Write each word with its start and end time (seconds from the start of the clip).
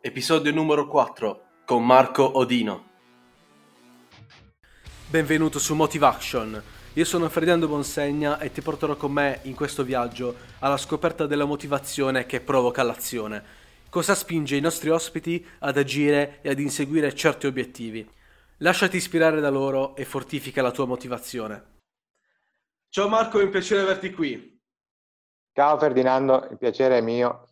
episodio 0.00 0.52
numero 0.52 0.86
4 0.86 1.46
con 1.64 1.84
Marco 1.84 2.38
Odino. 2.38 2.86
Benvenuto 5.08 5.58
su 5.58 5.74
Motivation. 5.74 6.62
Io 6.92 7.04
sono 7.04 7.28
Ferdinando 7.28 7.66
Bonsegna 7.66 8.38
e 8.38 8.52
ti 8.52 8.60
porterò 8.60 8.94
con 8.94 9.10
me 9.10 9.40
in 9.42 9.56
questo 9.56 9.82
viaggio 9.82 10.36
alla 10.60 10.76
scoperta 10.76 11.26
della 11.26 11.46
motivazione 11.46 12.26
che 12.26 12.40
provoca 12.40 12.84
l'azione. 12.84 13.42
Cosa 13.88 14.14
spinge 14.14 14.54
i 14.54 14.60
nostri 14.60 14.88
ospiti 14.88 15.44
ad 15.60 15.76
agire 15.76 16.38
e 16.42 16.50
ad 16.50 16.60
inseguire 16.60 17.14
certi 17.14 17.46
obiettivi. 17.46 18.08
Lasciati 18.58 18.96
ispirare 18.96 19.40
da 19.40 19.50
loro 19.50 19.96
e 19.96 20.04
fortifica 20.04 20.62
la 20.62 20.70
tua 20.70 20.86
motivazione. 20.86 21.76
Ciao 22.88 23.08
Marco, 23.08 23.40
è 23.40 23.42
un 23.42 23.50
piacere 23.50 23.82
averti 23.82 24.12
qui. 24.12 24.60
Ciao 25.52 25.76
Ferdinando, 25.76 26.46
il 26.50 26.56
piacere 26.56 26.98
è 26.98 27.00
mio 27.00 27.48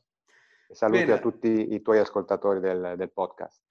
Saluti 0.71 1.01
Bene. 1.01 1.13
a 1.13 1.19
tutti 1.19 1.75
i 1.75 1.83
tuoi 1.83 1.99
ascoltatori 1.99 2.61
del, 2.61 2.95
del 2.97 3.13
podcast. 3.13 3.63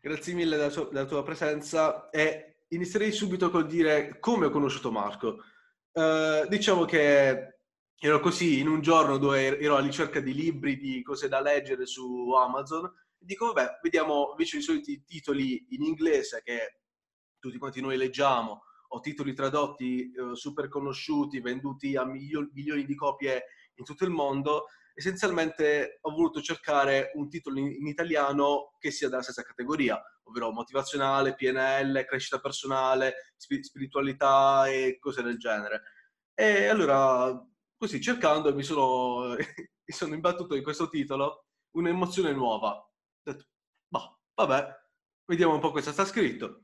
Grazie 0.00 0.34
mille 0.34 0.56
della, 0.56 0.70
sua- 0.70 0.88
della 0.88 1.06
tua 1.06 1.22
presenza 1.22 2.10
e 2.10 2.64
inizierei 2.68 3.12
subito 3.12 3.50
col 3.50 3.66
dire 3.66 4.18
come 4.18 4.46
ho 4.46 4.50
conosciuto 4.50 4.90
Marco. 4.90 5.38
Eh, 5.92 6.46
diciamo 6.48 6.84
che 6.84 7.58
ero 7.98 8.20
così 8.20 8.58
in 8.58 8.68
un 8.68 8.80
giorno 8.80 9.18
dove 9.18 9.58
ero 9.58 9.76
alla 9.76 9.86
ricerca 9.86 10.20
di 10.20 10.34
libri, 10.34 10.76
di 10.76 11.02
cose 11.02 11.28
da 11.28 11.40
leggere 11.40 11.86
su 11.86 12.32
Amazon 12.32 12.92
dico 13.24 13.52
vabbè, 13.52 13.78
vediamo 13.82 14.30
invece 14.30 14.58
i 14.58 14.62
soliti 14.62 15.04
titoli 15.04 15.64
in 15.70 15.82
inglese 15.82 16.42
che 16.42 16.80
tutti 17.38 17.58
quanti 17.58 17.80
noi 17.80 17.96
leggiamo 17.96 18.62
o 18.88 19.00
titoli 19.00 19.32
tradotti 19.32 20.12
eh, 20.12 20.34
super 20.34 20.68
conosciuti, 20.68 21.40
venduti 21.40 21.96
a 21.96 22.04
milio- 22.04 22.50
milioni 22.52 22.84
di 22.84 22.94
copie 22.94 23.44
in 23.76 23.84
tutto 23.84 24.04
il 24.04 24.10
mondo 24.10 24.66
essenzialmente 24.94 25.98
ho 26.00 26.10
voluto 26.10 26.40
cercare 26.40 27.10
un 27.14 27.28
titolo 27.28 27.58
in, 27.58 27.66
in, 27.72 27.86
italiano 27.86 28.76
che 28.78 28.90
sia 28.90 29.08
della 29.08 29.22
stessa 29.22 29.42
categoria, 29.42 30.00
ovvero 30.24 30.52
motivazionale, 30.52 31.34
PNL, 31.34 32.04
crescita 32.06 32.38
personale, 32.40 33.32
spi- 33.36 33.62
spiritualità 33.62 34.66
e 34.68 34.98
cose 34.98 35.22
del 35.22 35.38
genere. 35.38 35.82
E 36.34 36.66
allora, 36.66 37.32
così 37.76 38.00
cercando, 38.00 38.54
mi 38.54 38.62
sono, 38.62 39.34
mi 39.36 39.94
sono 39.94 40.14
imbattuto 40.14 40.54
in 40.54 40.62
questo 40.62 40.88
titolo, 40.88 41.46
un'emozione 41.76 42.32
nuova. 42.32 42.74
Ho 42.74 42.90
detto, 43.22 43.46
bah, 43.88 44.18
vabbè, 44.34 44.80
vediamo 45.26 45.54
un 45.54 45.60
po' 45.60 45.70
cosa 45.70 45.92
sta 45.92 46.04
scritto. 46.04 46.62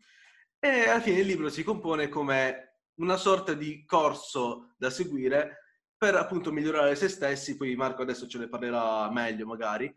E 0.58 0.88
alla 0.88 1.00
fine 1.00 1.20
il 1.20 1.26
libro 1.26 1.48
si 1.48 1.62
compone 1.62 2.08
come 2.08 2.68
una 2.98 3.16
sorta 3.16 3.54
di 3.54 3.84
corso 3.84 4.74
da 4.76 4.90
seguire 4.90 5.67
per 5.98 6.14
appunto 6.14 6.52
migliorare 6.52 6.94
se 6.94 7.08
stessi, 7.08 7.56
poi 7.56 7.74
Marco 7.74 8.02
adesso 8.02 8.28
ce 8.28 8.38
ne 8.38 8.48
parlerà 8.48 9.10
meglio 9.10 9.46
magari. 9.46 9.92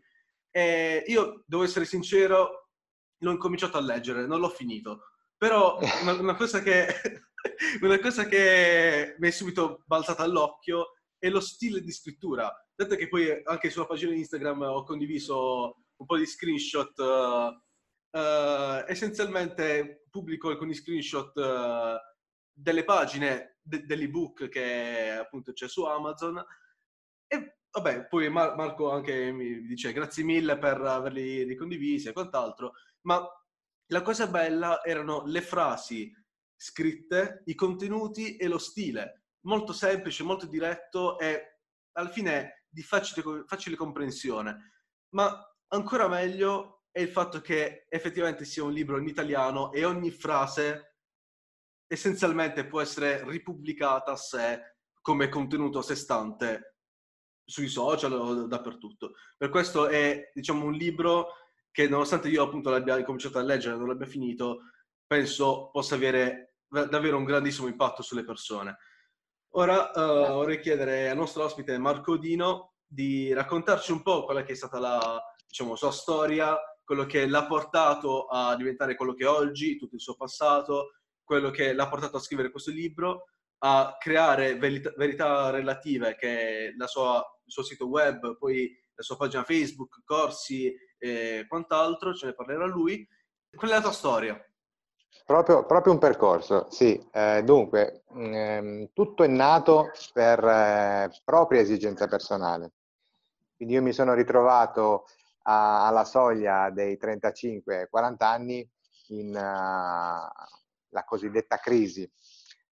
E 0.50 1.04
io 1.06 1.44
devo 1.46 1.62
essere 1.62 1.84
sincero, 1.84 2.70
l'ho 3.18 3.30
incominciato 3.30 3.78
a 3.78 3.80
leggere, 3.80 4.26
non 4.26 4.40
l'ho 4.40 4.50
finito, 4.50 5.12
però 5.38 5.78
una, 6.02 6.12
una, 6.12 6.34
cosa, 6.34 6.60
che, 6.60 6.88
una 7.80 8.00
cosa 8.00 8.26
che 8.26 9.14
mi 9.18 9.28
è 9.28 9.30
subito 9.30 9.84
balzata 9.86 10.24
all'occhio 10.24 10.94
è 11.18 11.28
lo 11.30 11.40
stile 11.40 11.80
di 11.80 11.92
scrittura. 11.92 12.52
Dato 12.74 12.96
che 12.96 13.08
poi 13.08 13.40
anche 13.44 13.70
sulla 13.70 13.86
pagina 13.86 14.12
Instagram 14.12 14.62
ho 14.62 14.82
condiviso 14.82 15.84
un 15.96 16.06
po' 16.06 16.16
di 16.16 16.26
screenshot, 16.26 16.98
uh, 16.98 18.18
uh, 18.18 18.84
essenzialmente 18.88 20.04
pubblico 20.10 20.48
alcuni 20.48 20.74
screenshot 20.74 21.36
uh, 21.36 21.96
delle 22.52 22.82
pagine 22.82 23.51
de- 23.62 23.84
dell'ebook 23.84 24.48
che 24.48 25.10
appunto 25.10 25.52
c'è 25.52 25.68
su 25.68 25.84
Amazon. 25.84 26.44
E 27.26 27.58
vabbè, 27.70 28.06
poi 28.08 28.28
Mar- 28.28 28.56
Marco 28.56 28.90
anche 28.90 29.30
mi 29.32 29.62
dice 29.62 29.92
grazie 29.92 30.24
mille 30.24 30.58
per 30.58 30.80
averli 30.80 31.44
ricondivisi 31.44 32.08
e 32.08 32.12
quant'altro, 32.12 32.72
ma 33.02 33.24
la 33.86 34.02
cosa 34.02 34.26
bella 34.26 34.82
erano 34.82 35.24
le 35.26 35.42
frasi 35.42 36.12
scritte, 36.56 37.42
i 37.46 37.54
contenuti 37.54 38.36
e 38.36 38.48
lo 38.48 38.58
stile. 38.58 39.24
Molto 39.46 39.72
semplice, 39.72 40.22
molto 40.22 40.46
diretto 40.46 41.18
e 41.18 41.58
alla 41.92 42.08
fine 42.08 42.64
di 42.68 42.82
facile, 42.82 43.44
facile 43.46 43.76
comprensione. 43.76 44.72
Ma 45.14 45.36
ancora 45.68 46.08
meglio 46.08 46.84
è 46.90 47.00
il 47.00 47.08
fatto 47.08 47.40
che 47.40 47.86
effettivamente 47.88 48.44
sia 48.44 48.62
un 48.62 48.72
libro 48.72 48.98
in 48.98 49.08
italiano 49.08 49.72
e 49.72 49.84
ogni 49.84 50.10
frase 50.10 50.91
essenzialmente 51.92 52.66
può 52.66 52.80
essere 52.80 53.22
ripubblicata 53.28 54.12
a 54.12 54.16
sé 54.16 54.76
come 55.02 55.28
contenuto 55.28 55.80
a 55.80 55.82
sé 55.82 55.94
stante 55.94 56.76
sui 57.44 57.68
social 57.68 58.12
o 58.12 58.46
dappertutto. 58.46 59.12
Per 59.36 59.50
questo 59.50 59.88
è, 59.88 60.30
diciamo, 60.32 60.64
un 60.64 60.72
libro 60.72 61.34
che 61.70 61.88
nonostante 61.88 62.28
io 62.28 62.44
appunto 62.44 62.70
l'abbia 62.70 63.02
cominciato 63.04 63.38
a 63.38 63.42
leggere 63.42 63.74
e 63.74 63.78
non 63.78 63.88
l'abbia 63.88 64.06
finito, 64.06 64.70
penso 65.06 65.68
possa 65.70 65.96
avere 65.96 66.54
davvero 66.66 67.18
un 67.18 67.24
grandissimo 67.24 67.68
impatto 67.68 68.00
sulle 68.02 68.24
persone. 68.24 68.78
Ora 69.54 69.90
uh, 69.90 70.32
vorrei 70.32 70.60
chiedere 70.60 71.10
al 71.10 71.16
nostro 71.16 71.44
ospite 71.44 71.76
Marco 71.76 72.16
Dino 72.16 72.76
di 72.86 73.34
raccontarci 73.34 73.92
un 73.92 74.00
po' 74.00 74.24
quella 74.24 74.44
che 74.44 74.52
è 74.52 74.56
stata 74.56 74.78
la 74.78 75.22
diciamo, 75.46 75.76
sua 75.76 75.92
storia, 75.92 76.58
quello 76.82 77.04
che 77.04 77.26
l'ha 77.26 77.46
portato 77.46 78.26
a 78.26 78.56
diventare 78.56 78.96
quello 78.96 79.12
che 79.12 79.24
è 79.24 79.28
oggi, 79.28 79.76
tutto 79.76 79.96
il 79.96 80.00
suo 80.00 80.14
passato, 80.14 80.92
quello 81.32 81.48
che 81.50 81.72
l'ha 81.72 81.88
portato 81.88 82.18
a 82.18 82.20
scrivere 82.20 82.50
questo 82.50 82.70
libro, 82.70 83.28
a 83.60 83.96
creare 83.98 84.58
verità, 84.58 84.92
verità 84.98 85.48
relative, 85.48 86.14
che 86.14 86.68
è 86.68 86.86
sua, 86.86 87.24
il 87.42 87.50
suo 87.50 87.62
sito 87.62 87.86
web, 87.88 88.36
poi 88.36 88.70
la 88.94 89.02
sua 89.02 89.16
pagina 89.16 89.42
Facebook, 89.42 90.02
corsi 90.04 90.70
e 90.98 91.46
quant'altro, 91.48 92.12
ce 92.12 92.26
ne 92.26 92.34
parlerà 92.34 92.66
lui. 92.66 93.08
Qual 93.50 93.70
è 93.70 93.74
la 93.74 93.80
tua 93.80 93.92
storia? 93.92 94.38
Proprio, 95.24 95.64
proprio 95.64 95.94
un 95.94 95.98
percorso, 95.98 96.66
sì. 96.68 97.02
Eh, 97.10 97.42
dunque, 97.44 98.04
ehm, 98.14 98.90
tutto 98.92 99.22
è 99.22 99.26
nato 99.26 99.90
per 100.12 100.44
eh, 100.44 101.10
propria 101.24 101.62
esigenza 101.62 102.06
personale. 102.08 102.72
Quindi 103.56 103.72
io 103.72 103.82
mi 103.82 103.94
sono 103.94 104.12
ritrovato 104.12 105.06
a, 105.44 105.86
alla 105.86 106.04
soglia 106.04 106.68
dei 106.68 106.98
35-40 107.00 108.14
anni 108.18 108.68
in, 109.08 109.34
uh, 109.34 110.61
la 110.92 111.04
cosiddetta 111.04 111.58
crisi. 111.58 112.10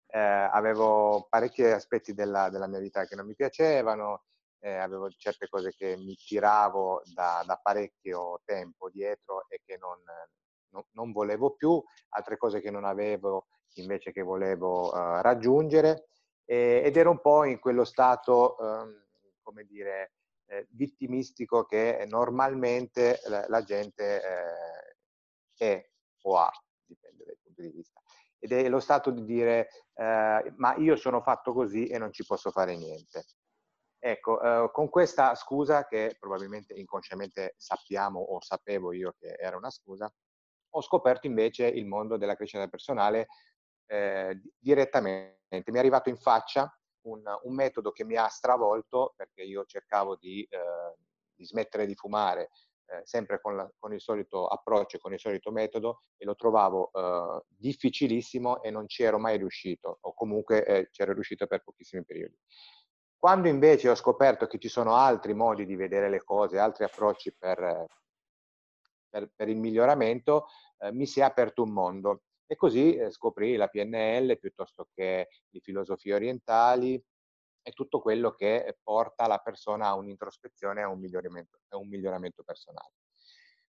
Eh, 0.08 0.20
avevo 0.20 1.28
parecchi 1.30 1.64
aspetti 1.64 2.14
della, 2.14 2.50
della, 2.50 2.68
mia 2.68 2.80
vita 2.80 3.06
che 3.06 3.16
non 3.16 3.26
mi 3.26 3.36
piacevano, 3.36 4.26
eh, 4.60 4.76
avevo 4.76 5.10
certe 5.10 5.48
cose 5.50 5.74
che 5.76 5.98
mi 5.98 6.16
tiravo 6.16 7.02
da, 7.14 7.44
da 7.46 7.60
parecchio 7.62 8.42
tempo 8.46 8.90
dietro 8.90 9.46
e 9.50 9.62
che 9.66 9.78
non, 9.78 9.98
non, 10.70 10.84
non, 10.92 11.12
volevo 11.12 11.56
più, 11.56 11.84
altre 12.10 12.38
cose 12.38 12.62
che 12.62 12.70
non 12.70 12.86
avevo 12.86 13.48
invece 13.78 14.12
che 14.12 14.22
volevo 14.22 14.94
uh, 14.94 15.22
raggiungere 15.22 16.10
ed 16.46 16.96
ero 16.96 17.10
un 17.10 17.22
po' 17.22 17.46
in 17.46 17.60
quello 17.60 17.84
stato, 17.84 18.58
um, 18.60 18.94
come 19.42 19.64
dire, 19.64 20.12
eh, 20.54 20.68
vittimistico 20.72 21.66
che 21.66 22.06
normalmente 22.08 23.20
la, 23.26 23.46
la 23.48 23.64
gente 23.64 24.22
eh, 24.22 24.98
è 25.56 25.90
o 26.24 26.38
ha, 26.38 26.52
dipende 26.86 27.26
dai 27.26 27.38
punti 27.42 27.62
di 27.62 27.70
vista 27.70 28.02
ed 28.44 28.52
è 28.52 28.68
lo 28.68 28.82
stato 28.82 29.10
di 29.10 29.24
dire 29.24 29.70
eh, 29.94 30.54
ma 30.58 30.76
io 30.76 30.98
sono 30.98 31.22
fatto 31.22 31.54
così 31.54 31.88
e 31.88 31.98
non 31.98 32.12
ci 32.12 32.26
posso 32.26 32.52
fare 32.52 32.76
niente. 32.76 33.24
Ecco, 33.98 34.42
eh, 34.42 34.70
con 34.74 34.90
questa 34.90 35.34
scusa 35.34 35.86
che 35.86 36.18
probabilmente 36.20 36.74
inconsciamente 36.74 37.54
sappiamo 37.56 38.20
o 38.20 38.42
sapevo 38.42 38.92
io 38.92 39.16
che 39.18 39.38
era 39.40 39.56
una 39.56 39.70
scusa, 39.70 40.14
ho 40.76 40.82
scoperto 40.82 41.26
invece 41.26 41.68
il 41.68 41.86
mondo 41.86 42.18
della 42.18 42.36
crescita 42.36 42.68
personale 42.68 43.28
eh, 43.86 44.42
direttamente. 44.60 45.38
Mi 45.48 45.76
è 45.76 45.80
arrivato 45.80 46.10
in 46.10 46.18
faccia 46.18 46.70
un, 47.04 47.24
un, 47.44 47.56
metodo 47.56 47.92
che 47.92 48.04
mi 48.04 48.18
ha 48.18 48.28
stravolto 48.28 49.14
perché 49.16 49.44
io 49.44 49.64
cercavo 49.64 50.18
di, 50.18 50.46
eh, 50.50 50.98
di 51.34 51.46
smettere 51.46 51.86
di 51.86 51.96
fumare 51.96 52.50
eh, 52.86 53.02
sempre 53.04 53.40
con, 53.42 53.56
la, 53.56 53.72
con, 53.80 53.94
il 53.94 54.02
solito 54.02 54.48
approccio, 54.48 54.98
con 54.98 55.14
il 55.14 55.20
solito 55.20 55.52
metodo 55.52 56.02
e 56.18 56.26
lo 56.26 56.36
trovavo 56.36 56.92
eh, 56.94 57.44
difficilissimo 57.48 58.62
e 58.62 58.72
non 58.72 58.88
ci 58.88 59.04
ero 59.04 59.20
mai 59.20 59.38
riuscito 59.38 59.98
o 60.02 60.14
comunque 60.14 60.66
eh, 60.66 60.90
c'ero 60.92 61.14
riuscito 61.14 61.48
per 61.48 61.64
pochissimi 61.64 62.04
periodi. 62.04 62.38
Quando 63.18 63.48
invece 63.48 63.90
ho 63.90 63.96
scoperto 63.96 64.48
che 64.48 64.60
ci 64.60 64.68
sono 64.68 64.96
altri 64.96 65.34
modi 65.34 65.66
di 65.66 65.76
vedere 65.76 66.10
le 66.10 66.24
cose, 66.24 66.60
altri 66.60 66.84
approcci 66.84 67.34
per, 67.38 67.86
per, 69.10 69.32
per 69.34 69.48
il 69.48 69.58
miglioramento, 69.58 70.48
eh, 70.80 70.92
mi 70.92 71.06
si 71.06 71.22
è 71.22 71.24
aperto 71.24 71.64
un 71.64 71.72
mondo 71.72 72.24
e 72.46 72.56
così 72.56 72.96
eh, 72.96 73.12
scoprì 73.12 73.56
la 73.56 73.68
PNL 73.68 74.38
piuttosto 74.38 74.90
che 74.94 75.30
le 75.50 75.60
filosofie 75.62 76.14
orientali, 76.14 77.02
è 77.64 77.72
tutto 77.72 78.02
quello 78.02 78.32
che 78.34 78.78
porta 78.84 79.26
la 79.26 79.40
persona 79.40 79.88
a 79.88 79.96
un'introspezione 79.96 80.82
e 80.82 80.84
a 80.84 80.90
un 80.90 81.00
miglioramento, 81.00 81.60
a 81.70 81.78
un 81.78 81.88
miglioramento 81.88 82.44
personale. 82.44 82.92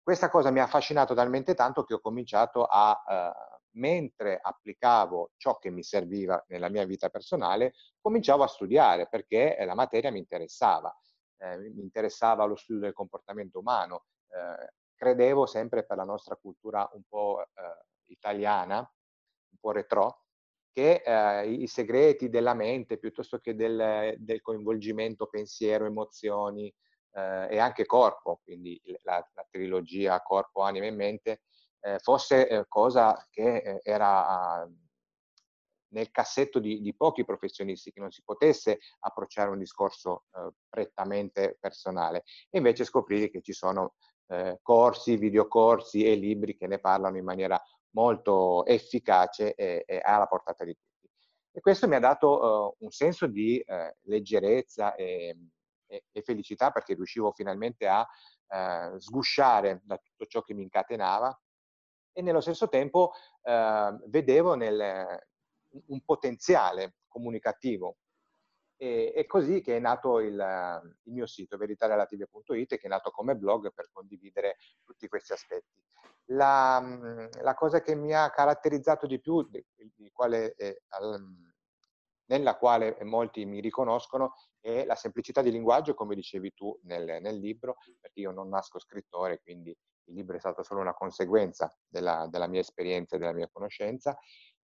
Questa 0.02 0.28
cosa 0.28 0.50
mi 0.50 0.60
ha 0.60 0.64
affascinato 0.64 1.14
talmente 1.14 1.54
tanto 1.54 1.84
che 1.84 1.94
ho 1.94 2.00
cominciato 2.00 2.64
a, 2.64 3.02
eh, 3.08 3.56
mentre 3.76 4.38
applicavo 4.40 5.32
ciò 5.36 5.58
che 5.58 5.70
mi 5.70 5.82
serviva 5.82 6.44
nella 6.48 6.68
mia 6.68 6.84
vita 6.84 7.08
personale, 7.08 7.74
cominciavo 8.00 8.42
a 8.42 8.48
studiare 8.48 9.08
perché 9.08 9.56
la 9.64 9.74
materia 9.74 10.10
mi 10.10 10.18
interessava. 10.18 10.94
Eh, 11.38 11.58
mi 11.58 11.82
interessava 11.82 12.44
lo 12.44 12.56
studio 12.56 12.82
del 12.82 12.92
comportamento 12.92 13.58
umano, 13.58 14.06
eh, 14.28 14.72
credevo 14.94 15.46
sempre 15.46 15.84
per 15.84 15.98
la 15.98 16.04
nostra 16.04 16.36
cultura 16.36 16.88
un 16.94 17.02
po' 17.06 17.42
eh, 17.42 17.86
italiana, 18.06 18.78
un 18.78 19.58
po' 19.60 19.72
retro, 19.72 20.25
che 20.76 21.02
eh, 21.02 21.50
i 21.50 21.66
segreti 21.68 22.28
della 22.28 22.52
mente 22.52 22.98
piuttosto 22.98 23.38
che 23.38 23.54
del, 23.54 24.14
del 24.18 24.42
coinvolgimento 24.42 25.26
pensiero, 25.26 25.86
emozioni 25.86 26.70
eh, 27.12 27.46
e 27.48 27.58
anche 27.58 27.86
corpo, 27.86 28.42
quindi 28.44 28.78
la, 29.00 29.26
la, 29.32 29.46
trilogia 29.50 30.20
corpo, 30.20 30.60
anima 30.60 30.84
e 30.84 30.90
mente, 30.90 31.40
eh, 31.80 31.98
fosse 31.98 32.46
eh, 32.46 32.64
cosa 32.68 33.26
che 33.30 33.56
eh, 33.56 33.80
era 33.84 34.68
nel 35.94 36.10
cassetto 36.10 36.58
di, 36.58 36.82
di, 36.82 36.94
pochi 36.94 37.24
professionisti, 37.24 37.90
che 37.90 38.00
non 38.00 38.10
si 38.10 38.22
potesse 38.22 38.78
approcciare 38.98 39.48
un 39.48 39.58
discorso 39.58 40.24
eh, 40.34 40.50
prettamente 40.68 41.56
personale. 41.58 42.24
E 42.50 42.58
invece 42.58 42.84
scoprire 42.84 43.30
che 43.30 43.40
ci 43.40 43.54
sono 43.54 43.94
corsi, 44.60 45.16
videocorsi 45.16 46.04
e 46.04 46.16
libri 46.16 46.56
che 46.56 46.66
ne 46.66 46.80
parlano 46.80 47.16
in 47.16 47.22
maniera 47.22 47.62
molto 47.96 48.66
efficace 48.66 49.54
e, 49.54 49.84
e 49.86 50.00
alla 50.04 50.26
portata 50.26 50.64
di 50.64 50.74
tutti. 50.74 51.08
E 51.50 51.60
questo 51.60 51.88
mi 51.88 51.94
ha 51.94 51.98
dato 51.98 52.76
uh, 52.78 52.84
un 52.84 52.90
senso 52.90 53.26
di 53.26 53.62
uh, 53.66 53.90
leggerezza 54.02 54.94
e, 54.94 55.34
e, 55.86 56.04
e, 56.12 56.20
felicità 56.20 56.70
perché 56.70 56.92
riuscivo 56.92 57.32
finalmente 57.32 57.88
a 57.88 58.00
uh, 58.02 58.98
sgusciare 58.98 59.80
da 59.84 59.96
tutto 59.96 60.26
ciò 60.26 60.42
che 60.42 60.52
mi 60.52 60.62
incatenava 60.64 61.40
e 62.12 62.22
nello 62.22 62.40
stesso 62.40 62.68
tempo 62.68 63.12
vedevo 64.06 64.54
nel, 64.54 65.22
un 65.88 66.00
potenziale 66.02 66.94
comunicativo. 67.06 67.98
E, 68.76 69.12
è 69.14 69.26
così 69.26 69.60
che 69.60 69.76
è 69.76 69.80
nato 69.80 70.20
il, 70.20 70.34
il 71.04 71.12
mio 71.12 71.26
sito 71.26 71.56
veritarialative.it 71.56 72.76
che 72.76 72.86
è 72.86 72.88
nato 72.88 73.10
come 73.10 73.36
blog 73.36 73.72
per 73.72 73.88
condividere 73.92 74.56
tutti 74.84 75.08
questi 75.08 75.32
aspetti. 75.32 75.82
La, 76.30 77.30
la 77.40 77.54
cosa 77.54 77.80
che 77.80 77.94
mi 77.94 78.12
ha 78.12 78.30
caratterizzato 78.30 79.06
di 79.06 79.20
più, 79.20 79.42
di, 79.48 79.64
di 79.94 80.10
quale, 80.12 80.54
eh, 80.56 80.82
nella 82.26 82.56
quale 82.56 82.98
molti 83.02 83.44
mi 83.44 83.60
riconoscono, 83.60 84.34
è 84.60 84.84
la 84.84 84.96
semplicità 84.96 85.42
di 85.42 85.52
linguaggio, 85.52 85.94
come 85.94 86.14
dicevi 86.14 86.52
tu 86.52 86.76
nel, 86.82 87.20
nel 87.22 87.38
libro, 87.38 87.76
perché 88.00 88.20
io 88.20 88.32
non 88.32 88.48
nasco 88.48 88.80
scrittore, 88.80 89.40
quindi 89.40 89.70
il 90.08 90.14
libro 90.14 90.36
è 90.36 90.40
stato 90.40 90.62
solo 90.62 90.80
una 90.80 90.94
conseguenza 90.94 91.72
della, 91.86 92.26
della 92.28 92.46
mia 92.46 92.60
esperienza 92.60 93.16
e 93.16 93.18
della 93.18 93.32
mia 93.32 93.48
conoscenza. 93.48 94.18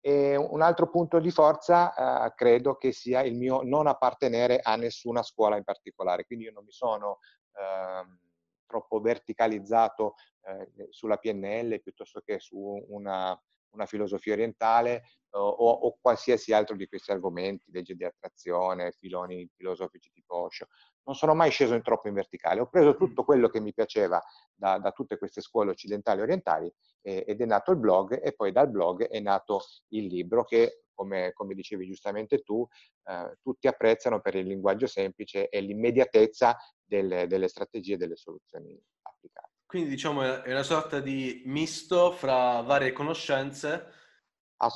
E 0.05 0.37
un 0.37 0.61
altro 0.63 0.91
punto 0.91 1.21
di 1.21 1.31
forza 1.31 2.27
eh, 2.27 2.35
credo 2.35 2.77
che 2.77 2.91
sia 2.91 3.23
il 3.23 3.37
mio 3.37 3.63
non 3.63 3.87
appartenere 3.87 4.59
a 4.61 4.75
nessuna 4.75 5.23
scuola 5.23 5.57
in 5.57 5.63
particolare, 5.63 6.25
quindi 6.25 6.47
io 6.47 6.53
non 6.53 6.65
mi 6.65 6.73
sono 6.73 7.21
eh, 7.53 8.19
troppo 8.67 9.01
verticalizzato 9.01 10.15
eh, 10.45 10.89
sulla 10.91 11.19
PNL 11.19 11.81
piuttosto 11.81 12.21
che 12.21 12.41
su 12.41 12.85
una, 12.89 13.41
una 13.73 13.87
filosofia 13.87 14.33
orientale 14.33 15.03
o, 15.35 15.41
o, 15.41 15.99
qualsiasi 16.01 16.53
altro 16.53 16.77
di 16.77 16.87
questi 16.87 17.11
argomenti, 17.11 17.71
legge 17.71 17.95
di 17.95 18.05
attrazione, 18.05 18.93
filoni 18.93 19.49
filosofici 19.55 20.11
tipo 20.13 20.37
Osho. 20.37 20.67
Non 21.05 21.15
sono 21.15 21.35
mai 21.35 21.51
sceso 21.51 21.75
in 21.75 21.83
troppo 21.83 22.09
in 22.09 22.15
verticale, 22.15 22.61
ho 22.61 22.69
preso 22.69 22.97
tutto 22.97 23.25
quello 23.25 23.49
che 23.49 23.61
mi 23.61 23.73
piaceva 23.73 24.23
da, 24.55 24.79
da 24.79 24.93
tutte 24.93 25.19
queste 25.19 25.41
scuole 25.41 25.71
occidentali 25.71 26.21
e 26.21 26.23
orientali 26.23 26.73
eh, 27.01 27.25
ed 27.27 27.41
è 27.41 27.45
nato 27.45 27.73
il 27.73 27.79
blog 27.79 28.21
e 28.23 28.33
poi 28.35 28.53
dal 28.53 28.71
blog 28.71 29.09
è 29.09 29.21
nato 29.21 29.63
il 29.89 30.07
libro 30.07 30.45
che, 30.45 30.85
come, 30.93 31.33
come 31.33 31.55
dicevi 31.55 31.87
giustamente 31.87 32.43
tu, 32.43 32.67
eh, 33.05 33.37
tutti 33.41 33.67
apprezzano 33.67 34.21
per 34.21 34.35
il 34.37 34.47
linguaggio 34.47 34.87
semplice 34.87 35.49
e 35.49 35.61
l'immediatezza 35.61 36.57
delle, 36.85 37.27
delle 37.27 37.49
strategie 37.49 37.95
e 37.95 37.99
delle 37.99 38.17
soluzioni 38.17 38.79
applicate. 39.03 39.52
Quindi 39.73 39.89
diciamo 39.89 40.43
è 40.43 40.51
una 40.51 40.63
sorta 40.63 41.01
di 41.01 41.45
misto 41.47 42.13
fra 42.13 42.61
varie 42.61 42.93
conoscenze 42.93 43.91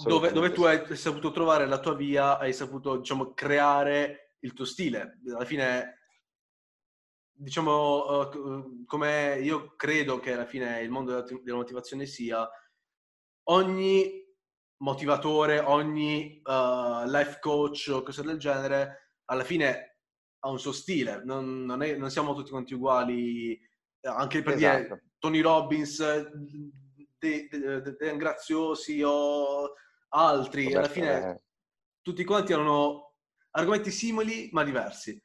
dove, 0.06 0.32
dove, 0.32 0.52
tu 0.52 0.62
hai 0.62 0.96
saputo 0.96 1.32
trovare 1.32 1.66
la 1.66 1.80
tua 1.80 1.94
via, 1.94 2.38
hai 2.38 2.54
saputo 2.54 2.96
diciamo, 2.96 3.34
creare 3.34 4.36
il 4.38 4.54
tuo 4.54 4.64
stile. 4.64 5.20
Alla 5.26 5.44
fine, 5.44 5.98
diciamo, 7.30 8.20
uh, 8.20 8.84
come 8.86 9.38
io 9.38 9.74
credo 9.76 10.18
che 10.18 10.32
alla 10.32 10.46
fine 10.46 10.80
il 10.80 10.88
mondo 10.88 11.10
della, 11.12 11.40
della 11.42 11.58
motivazione 11.58 12.06
sia, 12.06 12.48
ogni 13.50 14.24
motivatore, 14.78 15.58
ogni 15.58 16.40
uh, 16.42 17.06
life 17.06 17.36
coach 17.42 17.90
o 17.92 18.02
cose 18.02 18.22
del 18.22 18.38
genere, 18.38 19.12
alla 19.26 19.44
fine 19.44 19.98
ha 20.38 20.48
un 20.48 20.58
suo 20.58 20.72
stile, 20.72 21.22
non, 21.22 21.66
non, 21.66 21.82
è, 21.82 21.96
non 21.96 22.10
siamo 22.10 22.32
tutti 22.32 22.48
quanti 22.48 22.72
uguali, 22.72 23.60
anche 24.02 24.42
per 24.42 24.54
esatto. 24.54 24.82
dire 24.82 25.04
Tony 25.18 25.40
Robbins, 25.40 25.98
De, 25.98 27.48
De, 27.48 27.80
De, 27.80 27.96
De 27.96 28.16
Graziosi 28.16 29.02
o 29.02 29.72
altri, 30.08 30.64
Roberto, 30.64 30.78
alla 30.78 30.88
fine 30.88 31.30
eh. 31.30 31.42
tutti 32.02 32.24
quanti 32.24 32.52
hanno 32.52 33.14
argomenti 33.50 33.90
simili 33.90 34.48
ma 34.52 34.64
diversi. 34.64 35.20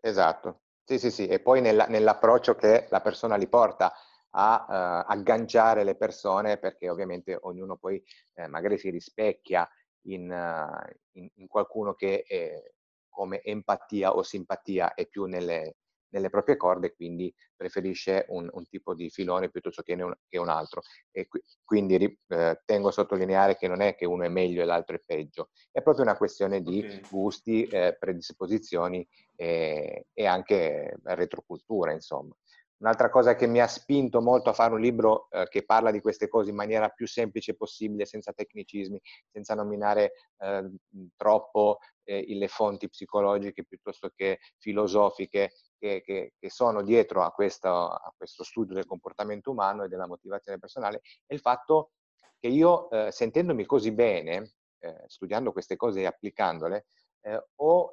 Esatto, 0.00 0.62
sì 0.84 0.98
sì 0.98 1.10
sì, 1.10 1.26
e 1.26 1.40
poi 1.40 1.60
nella, 1.60 1.86
nell'approccio 1.86 2.54
che 2.54 2.86
la 2.90 3.00
persona 3.00 3.36
li 3.36 3.48
porta 3.48 3.92
a 4.36 5.04
uh, 5.06 5.10
agganciare 5.10 5.84
le 5.84 5.96
persone 5.96 6.58
perché 6.58 6.90
ovviamente 6.90 7.38
ognuno 7.42 7.76
poi 7.76 8.02
eh, 8.34 8.48
magari 8.48 8.78
si 8.78 8.90
rispecchia 8.90 9.68
in, 10.06 10.30
uh, 10.30 10.92
in, 11.12 11.30
in 11.36 11.46
qualcuno 11.46 11.94
che 11.94 12.24
è, 12.26 12.60
come 13.08 13.40
empatia 13.42 14.14
o 14.14 14.22
simpatia 14.22 14.94
è 14.94 15.06
più 15.06 15.24
nelle, 15.24 15.76
nelle 16.14 16.30
proprie 16.30 16.56
corde, 16.56 16.94
quindi 16.94 17.34
preferisce 17.56 18.24
un, 18.28 18.48
un 18.52 18.66
tipo 18.68 18.94
di 18.94 19.10
filone 19.10 19.50
piuttosto 19.50 19.82
che 19.82 19.94
un, 19.94 20.14
che 20.28 20.38
un 20.38 20.48
altro. 20.48 20.82
E 21.10 21.26
qui, 21.26 21.42
quindi 21.64 22.18
eh, 22.28 22.62
tengo 22.64 22.88
a 22.88 22.92
sottolineare 22.92 23.56
che 23.56 23.68
non 23.68 23.80
è 23.80 23.96
che 23.96 24.06
uno 24.06 24.24
è 24.24 24.28
meglio 24.28 24.62
e 24.62 24.64
l'altro 24.64 24.96
è 24.96 25.02
peggio, 25.04 25.50
è 25.70 25.82
proprio 25.82 26.04
una 26.04 26.16
questione 26.16 26.62
di 26.62 26.78
okay. 26.78 27.02
gusti, 27.10 27.64
eh, 27.64 27.96
predisposizioni 27.98 29.06
e, 29.34 30.06
e 30.12 30.26
anche 30.26 30.96
retrocultura, 31.02 31.92
insomma. 31.92 32.34
Un'altra 32.76 33.08
cosa 33.08 33.34
che 33.34 33.46
mi 33.46 33.60
ha 33.60 33.66
spinto 33.66 34.20
molto 34.20 34.50
a 34.50 34.52
fare 34.52 34.74
un 34.74 34.80
libro 34.80 35.28
eh, 35.30 35.46
che 35.48 35.64
parla 35.64 35.90
di 35.90 36.00
queste 36.00 36.28
cose 36.28 36.50
in 36.50 36.56
maniera 36.56 36.88
più 36.90 37.06
semplice 37.06 37.54
possibile, 37.54 38.04
senza 38.04 38.32
tecnicismi, 38.32 39.00
senza 39.30 39.54
nominare 39.54 40.12
eh, 40.38 40.70
troppo 41.16 41.78
eh, 42.02 42.24
le 42.28 42.48
fonti 42.48 42.88
psicologiche 42.88 43.64
piuttosto 43.64 44.10
che 44.14 44.40
filosofiche 44.58 45.52
che, 45.78 46.02
che, 46.04 46.34
che 46.38 46.50
sono 46.50 46.82
dietro 46.82 47.22
a 47.22 47.30
questo, 47.30 47.68
a 47.68 48.12
questo, 48.16 48.44
studio 48.44 48.74
del 48.74 48.86
comportamento 48.86 49.50
umano 49.50 49.84
e 49.84 49.88
della 49.88 50.06
motivazione 50.06 50.58
personale, 50.58 51.00
è 51.26 51.34
il 51.34 51.40
fatto 51.40 51.92
che 52.38 52.48
io, 52.48 52.90
eh, 52.90 53.10
sentendomi 53.10 53.64
così 53.64 53.92
bene, 53.92 54.54
eh, 54.80 55.04
studiando 55.06 55.52
queste 55.52 55.76
cose 55.76 56.00
e 56.00 56.06
applicandole, 56.06 56.86
eh, 57.22 57.42
ho 57.56 57.92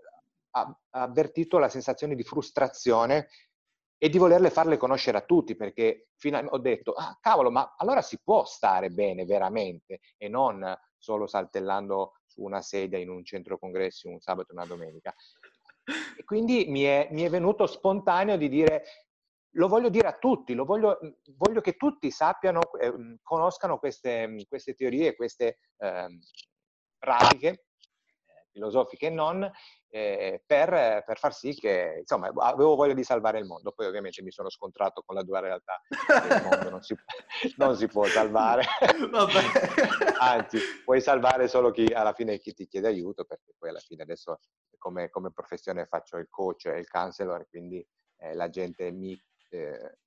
avvertito 0.90 1.58
la 1.58 1.70
sensazione 1.70 2.16
di 2.16 2.24
frustrazione 2.24 3.30
e 3.98 4.10
di 4.10 4.18
volerle 4.18 4.50
farle 4.50 4.78
conoscere 4.78 5.18
a 5.18 5.22
tutti, 5.22 5.56
perché 5.56 6.08
ho 6.50 6.58
detto, 6.58 6.94
ah 6.94 7.18
cavolo, 7.22 7.52
ma 7.52 7.76
allora 7.78 8.02
si 8.02 8.20
può 8.22 8.44
stare 8.46 8.90
bene 8.90 9.26
veramente 9.26 10.00
e 10.18 10.28
non 10.28 10.76
solo 10.98 11.28
saltellando 11.28 12.14
su 12.26 12.42
una 12.42 12.62
sedia 12.62 12.98
in 12.98 13.10
un 13.10 13.24
centro 13.24 13.58
congressi 13.58 14.08
un 14.08 14.20
sabato 14.20 14.52
e 14.52 14.56
una 14.56 14.66
domenica. 14.66 15.14
E 16.18 16.24
quindi 16.24 16.66
mi 16.68 16.84
è, 16.84 17.08
mi 17.12 17.24
è 17.24 17.30
venuto 17.30 17.66
spontaneo 17.66 18.38
di 18.38 18.50
dire, 18.50 18.84
lo 19.56 19.68
voglio 19.68 19.90
dire 19.90 20.08
a 20.08 20.18
tutti, 20.18 20.54
voglio, 20.56 21.00
voglio, 21.36 21.62
che 21.62 21.76
tutti 21.76 22.12
sappiano, 22.12 22.62
eh, 22.80 23.18
conoscano 23.22 23.80
queste, 23.80 24.46
queste, 24.48 24.74
teorie, 24.74 25.16
queste 25.16 25.58
eh, 25.78 26.08
pratiche 26.98 27.66
filosofiche 28.52 29.08
e 29.08 29.10
non, 29.10 29.50
eh, 29.90 30.42
per, 30.46 31.04
per, 31.06 31.18
far 31.18 31.34
sì 31.34 31.54
che, 31.54 31.98
insomma, 32.00 32.32
avevo 32.36 32.76
voglia 32.76 32.94
di 32.94 33.04
salvare 33.04 33.40
il 33.40 33.46
mondo. 33.46 33.72
Poi 33.72 33.86
ovviamente 33.86 34.22
mi 34.22 34.32
sono 34.32 34.50
scontrato 34.50 35.04
con 35.06 35.16
la 35.16 35.24
dura 35.24 35.40
realtà 35.40 35.82
che 35.88 36.34
il 36.34 36.44
mondo 36.44 36.70
non 36.70 36.82
si, 36.82 36.96
non 37.58 37.76
si 37.76 37.88
può 37.88 38.06
salvare. 38.06 38.64
Anzi, 40.20 40.60
puoi 40.84 41.02
salvare 41.02 41.48
solo 41.48 41.72
chi 41.72 41.86
alla 41.86 42.14
fine 42.14 42.40
chi 42.40 42.54
ti 42.54 42.68
chiede 42.68 42.88
aiuto, 42.88 43.26
perché 43.26 43.54
poi 43.58 43.70
alla 43.70 43.80
fine 43.80 44.04
adesso 44.04 44.40
come, 44.78 45.10
come 45.10 45.32
professione 45.32 45.86
faccio 45.86 46.18
il 46.18 46.28
coach 46.30 46.66
e 46.66 46.80
il 46.80 46.90
counselor, 46.90 47.48
quindi 47.50 47.86
eh, 48.18 48.34
la 48.34 48.50
gente 48.50 48.92
mi... 48.92 49.20
Eh, 49.50 49.98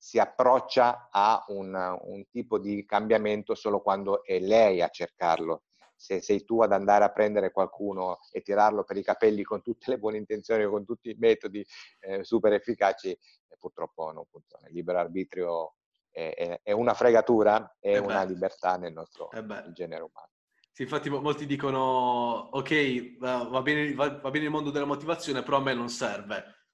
si 0.00 0.20
approccia 0.20 1.08
a 1.10 1.44
un, 1.48 1.74
un, 1.74 2.24
tipo 2.30 2.60
di 2.60 2.86
cambiamento 2.86 3.56
solo 3.56 3.80
quando 3.80 4.24
è 4.24 4.38
lei 4.38 4.80
a 4.80 4.88
cercarlo 4.88 5.64
se 5.98 6.22
sei 6.22 6.44
tu 6.44 6.62
ad 6.62 6.72
andare 6.72 7.04
a 7.04 7.10
prendere 7.10 7.50
qualcuno 7.50 8.20
e 8.30 8.40
tirarlo 8.40 8.84
per 8.84 8.96
i 8.96 9.02
capelli 9.02 9.42
con 9.42 9.62
tutte 9.62 9.90
le 9.90 9.98
buone 9.98 10.16
intenzioni, 10.16 10.64
con 10.64 10.84
tutti 10.84 11.10
i 11.10 11.16
metodi 11.18 11.66
eh, 12.00 12.22
super 12.22 12.52
efficaci, 12.52 13.10
eh, 13.10 13.56
purtroppo 13.58 14.12
non 14.12 14.24
funziona. 14.24 14.68
Il 14.68 14.74
libero 14.74 14.98
arbitrio 14.98 15.74
è, 16.08 16.32
è, 16.36 16.60
è 16.62 16.72
una 16.72 16.94
fregatura, 16.94 17.76
è 17.80 17.96
eh 17.96 17.98
una 17.98 18.22
libertà 18.22 18.76
nel 18.76 18.92
nostro 18.92 19.28
eh 19.32 19.42
nel 19.42 19.72
genere 19.72 20.02
umano. 20.02 20.30
Sì, 20.70 20.82
infatti 20.84 21.10
molti 21.10 21.44
dicono, 21.46 22.50
ok, 22.52 23.16
va 23.18 23.62
bene, 23.62 23.92
va, 23.94 24.08
bene 24.10 24.44
il 24.44 24.50
mondo 24.50 24.70
della 24.70 24.84
motivazione, 24.84 25.42
però 25.42 25.56
a 25.56 25.62
me 25.62 25.74
non 25.74 25.88
serve. 25.88 26.66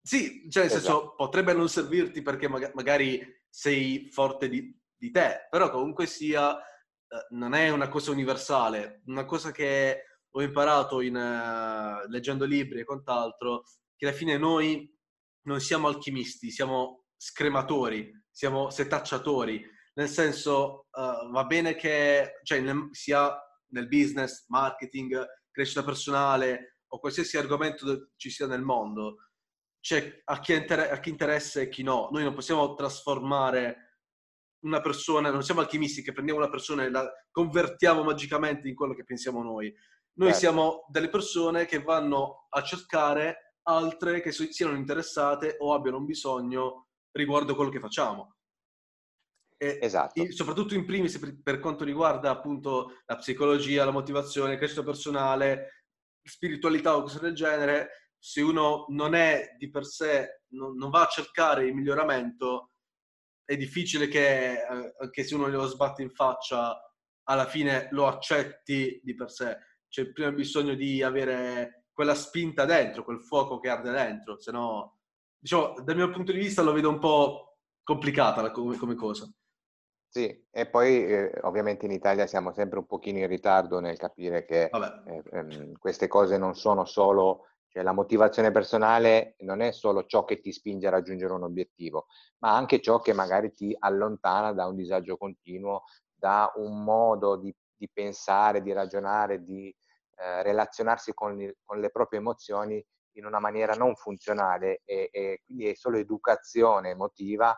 Sì, 0.00 0.48
cioè 0.48 0.64
nel 0.64 0.72
esatto. 0.72 0.98
senso 0.98 1.14
potrebbe 1.14 1.52
non 1.52 1.68
servirti 1.68 2.22
perché 2.22 2.48
magari 2.48 3.22
sei 3.50 4.08
forte 4.10 4.48
di, 4.48 4.74
di 4.96 5.10
te, 5.10 5.46
però 5.50 5.68
comunque 5.68 6.06
sia 6.06 6.56
eh, 6.58 6.62
non 7.30 7.54
è 7.54 7.70
una 7.70 7.88
cosa 7.88 8.10
universale, 8.10 9.02
una 9.06 9.24
cosa 9.24 9.52
che 9.52 10.02
ho 10.30 10.42
imparato 10.42 11.00
in, 11.00 11.14
uh, 11.14 12.08
leggendo 12.10 12.44
libri 12.44 12.80
e 12.80 12.84
quant'altro, 12.84 13.64
che 13.96 14.06
alla 14.06 14.14
fine 14.14 14.36
noi 14.36 14.94
non 15.46 15.60
siamo 15.60 15.88
alchimisti, 15.88 16.50
siamo 16.50 17.04
scrematori, 17.16 18.10
siamo 18.30 18.70
setacciatori, 18.70 19.64
nel 19.94 20.08
senso 20.08 20.86
uh, 20.90 21.30
va 21.30 21.44
bene 21.46 21.74
che 21.74 22.40
cioè, 22.42 22.60
nel, 22.60 22.88
sia 22.90 23.34
nel 23.68 23.88
business, 23.88 24.46
marketing, 24.48 25.24
crescita 25.50 25.82
personale 25.82 26.80
o 26.88 26.98
qualsiasi 26.98 27.38
argomento 27.38 28.10
ci 28.16 28.30
sia 28.30 28.46
nel 28.46 28.62
mondo, 28.62 29.16
c'è 29.80 30.20
a 30.24 30.40
chi, 30.40 30.52
inter- 30.52 30.90
a 30.92 31.00
chi 31.00 31.10
interessa 31.10 31.60
e 31.60 31.68
chi 31.68 31.82
no. 31.82 32.08
Noi 32.12 32.24
non 32.24 32.34
possiamo 32.34 32.74
trasformare 32.74 33.85
una 34.60 34.80
persona, 34.80 35.30
non 35.30 35.42
siamo 35.42 35.60
alchimisti 35.60 36.02
che 36.02 36.12
prendiamo 36.12 36.40
una 36.40 36.50
persona 36.50 36.84
e 36.84 36.90
la 36.90 37.10
convertiamo 37.30 38.02
magicamente 38.02 38.68
in 38.68 38.74
quello 38.74 38.94
che 38.94 39.04
pensiamo 39.04 39.42
noi. 39.42 39.72
Noi 40.18 40.30
certo. 40.30 40.38
siamo 40.38 40.84
delle 40.88 41.08
persone 41.08 41.66
che 41.66 41.82
vanno 41.82 42.46
a 42.48 42.62
cercare 42.62 43.54
altre 43.68 44.20
che 44.20 44.32
siano 44.32 44.76
interessate 44.76 45.56
o 45.58 45.74
abbiano 45.74 45.98
un 45.98 46.06
bisogno 46.06 46.88
riguardo 47.12 47.54
quello 47.54 47.70
che 47.70 47.80
facciamo. 47.80 48.36
E 49.58 49.78
esatto. 49.80 50.30
soprattutto 50.32 50.74
in 50.74 50.84
primis 50.84 51.18
per 51.42 51.60
quanto 51.60 51.84
riguarda 51.84 52.30
appunto 52.30 53.00
la 53.06 53.16
psicologia, 53.16 53.84
la 53.84 53.90
motivazione, 53.90 54.56
crescita 54.56 54.82
personale, 54.82 55.84
spiritualità 56.22 56.96
o 56.96 57.02
cose 57.02 57.20
del 57.20 57.34
genere, 57.34 58.12
se 58.18 58.42
uno 58.42 58.86
non 58.88 59.14
è 59.14 59.54
di 59.56 59.70
per 59.70 59.86
sé, 59.86 60.42
non, 60.48 60.76
non 60.76 60.90
va 60.90 61.02
a 61.02 61.08
cercare 61.08 61.66
il 61.66 61.74
miglioramento, 61.74 62.72
è 63.46 63.56
difficile 63.56 64.08
che 64.08 64.52
eh, 64.52 64.94
anche 64.98 65.22
se 65.22 65.34
uno 65.34 65.48
glielo 65.48 65.66
sbatte 65.66 66.02
in 66.02 66.10
faccia, 66.10 66.78
alla 67.28 67.46
fine 67.46 67.88
lo 67.92 68.06
accetti 68.06 69.00
di 69.02 69.14
per 69.14 69.30
sé. 69.30 69.56
C'è 69.88 70.10
prima 70.12 70.32
bisogno 70.32 70.74
di 70.74 71.02
avere 71.02 71.84
quella 71.92 72.14
spinta 72.14 72.64
dentro, 72.66 73.04
quel 73.04 73.22
fuoco 73.22 73.58
che 73.58 73.70
arde 73.70 73.90
dentro, 73.92 74.38
se 74.38 74.50
no, 74.50 74.98
diciamo, 75.38 75.80
dal 75.82 75.96
mio 75.96 76.10
punto 76.10 76.32
di 76.32 76.38
vista 76.38 76.60
lo 76.60 76.72
vedo 76.72 76.90
un 76.90 76.98
po' 76.98 77.58
complicata 77.82 78.50
come, 78.50 78.76
come 78.76 78.94
cosa. 78.96 79.32
Sì, 80.08 80.46
e 80.50 80.66
poi 80.66 81.06
eh, 81.06 81.38
ovviamente 81.42 81.86
in 81.86 81.92
Italia 81.92 82.26
siamo 82.26 82.52
sempre 82.52 82.78
un 82.78 82.86
pochino 82.86 83.18
in 83.18 83.26
ritardo 83.26 83.80
nel 83.80 83.96
capire 83.96 84.44
che 84.44 84.64
eh, 84.64 85.22
ehm, 85.30 85.72
queste 85.78 86.08
cose 86.08 86.36
non 86.38 86.54
sono 86.54 86.84
solo 86.84 87.46
cioè 87.76 87.84
la 87.84 87.92
motivazione 87.92 88.52
personale 88.52 89.34
non 89.40 89.60
è 89.60 89.70
solo 89.70 90.06
ciò 90.06 90.24
che 90.24 90.40
ti 90.40 90.50
spinge 90.50 90.86
a 90.86 90.90
raggiungere 90.90 91.34
un 91.34 91.42
obiettivo, 91.42 92.06
ma 92.38 92.56
anche 92.56 92.80
ciò 92.80 93.00
che 93.00 93.12
magari 93.12 93.52
ti 93.52 93.76
allontana 93.78 94.54
da 94.54 94.64
un 94.64 94.76
disagio 94.76 95.18
continuo, 95.18 95.82
da 96.14 96.50
un 96.54 96.82
modo 96.82 97.36
di, 97.36 97.54
di 97.76 97.86
pensare, 97.92 98.62
di 98.62 98.72
ragionare, 98.72 99.42
di 99.42 99.68
eh, 100.16 100.42
relazionarsi 100.42 101.12
con, 101.12 101.36
con, 101.66 101.78
le 101.78 101.90
proprie 101.90 102.18
emozioni 102.18 102.82
in 103.16 103.26
una 103.26 103.40
maniera 103.40 103.74
non 103.74 103.94
funzionale 103.94 104.80
e, 104.86 105.10
e 105.12 105.42
quindi 105.44 105.68
è 105.68 105.74
solo 105.74 105.98
educazione 105.98 106.88
emotiva 106.88 107.54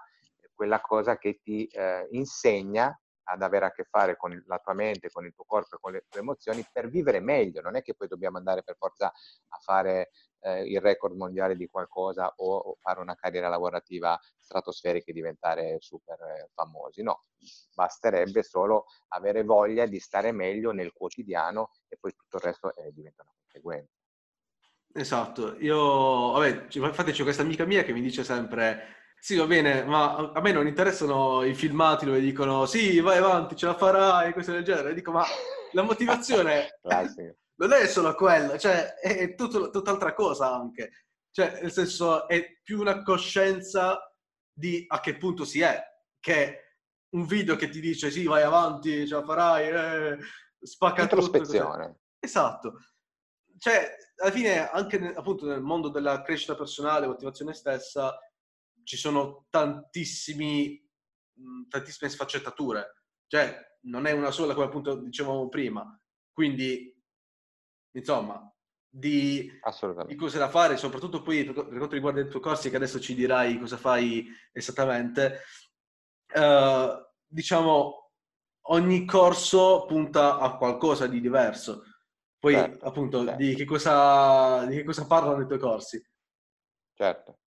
quella 0.52 0.80
cosa 0.80 1.16
che 1.16 1.38
ti 1.40 1.64
eh, 1.66 2.08
insegna 2.10 2.92
ad 3.30 3.42
avere 3.42 3.66
a 3.66 3.72
che 3.72 3.84
fare 3.84 4.16
con 4.16 4.42
la 4.46 4.58
tua 4.58 4.74
mente, 4.74 5.10
con 5.10 5.24
il 5.24 5.34
tuo 5.34 5.44
corpo 5.44 5.76
e 5.76 5.78
con 5.80 5.92
le 5.92 6.04
tue 6.08 6.20
emozioni 6.20 6.66
per 6.72 6.88
vivere 6.88 7.20
meglio. 7.20 7.60
Non 7.60 7.76
è 7.76 7.82
che 7.82 7.94
poi 7.94 8.08
dobbiamo 8.08 8.38
andare 8.38 8.62
per 8.62 8.76
forza 8.76 9.08
a 9.08 9.58
fare 9.58 10.10
eh, 10.40 10.62
il 10.62 10.80
record 10.80 11.14
mondiale 11.16 11.56
di 11.56 11.66
qualcosa 11.68 12.32
o, 12.36 12.56
o, 12.56 12.76
fare 12.80 13.00
una 13.00 13.14
carriera 13.14 13.48
lavorativa 13.48 14.18
stratosferica 14.36 15.10
e 15.10 15.14
diventare 15.14 15.76
super 15.80 16.18
eh, 16.20 16.50
famosi. 16.54 17.02
No, 17.02 17.24
basterebbe 17.74 18.42
solo 18.42 18.86
avere 19.08 19.42
voglia 19.42 19.86
di 19.86 19.98
stare 19.98 20.32
meglio 20.32 20.72
nel 20.72 20.92
quotidiano 20.92 21.72
e 21.88 21.98
poi 21.98 22.14
tutto 22.14 22.36
il 22.36 22.42
resto 22.42 22.74
eh, 22.74 22.92
diventa 22.92 23.22
una 23.22 23.34
conseguenza. 23.38 23.92
Esatto, 24.94 25.56
io, 25.58 26.32
vabbè, 26.32 26.66
infatti 26.72 27.12
c'è 27.12 27.22
questa 27.22 27.42
amica 27.42 27.66
mia 27.66 27.84
che 27.84 27.92
mi 27.92 28.00
dice 28.00 28.24
sempre 28.24 28.96
sì, 29.20 29.36
va 29.36 29.46
bene, 29.46 29.84
ma 29.84 30.16
a 30.32 30.40
me 30.40 30.52
non 30.52 30.66
interessano 30.66 31.42
i 31.44 31.54
filmati 31.54 32.04
dove 32.04 32.20
dicono 32.20 32.66
sì, 32.66 33.00
vai 33.00 33.18
avanti, 33.18 33.56
ce 33.56 33.66
la 33.66 33.74
farai, 33.74 34.32
cose 34.32 34.52
del 34.52 34.64
genere. 34.64 34.94
dico, 34.94 35.10
ma 35.10 35.24
la 35.72 35.82
motivazione 35.82 36.78
non 37.58 37.72
è 37.72 37.86
solo 37.86 38.14
quella, 38.14 38.56
cioè 38.56 38.94
è 38.94 39.34
tutto, 39.34 39.70
tutt'altra 39.70 40.14
cosa 40.14 40.54
anche. 40.54 41.06
Cioè, 41.30 41.60
nel 41.62 41.72
senso, 41.72 42.26
è 42.26 42.58
più 42.62 42.80
una 42.80 43.02
coscienza 43.02 44.00
di 44.52 44.84
a 44.88 45.00
che 45.00 45.16
punto 45.16 45.44
si 45.44 45.60
è, 45.60 45.80
che 46.18 46.62
un 47.10 47.26
video 47.26 47.56
che 47.56 47.68
ti 47.68 47.80
dice 47.80 48.10
sì, 48.10 48.24
vai 48.24 48.42
avanti, 48.42 49.06
ce 49.06 49.14
la 49.14 49.24
farai, 49.24 49.68
eh, 49.68 50.18
spacca 50.60 51.02
Introspezione. 51.02 51.86
Tutto, 51.86 52.00
esatto. 52.18 52.74
Cioè, 53.58 53.96
alla 54.16 54.30
fine, 54.30 54.68
anche 54.70 55.14
appunto 55.14 55.46
nel 55.46 55.60
mondo 55.60 55.88
della 55.88 56.22
crescita 56.22 56.54
personale, 56.54 57.06
motivazione 57.06 57.54
stessa, 57.54 58.16
ci 58.88 58.96
sono 58.96 59.46
tantissimi, 59.50 60.82
tantissime 61.68 62.10
sfaccettature, 62.10 63.04
cioè 63.26 63.76
non 63.82 64.06
è 64.06 64.12
una 64.12 64.30
sola 64.30 64.54
come 64.54 64.64
appunto 64.64 64.96
dicevamo 64.96 65.50
prima, 65.50 66.00
quindi 66.32 66.98
insomma 67.94 68.50
di, 68.88 69.52
di 70.06 70.14
cose 70.14 70.38
da 70.38 70.48
fare, 70.48 70.78
soprattutto 70.78 71.20
poi 71.20 71.44
per 71.44 71.66
quanto 71.66 71.90
riguarda 71.90 72.20
i 72.20 72.28
tuoi 72.28 72.40
corsi 72.40 72.70
che 72.70 72.76
adesso 72.76 72.98
ci 72.98 73.14
dirai 73.14 73.58
cosa 73.58 73.76
fai 73.76 74.26
esattamente, 74.52 75.42
uh, 76.34 77.06
diciamo 77.26 78.12
ogni 78.70 79.04
corso 79.04 79.84
punta 79.84 80.38
a 80.38 80.56
qualcosa 80.56 81.06
di 81.06 81.20
diverso. 81.20 81.82
Poi 82.38 82.54
certo, 82.54 82.86
appunto 82.86 83.22
certo. 83.22 83.36
Di, 83.36 83.54
che 83.54 83.66
cosa, 83.66 84.64
di 84.64 84.76
che 84.76 84.84
cosa 84.84 85.06
parlano 85.06 85.42
i 85.42 85.46
tuoi 85.46 85.58
corsi? 85.58 86.02
Certo. 86.94 87.40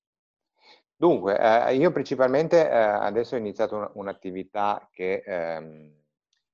Dunque, 1.01 1.35
eh, 1.35 1.73
io 1.77 1.91
principalmente 1.91 2.69
eh, 2.69 2.75
adesso 2.75 3.33
ho 3.33 3.39
iniziato 3.39 3.75
un, 3.75 3.89
un'attività 3.93 4.87
che 4.91 5.23
ehm, 5.25 5.99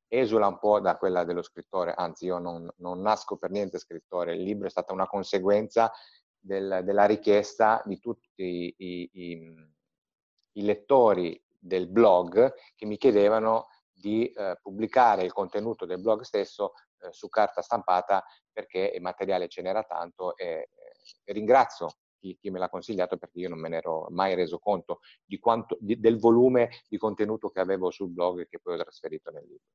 esula 0.08 0.48
un 0.48 0.58
po' 0.58 0.80
da 0.80 0.96
quella 0.96 1.26
dello 1.26 1.42
scrittore, 1.42 1.94
anzi 1.94 2.28
io 2.28 2.38
non, 2.38 2.66
non, 2.78 3.02
nasco 3.02 3.36
per 3.36 3.50
niente 3.52 3.78
scrittore, 3.78 4.36
il 4.36 4.44
libro 4.44 4.68
è 4.68 4.70
stata 4.70 4.94
una 4.94 5.06
conseguenza 5.06 5.92
del, 6.40 6.80
della 6.86 7.04
richiesta 7.04 7.82
di 7.84 8.00
tutti 8.00 8.74
i, 8.78 9.10
i, 9.12 9.70
i, 10.54 10.64
lettori 10.64 11.44
del 11.60 11.90
blog 11.90 12.54
che 12.78 12.86
mi 12.86 12.96
chiedevano 12.96 13.68
di 13.92 14.32
eh, 14.32 14.58
pubblicare 14.62 15.24
il 15.24 15.34
contenuto 15.34 15.86
del 15.86 16.00
blog 16.00 16.22
stesso 16.22 16.72
eh, 17.00 17.12
su 17.12 17.28
carta 17.28 17.62
stampata 17.62 18.24
perché 18.50 18.94
il 18.96 19.02
materiale 19.02 19.50
ce 19.50 19.62
n'era 19.62 19.84
tanto 19.84 20.38
e, 20.38 20.70
e 21.26 21.34
ringrazio 21.34 21.90
chi, 22.18 22.38
chi, 22.40 22.50
me 22.50 22.60
l'ha 22.60 22.70
consigliato 22.70 23.18
perché 23.18 23.40
io 23.40 23.50
non 23.50 23.60
me 23.60 23.70
ne 23.70 23.78
ero 23.78 24.08
mai 24.10 24.36
reso 24.36 24.60
conto 24.60 25.00
di 25.24 25.40
quanto, 25.40 25.78
di, 25.80 26.00
del 26.00 26.20
volume 26.20 26.70
di 26.88 26.98
contenuto 26.98 27.50
che 27.50 27.60
avevo 27.60 27.90
sul 27.92 28.10
blog 28.10 28.42
e 28.42 28.48
che 28.48 28.60
poi 28.60 28.76
ho 28.76 28.78
trasferito 28.78 29.32
nel 29.32 29.44
libro. 29.44 29.66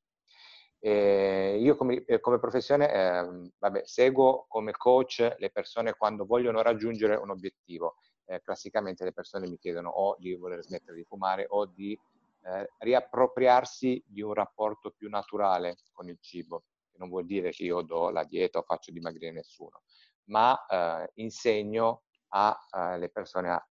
E 0.84 1.58
io 1.60 1.76
come, 1.76 2.04
eh, 2.04 2.18
come 2.18 2.40
professione 2.40 2.92
eh, 2.92 3.50
vabbè, 3.56 3.82
seguo 3.84 4.46
come 4.48 4.72
coach 4.72 5.36
le 5.38 5.50
persone 5.50 5.94
quando 5.94 6.24
vogliono 6.24 6.60
raggiungere 6.60 7.14
un 7.14 7.30
obiettivo. 7.30 7.98
Eh, 8.24 8.40
classicamente 8.40 9.04
le 9.04 9.12
persone 9.12 9.48
mi 9.48 9.58
chiedono 9.58 9.90
o 9.90 10.16
di 10.18 10.34
voler 10.34 10.62
smettere 10.62 10.96
di 10.96 11.04
fumare 11.04 11.46
o 11.48 11.66
di 11.66 11.96
eh, 12.44 12.68
riappropriarsi 12.78 14.02
di 14.04 14.22
un 14.22 14.34
rapporto 14.34 14.90
più 14.90 15.08
naturale 15.08 15.76
con 15.92 16.08
il 16.08 16.18
cibo. 16.20 16.64
Non 16.96 17.08
vuol 17.08 17.26
dire 17.26 17.50
che 17.50 17.62
io 17.62 17.82
do 17.82 18.10
la 18.10 18.24
dieta 18.24 18.58
o 18.58 18.62
faccio 18.62 18.90
dimagrire 18.90 19.30
nessuno, 19.30 19.82
ma 20.24 20.66
eh, 20.66 21.10
insegno 21.14 22.02
alle 22.32 23.10
persone 23.10 23.50
a, 23.50 23.68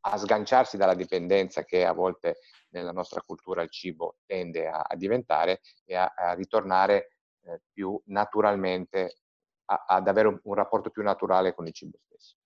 a, 0.00 0.16
sganciarsi 0.16 0.76
dalla 0.76 0.94
dipendenza 0.94 1.64
che 1.64 1.84
a 1.84 1.92
volte 1.92 2.38
nella 2.70 2.92
nostra 2.92 3.22
cultura 3.22 3.62
il 3.62 3.70
cibo 3.70 4.16
tende 4.26 4.68
a, 4.68 4.80
a 4.80 4.96
diventare 4.96 5.60
e 5.84 5.94
a, 5.94 6.12
a 6.16 6.32
ritornare 6.32 7.16
eh, 7.42 7.60
più 7.72 8.00
naturalmente, 8.06 9.18
ad 9.64 10.08
avere 10.08 10.26
un, 10.26 10.40
un, 10.42 10.54
rapporto 10.54 10.90
più 10.90 11.02
naturale 11.02 11.54
con 11.54 11.66
il 11.66 11.72
cibo 11.72 11.96
stesso. 12.04 12.36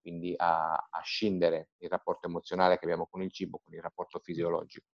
Quindi 0.00 0.34
a 0.38 0.82
scindere 1.02 1.72
il 1.78 1.90
rapporto 1.90 2.26
emozionale 2.26 2.78
che 2.78 2.86
abbiamo 2.86 3.06
con 3.06 3.20
il 3.20 3.30
cibo 3.30 3.60
con 3.62 3.74
il 3.74 3.82
rapporto 3.82 4.18
fisiologico. 4.18 4.86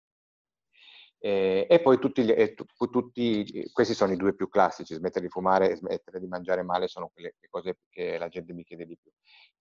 E, 1.24 1.66
e 1.70 1.80
poi 1.80 1.98
tutti, 1.98 2.20
e 2.26 2.52
tu, 2.52 2.66
tutti, 2.90 3.70
questi 3.72 3.94
sono 3.94 4.12
i 4.12 4.16
due 4.16 4.34
più 4.34 4.46
classici, 4.50 4.92
smettere 4.92 5.24
di 5.24 5.30
fumare 5.30 5.70
e 5.70 5.76
smettere 5.76 6.20
di 6.20 6.26
mangiare 6.26 6.62
male 6.62 6.86
sono 6.86 7.08
quelle 7.14 7.36
cose 7.48 7.78
che 7.88 8.18
la 8.18 8.28
gente 8.28 8.52
mi 8.52 8.62
chiede 8.62 8.84
di 8.84 8.98
più. 9.00 9.10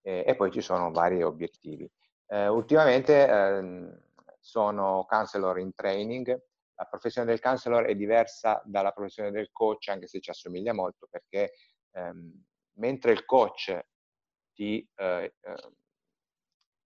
E, 0.01 0.25
e 0.27 0.35
poi 0.35 0.51
ci 0.51 0.59
sono 0.59 0.91
vari 0.91 1.23
obiettivi. 1.23 1.89
Eh, 2.27 2.49
ultimamente 2.49 3.25
eh, 3.25 4.01
sono 4.41 5.05
counselor 5.07 5.57
in 5.57 5.73
training, 5.73 6.37
la 6.75 6.83
professione 6.83 7.27
del 7.27 7.39
counselor 7.39 7.85
è 7.85 7.95
diversa 7.95 8.61
dalla 8.65 8.91
professione 8.91 9.31
del 9.31 9.49
coach, 9.53 9.87
anche 9.87 10.07
se 10.07 10.19
ci 10.19 10.31
assomiglia 10.31 10.73
molto, 10.73 11.07
perché 11.09 11.53
ehm, 11.91 12.43
mentre 12.73 13.13
il 13.13 13.23
coach 13.23 13.79
ti, 14.53 14.85
eh, 14.95 15.33
eh 15.39 15.71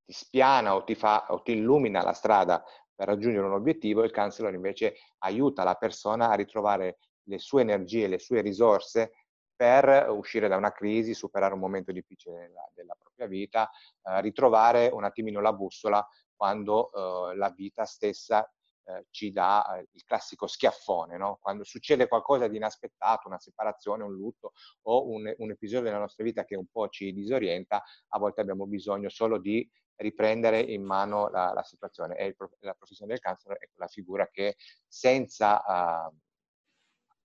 ti 0.08 0.14
spiana 0.14 0.74
o 0.74 0.86
ti, 0.86 0.96
fa, 0.96 1.26
o 1.30 1.42
ti 1.42 1.52
illumina 1.52 2.02
la 2.02 2.14
strada 2.14 2.64
per 2.98 3.08
raggiungere 3.08 3.46
un 3.46 3.54
obiettivo, 3.54 4.04
il 4.04 4.12
counselor 4.12 4.56
invece 4.56 4.96
aiuta 5.20 5.64
la 5.64 5.76
persona 5.76 6.30
a 6.30 6.34
ritrovare 6.34 6.98
le 7.28 7.38
sue 7.38 7.62
energie, 7.62 8.08
le 8.08 8.18
sue 8.18 8.42
risorse 8.42 9.12
per 9.56 10.08
uscire 10.10 10.48
da 10.48 10.56
una 10.56 10.72
crisi, 10.72 11.14
superare 11.14 11.54
un 11.54 11.60
momento 11.60 11.92
difficile 11.92 12.40
della, 12.48 12.68
della 12.74 12.96
propria 13.00 13.28
vita, 13.28 13.70
eh, 14.04 14.22
ritrovare 14.22 14.90
un 14.92 15.04
attimino 15.04 15.40
la 15.42 15.54
bussola 15.54 16.06
quando 16.36 16.92
eh, 16.92 17.36
la 17.36 17.52
vita 17.52 17.86
stessa 17.86 18.52
eh, 18.86 19.06
ci 19.12 19.32
dà 19.32 19.78
eh, 19.78 19.88
il 19.92 20.04
classico 20.04 20.48
schiaffone, 20.48 21.18
no? 21.18 21.38
quando 21.42 21.64
succede 21.64 22.08
qualcosa 22.08 22.48
di 22.48 22.56
inaspettato, 22.56 23.28
una 23.28 23.40
separazione, 23.40 24.04
un 24.04 24.14
lutto 24.14 24.54
o 24.84 25.08
un, 25.08 25.32
un 25.38 25.52
episodio 25.52 25.86
della 25.86 26.00
nostra 26.00 26.24
vita 26.24 26.46
che 26.46 26.56
un 26.56 26.68
po' 26.72 26.88
ci 26.88 27.14
disorienta, 27.14 27.84
a 28.10 28.18
volte 28.18 28.42
abbiamo 28.42 28.66
bisogno 28.66 29.10
solo 29.10 29.38
di 29.38 29.70
riprendere 29.98 30.60
in 30.60 30.84
mano 30.84 31.30
la, 31.30 31.52
la 31.54 31.64
situazione. 31.64 32.18
E 32.18 32.28
il, 32.28 32.36
la 32.60 32.74
professione 32.74 33.12
del 33.12 33.22
counselor 33.22 33.58
è 33.58 33.70
quella 33.74 33.90
figura 33.90 34.28
che 34.30 34.56
senza 34.88 35.64
uh, 35.66 36.16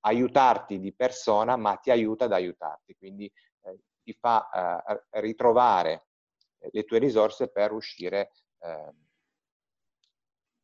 aiutarti 0.01 0.79
di 0.79 0.95
persona, 0.95 1.57
ma 1.57 1.77
ti 1.77 1.91
aiuta 1.91 2.25
ad 2.25 2.33
aiutarti, 2.33 2.97
quindi 2.97 3.31
eh, 3.63 3.79
ti 4.03 4.13
fa 4.13 4.85
uh, 4.87 5.21
ritrovare 5.21 6.07
le 6.71 6.85
tue 6.85 6.99
risorse 6.99 7.51
per 7.51 7.73
uscire 7.73 8.33
uh, 8.59 8.95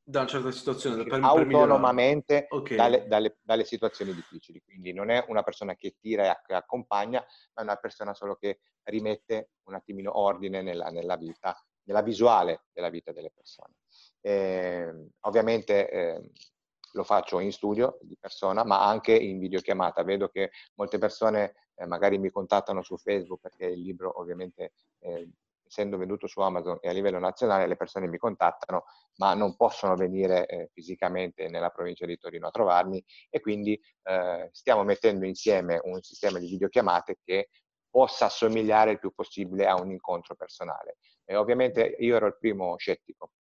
da 0.08 0.20
una 0.20 0.28
certa 0.28 0.50
situazione 0.50 1.04
per, 1.04 1.20
autonomamente 1.22 2.46
per 2.48 2.58
okay. 2.58 2.76
dalle, 2.78 3.06
dalle, 3.06 3.38
dalle, 3.42 3.64
situazioni 3.64 4.14
difficili. 4.14 4.62
Quindi 4.62 4.94
non 4.94 5.10
è 5.10 5.22
una 5.28 5.42
persona 5.42 5.74
che 5.74 5.96
tira 6.00 6.40
e 6.46 6.54
accompagna, 6.54 7.20
ma 7.52 7.60
è 7.60 7.62
una 7.62 7.76
persona 7.76 8.14
solo 8.14 8.36
che 8.36 8.60
rimette 8.84 9.50
un 9.64 9.74
attimino 9.74 10.18
ordine 10.18 10.62
nella, 10.62 10.88
nella 10.88 11.16
vita 11.16 11.54
nella 11.88 12.02
visuale 12.02 12.64
della 12.72 12.90
vita 12.90 13.12
delle 13.12 13.32
persone. 13.34 13.74
Eh, 14.20 15.10
ovviamente 15.20 15.90
eh, 15.90 16.30
lo 16.92 17.02
faccio 17.02 17.40
in 17.40 17.50
studio 17.50 17.98
di 18.02 18.16
persona, 18.20 18.62
ma 18.64 18.86
anche 18.86 19.14
in 19.14 19.38
videochiamata. 19.38 20.02
Vedo 20.04 20.28
che 20.28 20.50
molte 20.74 20.98
persone 20.98 21.54
eh, 21.74 21.86
magari 21.86 22.18
mi 22.18 22.30
contattano 22.30 22.82
su 22.82 22.96
Facebook 22.98 23.40
perché 23.40 23.66
il 23.66 23.80
libro 23.80 24.18
ovviamente 24.20 24.72
eh, 25.00 25.30
essendo 25.68 25.98
venduto 25.98 26.26
su 26.26 26.40
Amazon 26.40 26.78
e 26.80 26.88
a 26.88 26.92
livello 26.92 27.18
nazionale 27.18 27.66
le 27.66 27.76
persone 27.76 28.06
mi 28.06 28.16
contattano, 28.16 28.84
ma 29.16 29.34
non 29.34 29.54
possono 29.56 29.94
venire 29.96 30.46
eh, 30.46 30.70
fisicamente 30.72 31.48
nella 31.48 31.68
provincia 31.70 32.06
di 32.06 32.16
Torino 32.16 32.48
a 32.48 32.50
trovarmi 32.50 33.02
e 33.28 33.40
quindi 33.40 33.78
eh, 34.04 34.48
stiamo 34.52 34.82
mettendo 34.82 35.26
insieme 35.26 35.78
un 35.84 36.00
sistema 36.00 36.38
di 36.38 36.48
videochiamate 36.48 37.18
che 37.22 37.48
possa 37.90 38.26
assomigliare 38.26 38.92
il 38.92 38.98
più 38.98 39.12
possibile 39.12 39.66
a 39.66 39.80
un 39.80 39.90
incontro 39.90 40.34
personale. 40.34 40.96
E 41.30 41.36
ovviamente 41.36 41.96
io 41.98 42.16
ero 42.16 42.26
il 42.26 42.38
primo 42.38 42.78
scettico 42.78 43.32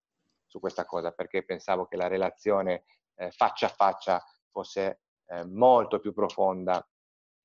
su 0.44 0.58
questa 0.58 0.84
cosa 0.84 1.12
perché 1.12 1.44
pensavo 1.44 1.86
che 1.86 1.96
la 1.96 2.08
relazione 2.08 2.82
eh, 3.14 3.30
faccia 3.30 3.66
a 3.66 3.68
faccia 3.70 4.24
fosse 4.50 5.02
eh, 5.26 5.44
molto 5.44 6.00
più 6.00 6.12
profonda 6.12 6.84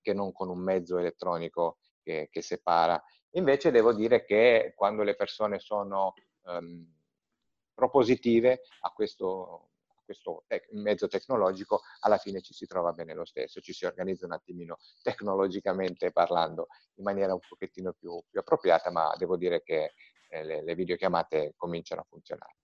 che 0.02 0.14
non 0.14 0.32
con 0.32 0.50
un 0.50 0.58
mezzo 0.58 0.98
elettronico 0.98 1.78
che, 2.02 2.28
che, 2.32 2.42
separa. 2.42 3.00
Invece 3.36 3.70
devo 3.70 3.94
dire 3.94 4.26
che 4.26 4.74
quando 4.76 5.04
le 5.04 5.16
persone 5.16 5.60
sono 5.60 6.16
um, 6.46 6.92
propositive 7.76 8.62
a 8.80 8.90
questo, 8.90 9.70
questo 10.04 10.46
tec- 10.48 10.72
mezzo 10.72 11.08
tecnologico, 11.08 11.82
alla 12.00 12.18
fine 12.18 12.42
ci 12.42 12.56
si 12.56 12.66
trova 12.66 12.94
bene 12.94 13.14
lo 13.14 13.26
stesso, 13.26 13.62
ci 13.62 13.74
si 13.74 13.86
organizza 13.86 14.26
un 14.26 14.34
attimino 14.34 14.80
tecnologicamente 15.04 16.12
parlando 16.12 16.68
in 16.96 17.04
maniera 17.04 17.34
un 17.34 17.40
pochettino 17.48 17.94
più, 17.94 18.20
più 18.28 18.40
appropriata, 18.40 18.90
ma 18.90 19.14
devo 19.18 19.38
dire 19.38 19.62
che 19.62 19.94
le, 20.32 20.64
le 20.64 20.76
videochiamate 20.76 21.54
cominciano 21.56 22.02
a 22.02 22.06
funzionare. 22.08 22.56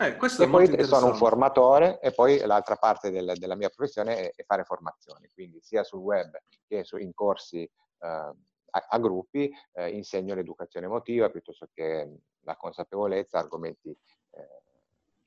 Eh, 0.00 0.16
e 0.16 0.48
poi 0.48 0.84
sono 0.84 1.06
un 1.06 1.16
formatore 1.16 1.98
e 2.00 2.12
poi 2.12 2.38
l'altra 2.46 2.76
parte 2.76 3.10
del, 3.10 3.32
della 3.36 3.56
mia 3.56 3.68
professione 3.68 4.16
è, 4.16 4.32
è, 4.32 4.44
fare 4.44 4.62
formazioni, 4.62 5.28
quindi 5.34 5.60
sia 5.60 5.82
sul 5.82 5.98
web 5.98 6.38
che 6.68 6.84
su, 6.84 6.98
in 6.98 7.12
corsi 7.12 7.62
eh, 7.62 8.06
a, 8.06 8.86
a, 8.90 8.98
gruppi 9.00 9.52
eh, 9.72 9.90
insegno 9.90 10.36
l'educazione 10.36 10.86
emotiva 10.86 11.30
piuttosto 11.30 11.68
che 11.74 12.16
la 12.42 12.56
consapevolezza, 12.56 13.40
argomenti 13.40 13.90
eh, 13.90 14.62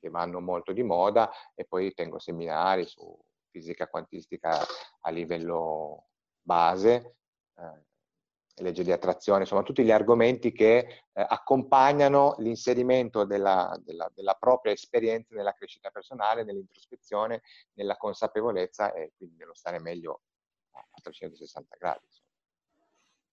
che 0.00 0.08
vanno 0.08 0.40
molto 0.40 0.72
di 0.72 0.82
moda 0.82 1.30
e 1.54 1.66
poi 1.66 1.92
tengo 1.92 2.18
seminari 2.18 2.86
su 2.86 3.14
fisica 3.50 3.88
quantistica 3.88 4.58
a 5.00 5.10
livello 5.10 6.06
base, 6.40 7.16
eh, 7.58 7.84
legge 8.56 8.84
di 8.84 8.92
attrazione, 8.92 9.40
insomma 9.40 9.62
tutti 9.62 9.82
gli 9.82 9.90
argomenti 9.90 10.52
che 10.52 10.76
eh, 10.78 11.26
accompagnano 11.26 12.34
l'inserimento 12.38 13.24
della, 13.24 13.74
della, 13.82 14.10
della, 14.14 14.34
propria 14.34 14.72
esperienza 14.72 15.34
nella 15.34 15.54
crescita 15.54 15.90
personale, 15.90 16.44
nell'introspezione, 16.44 17.42
nella 17.74 17.96
consapevolezza 17.96 18.92
e 18.92 19.12
quindi 19.16 19.36
nello 19.36 19.54
stare 19.54 19.78
meglio 19.78 20.22
a 20.72 21.00
360 21.00 21.76
gradi. 21.78 22.04
Insomma. 22.06 22.28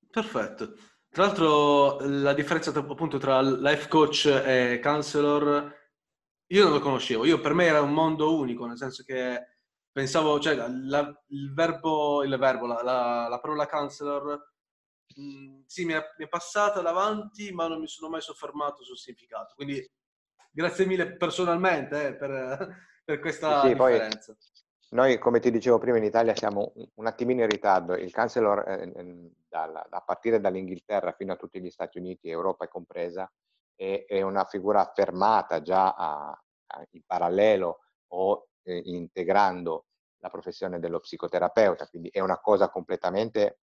Perfetto. 0.10 0.74
Tra 1.10 1.26
l'altro 1.26 2.00
la 2.02 2.34
differenza 2.34 2.72
appunto 2.72 3.18
tra 3.18 3.42
life 3.42 3.88
coach 3.88 4.26
e 4.26 4.80
counselor 4.82 5.76
io 6.52 6.64
non 6.64 6.74
lo 6.74 6.80
conoscevo, 6.80 7.26
io 7.26 7.40
per 7.40 7.54
me 7.54 7.66
era 7.66 7.82
un 7.82 7.94
mondo 7.94 8.36
unico, 8.36 8.66
nel 8.66 8.78
senso 8.78 9.04
che 9.04 9.58
pensavo, 9.92 10.40
cioè 10.40 10.56
la, 10.56 11.24
il 11.28 11.54
verbo, 11.54 12.24
il 12.24 12.36
verbo 12.38 12.66
la, 12.66 12.82
la, 12.82 13.28
la 13.28 13.40
parola 13.40 13.68
counselor, 13.68 14.54
mh, 15.16 15.22
mm, 15.22 15.62
sì, 15.66 15.86
mi 15.86 15.94
è, 15.94 16.04
mi 16.18 16.26
è, 16.26 16.28
passata 16.28 16.82
davanti, 16.82 17.52
ma 17.52 17.68
non 17.68 17.80
mi 17.80 17.88
sono 17.88 18.10
mai 18.10 18.22
soffermato 18.22 18.84
sul 18.84 18.98
significato. 18.98 19.54
Quindi 19.56 19.88
grazie 20.52 20.86
mille 20.86 21.16
personalmente 21.16 22.08
eh, 22.08 22.16
per, 22.16 22.86
per, 23.04 23.20
questa 23.20 23.62
sì, 23.62 23.70
differenza. 23.70 24.36
noi, 24.90 25.18
come 25.18 25.40
ti 25.40 25.52
dicevo 25.52 25.78
prima, 25.78 25.98
in 25.98 26.04
Italia 26.04 26.36
siamo 26.36 26.74
un 26.96 27.06
attimino 27.08 27.42
in 27.42 27.50
ritardo. 27.50 27.96
Il 27.96 28.14
counselor, 28.14 28.68
eh, 28.68 29.32
dalla, 29.48 29.86
a 29.90 30.02
partire 30.02 30.40
dall'Inghilterra 30.40 31.14
fino 31.14 31.34
a 31.34 31.38
tutti 31.38 31.62
gli 31.62 31.70
Stati 31.70 31.98
Uniti, 31.98 32.30
Europa 32.30 32.66
è 32.66 32.68
compresa, 32.68 33.32
è, 33.76 34.06
è 34.08 34.22
una 34.22 34.46
figura 34.46 34.82
affermata 34.82 35.62
già 35.62 35.94
a, 35.94 36.30
a, 36.30 36.88
in 36.92 37.04
parallelo 37.06 37.80
o 38.10 38.50
eh, 38.64 38.82
integrando 38.86 39.86
la 40.22 40.30
professione 40.30 40.80
dello 40.80 41.00
psicoterapeuta, 41.00 41.88
quindi 41.88 42.10
è 42.10 42.20
una 42.20 42.40
cosa 42.40 42.70
completamente 42.70 43.60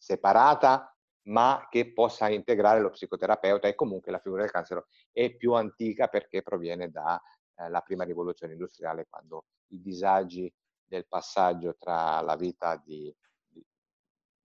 separata 0.00 0.94
ma 1.24 1.68
che 1.70 1.92
possa 1.92 2.30
integrare 2.30 2.80
lo 2.80 2.90
psicoterapeuta 2.90 3.68
e 3.68 3.74
comunque 3.74 4.10
la 4.10 4.18
figura 4.18 4.42
del 4.42 4.50
cancro 4.50 4.86
è 5.12 5.34
più 5.34 5.52
antica 5.52 6.08
perché 6.08 6.42
proviene 6.42 6.90
dalla 6.90 7.20
eh, 7.56 7.82
prima 7.84 8.04
rivoluzione 8.04 8.54
industriale 8.54 9.06
quando 9.08 9.44
i 9.68 9.80
disagi 9.82 10.52
del 10.82 11.06
passaggio 11.06 11.76
tra 11.78 12.20
la 12.22 12.36
vita 12.36 12.76
di, 12.82 13.14
di, 13.46 13.64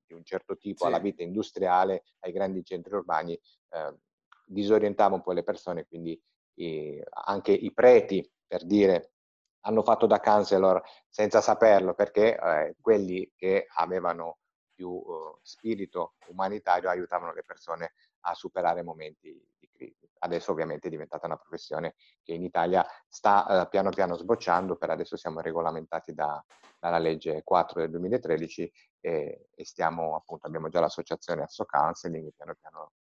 di 0.05 0.13
un 0.13 0.23
certo 0.25 0.57
tipo 0.57 0.83
sì. 0.83 0.87
alla 0.87 0.99
vita 0.99 1.23
industriale 1.23 2.03
ai 2.19 2.33
grandi 2.33 2.63
centri 2.63 2.93
urbani 2.93 3.33
eh, 3.33 3.97
disorientava 4.45 5.15
un 5.15 5.23
po' 5.23 5.31
le 5.31 5.43
persone, 5.43 5.85
quindi 5.85 6.19
eh, 6.55 7.03
anche 7.25 7.51
i 7.51 7.73
preti, 7.73 8.29
per 8.45 8.65
dire, 8.65 9.13
hanno 9.61 9.81
fatto 9.81 10.05
da 10.05 10.19
counselor 10.19 10.81
senza 11.09 11.41
saperlo, 11.41 11.95
perché 11.95 12.37
eh, 12.37 12.75
quelli 12.79 13.31
che 13.35 13.65
avevano 13.75 14.37
più 14.75 14.89
uh, 14.89 15.39
spirito 15.41 16.15
umanitario 16.27 16.89
aiutavano 16.89 17.33
le 17.33 17.43
persone 17.43 17.93
a 18.21 18.33
superare 18.33 18.83
momenti 18.83 19.31
di 19.57 19.69
crisi. 19.71 20.07
Adesso 20.19 20.51
ovviamente 20.51 20.87
è 20.87 20.89
diventata 20.91 21.25
una 21.25 21.37
professione 21.37 21.95
che 22.21 22.33
in 22.33 22.43
Italia 22.43 22.85
sta 23.07 23.63
uh, 23.63 23.69
piano 23.69 23.89
piano 23.89 24.15
sbocciando, 24.15 24.75
per 24.75 24.89
adesso 24.89 25.15
siamo 25.15 25.39
regolamentati 25.39 26.13
da, 26.13 26.43
dalla 26.79 26.99
legge 26.99 27.41
4 27.43 27.81
del 27.81 27.89
2013 27.91 28.71
e, 28.99 29.47
e 29.55 29.65
stiamo 29.65 30.15
appunto, 30.15 30.45
abbiamo 30.47 30.69
già 30.69 30.79
l'associazione 30.79 31.43
Asso 31.43 31.65
Counseling, 31.65 32.31
piano 32.35 32.55
piano 32.59 32.91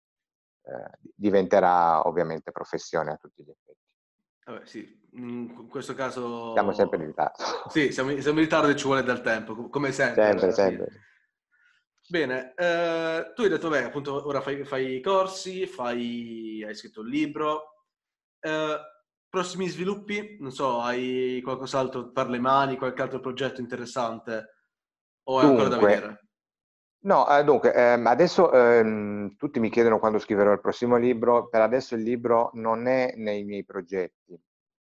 eh, 0.66 0.98
diventerà 1.14 2.06
ovviamente 2.06 2.50
professione 2.50 3.10
a 3.10 3.16
tutti 3.16 3.42
gli 3.42 3.50
effetti. 3.50 3.82
Vabbè, 4.46 4.66
sì, 4.66 5.08
in 5.12 5.68
questo 5.68 5.94
caso... 5.94 6.52
Siamo 6.52 6.72
sempre 6.72 6.98
in 6.98 7.06
ritardo. 7.06 7.42
Sì, 7.68 7.92
siamo, 7.92 8.18
siamo 8.20 8.38
in 8.38 8.44
ritardo 8.44 8.68
e 8.68 8.76
ci 8.76 8.84
vuole 8.84 9.02
del 9.02 9.20
tempo, 9.20 9.68
come 9.68 9.92
sempre. 9.92 10.24
Sempre, 10.24 10.52
sempre. 10.52 10.88
Bene, 12.06 12.52
eh, 12.56 13.32
tu 13.34 13.42
hai 13.42 13.48
detto, 13.48 13.68
beh, 13.70 13.84
appunto, 13.84 14.26
ora 14.26 14.42
fai, 14.42 14.62
fai 14.64 15.00
corsi, 15.00 15.66
fai, 15.66 16.62
hai 16.66 16.74
scritto 16.74 17.00
un 17.00 17.08
libro. 17.08 17.86
Eh, 18.40 18.78
prossimi 19.28 19.68
sviluppi? 19.68 20.36
Non 20.38 20.52
so, 20.52 20.80
hai 20.80 21.40
qualcos'altro 21.42 22.10
per 22.12 22.28
le 22.28 22.38
mani, 22.38 22.76
qualche 22.76 23.00
altro 23.02 23.20
progetto 23.20 23.60
interessante? 23.60 24.50
O 25.24 25.40
è 25.40 25.44
Dunque, 25.44 25.62
ancora 25.62 25.68
da 25.68 25.78
vedere? 25.86 26.18
No, 27.04 27.28
eh, 27.28 27.42
dunque, 27.44 27.72
ehm, 27.74 28.06
adesso 28.06 28.52
ehm, 28.52 29.36
tutti 29.36 29.58
mi 29.58 29.70
chiedono 29.70 29.98
quando 29.98 30.18
scriverò 30.18 30.52
il 30.52 30.60
prossimo 30.60 30.96
libro, 30.96 31.48
per 31.48 31.62
adesso 31.62 31.94
il 31.94 32.02
libro 32.02 32.50
non 32.54 32.86
è 32.86 33.14
nei 33.16 33.44
miei 33.44 33.64
progetti, 33.64 34.38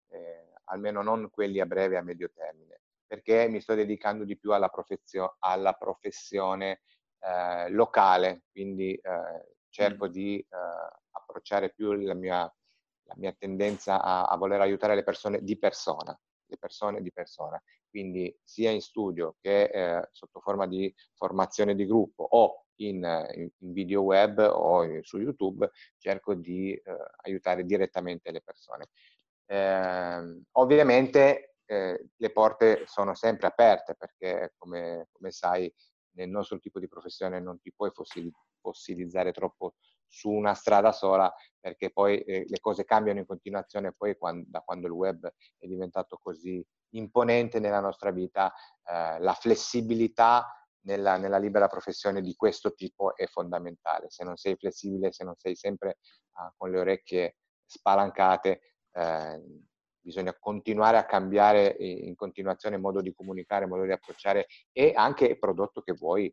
eh, 0.08 0.52
almeno 0.64 1.02
non 1.02 1.28
quelli 1.30 1.60
a 1.60 1.66
breve 1.66 1.94
e 1.94 1.98
a 1.98 2.02
medio 2.02 2.30
termine, 2.34 2.80
perché 3.06 3.46
mi 3.48 3.60
sto 3.60 3.74
dedicando 3.74 4.24
di 4.24 4.38
più 4.38 4.52
alla, 4.52 4.68
professio- 4.68 5.36
alla 5.38 5.72
professione 5.74 6.80
eh, 7.20 7.70
locale, 7.70 8.44
quindi 8.50 8.94
eh, 8.94 9.54
cerco 9.68 10.06
mm. 10.06 10.10
di 10.10 10.38
eh, 10.38 10.46
approcciare 11.12 11.70
più 11.70 11.92
la 11.92 12.14
mia 12.14 12.52
la 13.10 13.14
mia 13.16 13.34
tendenza 13.36 14.00
a, 14.00 14.24
a 14.26 14.36
voler 14.36 14.60
aiutare 14.60 14.94
le 14.94 15.02
persone 15.02 15.42
di 15.42 15.58
persona, 15.58 16.18
le 16.46 16.56
persone 16.56 17.02
di 17.02 17.12
persona, 17.12 17.60
quindi 17.88 18.34
sia 18.44 18.70
in 18.70 18.80
studio 18.80 19.36
che 19.40 19.64
eh, 19.64 20.08
sotto 20.12 20.40
forma 20.40 20.66
di 20.66 20.92
formazione 21.14 21.74
di 21.74 21.86
gruppo 21.86 22.22
o 22.22 22.66
in, 22.76 23.04
in 23.34 23.72
video 23.72 24.02
web 24.02 24.38
o 24.38 24.84
in, 24.84 25.02
su 25.02 25.18
YouTube, 25.18 25.70
cerco 25.98 26.34
di 26.34 26.72
eh, 26.72 26.82
aiutare 27.24 27.64
direttamente 27.64 28.30
le 28.30 28.42
persone. 28.42 28.86
Eh, 29.46 30.42
ovviamente 30.52 31.56
eh, 31.66 32.06
le 32.16 32.30
porte 32.30 32.84
sono 32.86 33.14
sempre 33.14 33.48
aperte 33.48 33.96
perché, 33.96 34.54
come, 34.56 35.08
come, 35.10 35.30
sai, 35.32 35.72
nel 36.12 36.28
nostro 36.28 36.58
tipo 36.58 36.78
di 36.78 36.88
professione 36.88 37.40
non 37.40 37.60
ti 37.60 37.72
puoi 37.72 37.90
fossilizzare 38.60 39.32
troppo 39.32 39.74
su 40.06 40.30
una 40.30 40.54
strada 40.54 40.92
sola 40.92 41.32
perché 41.58 41.90
poi 41.90 42.20
eh, 42.22 42.44
le 42.48 42.60
cose 42.60 42.84
cambiano 42.84 43.20
in 43.20 43.26
continuazione 43.26 43.92
poi 43.92 44.16
quando, 44.16 44.44
da 44.48 44.60
quando 44.60 44.86
il 44.86 44.92
web 44.92 45.32
è 45.56 45.66
diventato 45.66 46.18
così 46.20 46.64
imponente 46.90 47.60
nella 47.60 47.80
nostra 47.80 48.10
vita 48.10 48.52
eh, 48.84 49.20
la 49.20 49.34
flessibilità 49.34 50.52
nella, 50.82 51.16
nella, 51.16 51.38
libera 51.38 51.68
professione 51.68 52.22
di 52.22 52.34
questo 52.34 52.72
tipo 52.72 53.14
è 53.14 53.26
fondamentale. 53.26 54.08
Se 54.08 54.24
non 54.24 54.36
sei 54.36 54.56
flessibile 54.56 55.12
se 55.12 55.24
non 55.24 55.34
sei 55.36 55.54
sempre 55.54 55.98
uh, 56.32 56.52
con 56.56 56.70
le 56.70 56.80
orecchie 56.80 57.36
spalancate 57.66 58.60
eh, 58.92 59.42
bisogna 60.00 60.34
continuare 60.38 60.96
a 60.96 61.04
cambiare 61.04 61.76
in 61.78 62.14
continuazione 62.14 62.76
modo 62.76 63.00
di 63.00 63.12
comunicare, 63.12 63.66
modo 63.66 63.84
di 63.84 63.92
approcciare 63.92 64.46
e 64.72 64.92
anche 64.94 65.26
il 65.26 65.38
prodotto 65.38 65.82
che 65.82 65.92
vuoi, 65.92 66.32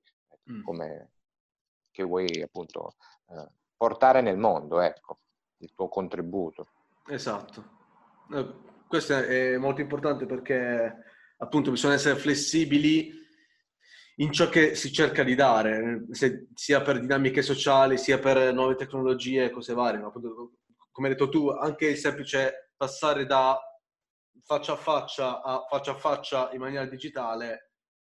mm. 0.52 0.64
come, 0.64 1.12
che 1.92 2.04
vuoi 2.04 2.42
appunto 2.42 2.96
eh, 3.30 3.48
portare 3.76 4.22
nel 4.22 4.38
mondo, 4.38 4.80
ecco, 4.80 5.20
il 5.58 5.74
tuo 5.74 5.88
contributo. 5.90 6.68
Esatto. 7.08 7.76
Eh, 8.34 8.54
questo 8.88 9.18
è 9.18 9.58
molto 9.58 9.82
importante 9.82 10.26
perché 10.26 11.04
appunto 11.38 11.72
bisogna 11.72 11.96
essere 11.96 12.18
flessibili 12.18 13.26
in 14.20 14.32
ciò 14.32 14.50
che 14.50 14.74
si 14.74 14.92
cerca 14.92 15.24
di 15.24 15.36
dare, 15.36 16.08
sia 16.56 16.82
per 16.82 17.00
dinamiche 17.00 17.44
sociali, 17.44 17.98
sia 17.98 18.18
per 18.18 18.52
nuove 18.52 18.76
tecnologie 18.76 19.46
e 19.46 19.50
cose 19.52 19.74
varie. 19.74 20.00
No? 20.00 20.08
Appunto, 20.08 20.54
come 20.92 21.08
hai 21.08 21.14
detto 21.14 21.30
tu, 21.30 21.50
anche 21.50 21.88
il 21.88 21.98
semplice 21.98 22.67
passare 22.78 23.26
da 23.26 23.60
faccia 24.44 24.74
a 24.74 24.78
faccia 24.78 25.42
a 25.42 25.66
faccia 25.68 25.92
a 25.92 25.98
faccia 25.98 26.52
in 26.54 26.60
maniera 26.60 26.86
digitale 26.86 27.72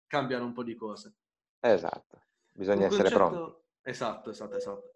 cambiano 0.07 0.45
un 0.45 0.53
po' 0.53 0.65
di 0.65 0.75
cose. 0.75 1.15
Esatto, 1.61 2.23
bisogna 2.53 2.87
un 2.87 2.93
essere 2.93 3.11
concetto... 3.11 3.29
pronti. 3.29 3.67
Esatto, 3.83 4.31
esatto, 4.31 4.57
esatto. 4.57 4.93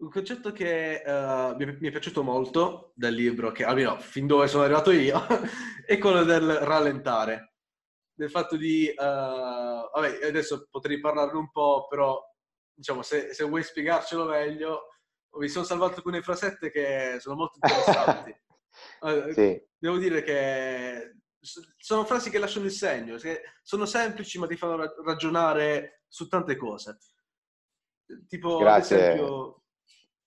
Un 0.00 0.08
concetto 0.08 0.52
che 0.52 1.02
uh, 1.04 1.54
mi, 1.56 1.76
mi, 1.78 1.88
è 1.88 1.90
piaciuto 1.90 2.22
molto 2.22 2.92
del 2.94 3.14
libro, 3.14 3.52
che 3.52 3.64
almeno 3.64 3.98
fin 3.98 4.26
dove 4.26 4.48
sono 4.48 4.62
arrivato 4.62 4.90
io, 4.92 5.20
è 5.84 5.98
quello 5.98 6.24
del 6.24 6.56
rallentare. 6.56 7.54
Del 8.14 8.30
fatto 8.30 8.56
di... 8.56 8.90
Uh, 8.96 9.02
vabbè, 9.02 10.26
adesso 10.26 10.68
potrei 10.70 11.00
parlarne 11.00 11.38
un 11.38 11.50
po', 11.50 11.86
però 11.86 12.18
diciamo, 12.72 13.02
se, 13.02 13.34
se 13.34 13.44
vuoi 13.44 13.62
spiegarcelo 13.62 14.24
meglio, 14.24 14.86
mi 15.38 15.48
sono 15.48 15.64
salvato 15.64 15.96
alcune 15.96 16.22
frasette 16.22 16.70
che 16.70 17.16
sono 17.18 17.36
molto 17.36 17.58
interessanti. 17.60 18.34
sì. 19.32 19.62
Devo 19.78 19.96
dire 19.96 20.22
che 20.22 21.14
sono 21.76 22.04
frasi 22.04 22.30
che 22.30 22.38
lasciano 22.38 22.66
il 22.66 22.72
segno, 22.72 23.16
sono 23.62 23.86
semplici 23.86 24.38
ma 24.38 24.46
ti 24.46 24.56
fanno 24.56 24.92
ragionare 25.04 26.02
su 26.06 26.28
tante 26.28 26.56
cose. 26.56 26.98
Tipo, 28.28 28.58
Grazie. 28.58 28.96
ad 28.96 29.02
esempio... 29.02 29.62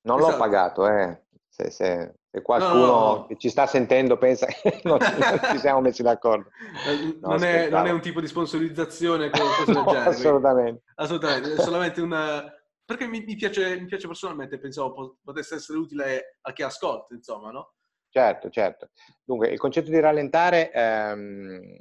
Non 0.06 0.20
esatto. 0.20 0.32
l'ho 0.32 0.38
pagato, 0.38 0.88
eh. 0.88 1.22
Se, 1.48 1.70
se, 1.70 2.16
se 2.32 2.42
qualcuno 2.42 2.74
no, 2.74 2.86
no, 2.86 3.16
no. 3.16 3.26
che 3.28 3.38
ci 3.38 3.50
sta 3.50 3.68
sentendo 3.68 4.18
pensa 4.18 4.48
che 4.48 4.82
non, 4.86 4.98
ci 5.00 5.60
siamo 5.60 5.82
messi 5.82 6.02
d'accordo. 6.02 6.50
Eh, 6.88 7.20
non, 7.22 7.44
è, 7.44 7.70
non, 7.70 7.86
è, 7.86 7.92
un 7.92 8.02
tipo 8.02 8.20
di 8.20 8.28
sponsorizzazione 8.28 9.30
assolutamente. 9.30 10.84
Assolutamente, 10.96 11.54
è 11.54 11.58
solamente 11.62 12.02
una... 12.02 12.44
Perché 12.86 13.08
mi, 13.08 13.24
mi, 13.24 13.36
piace, 13.36 13.80
mi 13.80 13.86
piace 13.86 14.08
personalmente, 14.08 14.58
pensavo 14.58 15.20
potesse 15.24 15.56
essere 15.56 15.78
utile 15.78 16.40
a 16.42 16.52
chi 16.52 16.64
ascolta, 16.64 17.14
insomma, 17.14 17.52
no? 17.52 17.76
Certo, 18.14 18.52
certo. 18.52 18.92
Dunque, 19.24 19.48
il 19.48 19.58
concetto 19.58 19.90
di 19.90 20.00
rallentare 20.00 20.72
ehm, 20.72 21.76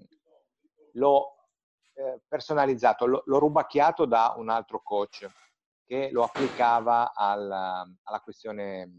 l'ho 0.93 1.37
eh, 1.93 2.23
personalizzato, 2.27 3.05
l'ho, 3.05 3.39
rubacchiato 3.39 4.07
da 4.07 4.33
un 4.39 4.49
altro 4.49 4.81
coach 4.83 5.31
che 5.85 6.09
lo 6.11 6.23
applicava 6.23 7.13
alla, 7.13 7.87
alla 8.05 8.21
questione 8.21 8.99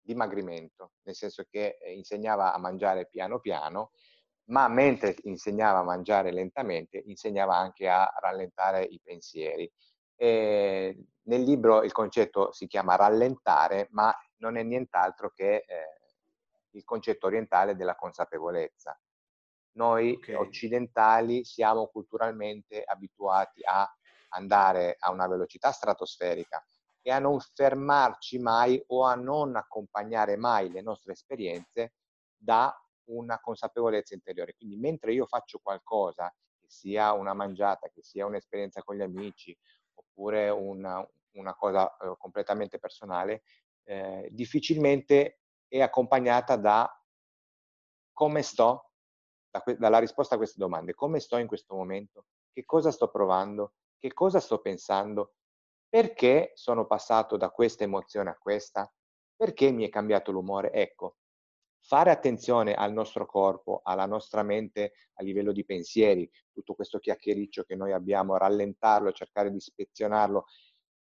dimagrimento, 0.00 0.92
nel 1.02 1.14
senso 1.14 1.44
che 1.46 1.76
eh, 1.78 1.92
insegnava 1.92 2.54
a 2.54 2.58
mangiare 2.58 3.06
piano 3.06 3.38
piano, 3.38 3.90
ma 4.44 4.66
mentre 4.68 5.14
insegnava 5.24 5.80
a 5.80 5.84
mangiare 5.84 6.32
lentamente, 6.32 7.02
insegnava 7.04 7.54
anche 7.54 7.86
a 7.86 8.10
rallentare 8.18 8.82
i 8.82 8.98
pensieri. 9.04 9.70
E 10.16 11.04
nel 11.24 11.42
libro 11.42 11.82
il 11.82 11.92
concetto 11.92 12.50
si 12.52 12.66
chiama 12.66 12.96
rallentare, 12.96 13.88
ma 13.90 14.10
non 14.38 14.56
è 14.56 14.62
nient'altro 14.62 15.30
che 15.34 15.64
eh, 15.66 15.97
il 16.78 16.84
concetto 16.84 17.26
orientale 17.26 17.76
della 17.76 17.96
consapevolezza. 17.96 18.98
Noi 19.72 20.14
okay. 20.14 20.34
occidentali 20.34 21.44
siamo 21.44 21.86
culturalmente 21.88 22.82
abituati 22.82 23.60
a 23.64 23.88
andare 24.30 24.96
a 24.98 25.10
una 25.10 25.26
velocità 25.26 25.70
stratosferica 25.70 26.64
e 27.02 27.10
a 27.10 27.18
non 27.18 27.38
fermarci 27.40 28.38
mai 28.38 28.82
o 28.88 29.04
a 29.04 29.14
non 29.14 29.56
accompagnare 29.56 30.36
mai 30.36 30.70
le 30.70 30.82
nostre 30.82 31.12
esperienze 31.12 31.94
da 32.36 32.74
una 33.04 33.40
consapevolezza 33.40 34.14
interiore. 34.14 34.54
Quindi 34.54 34.76
mentre 34.76 35.12
io 35.12 35.26
faccio 35.26 35.58
qualcosa, 35.58 36.32
che 36.60 36.66
sia 36.68 37.12
una 37.12 37.34
mangiata, 37.34 37.88
che 37.88 38.02
sia 38.02 38.26
un'esperienza 38.26 38.82
con 38.82 38.96
gli 38.96 39.02
amici, 39.02 39.56
oppure 39.94 40.50
una, 40.50 41.06
una 41.32 41.54
cosa 41.54 41.96
eh, 41.96 42.14
completamente 42.18 42.78
personale, 42.78 43.42
eh, 43.84 44.28
difficilmente 44.30 45.40
è 45.68 45.80
accompagnata 45.80 46.56
da 46.56 46.90
come 48.12 48.42
sto, 48.42 48.90
da 49.50 49.62
dalla 49.76 49.98
risposta 49.98 50.34
a 50.34 50.38
queste 50.38 50.58
domande, 50.58 50.94
come 50.94 51.20
sto 51.20 51.36
in 51.36 51.46
questo 51.46 51.74
momento, 51.74 52.24
che 52.52 52.64
cosa 52.64 52.90
sto 52.90 53.10
provando, 53.10 53.74
che 53.98 54.12
cosa 54.12 54.40
sto 54.40 54.60
pensando, 54.60 55.34
perché 55.88 56.52
sono 56.54 56.86
passato 56.86 57.36
da 57.36 57.50
questa 57.50 57.84
emozione 57.84 58.30
a 58.30 58.36
questa, 58.36 58.92
perché 59.36 59.70
mi 59.70 59.86
è 59.86 59.88
cambiato 59.88 60.32
l'umore. 60.32 60.72
Ecco, 60.72 61.16
fare 61.80 62.10
attenzione 62.10 62.74
al 62.74 62.92
nostro 62.92 63.24
corpo, 63.24 63.80
alla 63.82 64.06
nostra 64.06 64.42
mente 64.42 64.92
a 65.14 65.22
livello 65.22 65.52
di 65.52 65.64
pensieri, 65.64 66.30
tutto 66.52 66.74
questo 66.74 66.98
chiacchiericcio 66.98 67.62
che 67.62 67.76
noi 67.76 67.92
abbiamo, 67.92 68.36
rallentarlo, 68.36 69.12
cercare 69.12 69.50
di 69.50 69.56
ispezionarlo, 69.56 70.46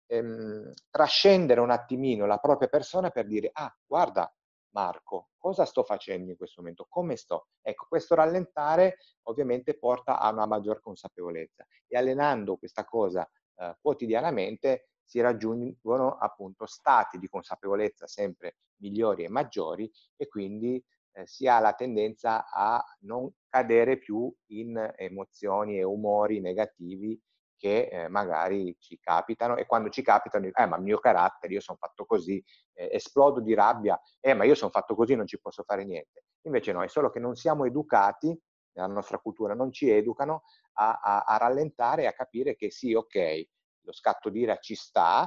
ehm, 0.07 0.73
trascendere 0.89 1.61
un 1.61 1.71
attimino 1.71 2.25
la 2.25 2.37
propria 2.39 2.67
persona 2.67 3.09
per 3.09 3.27
dire, 3.27 3.49
ah, 3.53 3.73
guarda, 3.85 4.33
Marco, 4.73 5.29
cosa 5.37 5.65
sto 5.65 5.83
facendo 5.83 6.31
in 6.31 6.37
questo 6.37 6.61
momento? 6.61 6.87
Come 6.89 7.15
sto? 7.15 7.47
Ecco, 7.61 7.85
questo 7.87 8.15
rallentare 8.15 8.97
ovviamente 9.23 9.77
porta 9.77 10.19
a 10.19 10.31
una 10.31 10.45
maggior 10.45 10.81
consapevolezza 10.81 11.65
e 11.87 11.97
allenando 11.97 12.57
questa 12.57 12.83
cosa 12.83 13.27
eh, 13.55 13.77
quotidianamente 13.79 14.89
si 15.03 15.19
raggiungono 15.21 16.17
appunto 16.17 16.65
stati 16.65 17.19
di 17.19 17.27
consapevolezza 17.27 18.07
sempre 18.07 18.57
migliori 18.77 19.23
e 19.23 19.29
maggiori 19.29 19.91
e 20.15 20.27
quindi 20.27 20.83
eh, 21.11 21.27
si 21.27 21.47
ha 21.47 21.59
la 21.59 21.73
tendenza 21.73 22.49
a 22.49 22.83
non 23.01 23.31
cadere 23.47 23.97
più 23.97 24.33
in 24.47 24.91
emozioni 24.95 25.77
e 25.77 25.83
umori 25.83 26.39
negativi 26.39 27.19
che 27.63 27.87
eh, 27.89 28.07
magari 28.09 28.75
ci 28.77 28.99
capitano 28.99 29.55
e 29.55 29.65
quando 29.65 29.87
ci 29.87 30.01
capitano, 30.01 30.49
eh 30.53 30.65
ma 30.65 30.75
il 30.75 30.83
mio 30.83 30.99
carattere, 30.99 31.53
io 31.53 31.61
sono 31.61 31.77
fatto 31.77 32.05
così, 32.05 32.43
eh, 32.73 32.89
esplodo 32.91 33.39
di 33.39 33.53
rabbia, 33.53 33.97
eh 34.19 34.33
ma 34.33 34.43
io 34.43 34.53
sono 34.53 34.69
fatto 34.69 34.95
così, 34.95 35.15
non 35.15 35.25
ci 35.25 35.39
posso 35.39 35.63
fare 35.63 35.85
niente. 35.85 36.25
Invece 36.41 36.73
no, 36.73 36.83
è 36.83 36.89
solo 36.89 37.09
che 37.09 37.21
non 37.21 37.35
siamo 37.35 37.63
educati, 37.63 38.37
nella 38.73 38.87
nostra 38.87 39.17
cultura 39.17 39.53
non 39.53 39.71
ci 39.71 39.89
educano 39.89 40.43
a, 40.73 40.99
a, 41.01 41.19
a 41.21 41.37
rallentare 41.37 42.01
e 42.01 42.07
a 42.07 42.11
capire 42.11 42.57
che 42.57 42.69
sì, 42.69 42.93
ok, 42.93 43.47
lo 43.85 43.93
scatto 43.93 44.29
d'ira 44.29 44.57
ci 44.57 44.75
sta, 44.75 45.25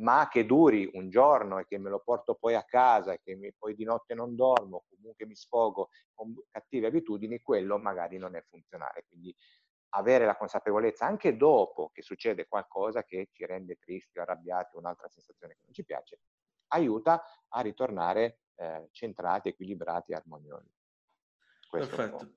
ma 0.00 0.28
che 0.28 0.44
duri 0.44 0.90
un 0.94 1.08
giorno 1.08 1.60
e 1.60 1.66
che 1.66 1.78
me 1.78 1.88
lo 1.88 2.02
porto 2.04 2.34
poi 2.34 2.56
a 2.56 2.64
casa 2.64 3.12
e 3.14 3.20
che 3.22 3.36
mi, 3.36 3.54
poi 3.56 3.74
di 3.74 3.84
notte 3.84 4.12
non 4.12 4.34
dormo, 4.34 4.84
comunque 4.90 5.24
mi 5.24 5.34
sfogo 5.34 5.88
con 6.12 6.34
cattive 6.50 6.88
abitudini, 6.88 7.40
quello 7.40 7.78
magari 7.78 8.18
non 8.18 8.34
è 8.36 8.42
funzionale. 8.42 9.06
Quindi 9.08 9.34
avere 9.96 10.24
la 10.24 10.36
consapevolezza 10.36 11.06
anche 11.06 11.36
dopo 11.36 11.90
che 11.92 12.02
succede 12.02 12.46
qualcosa 12.46 13.04
che 13.04 13.28
ci 13.32 13.46
rende 13.46 13.76
tristi, 13.76 14.18
arrabbiati, 14.18 14.76
un'altra 14.76 15.08
sensazione 15.08 15.54
che 15.54 15.62
non 15.64 15.72
ci 15.72 15.84
piace, 15.84 16.20
aiuta 16.68 17.22
a 17.48 17.60
ritornare 17.60 18.40
eh, 18.56 18.88
centrati, 18.92 19.48
equilibrati 19.48 20.12
e 20.12 20.16
armoniosi. 20.16 20.70
Questo 21.68 21.94
Perfetto. 21.94 22.32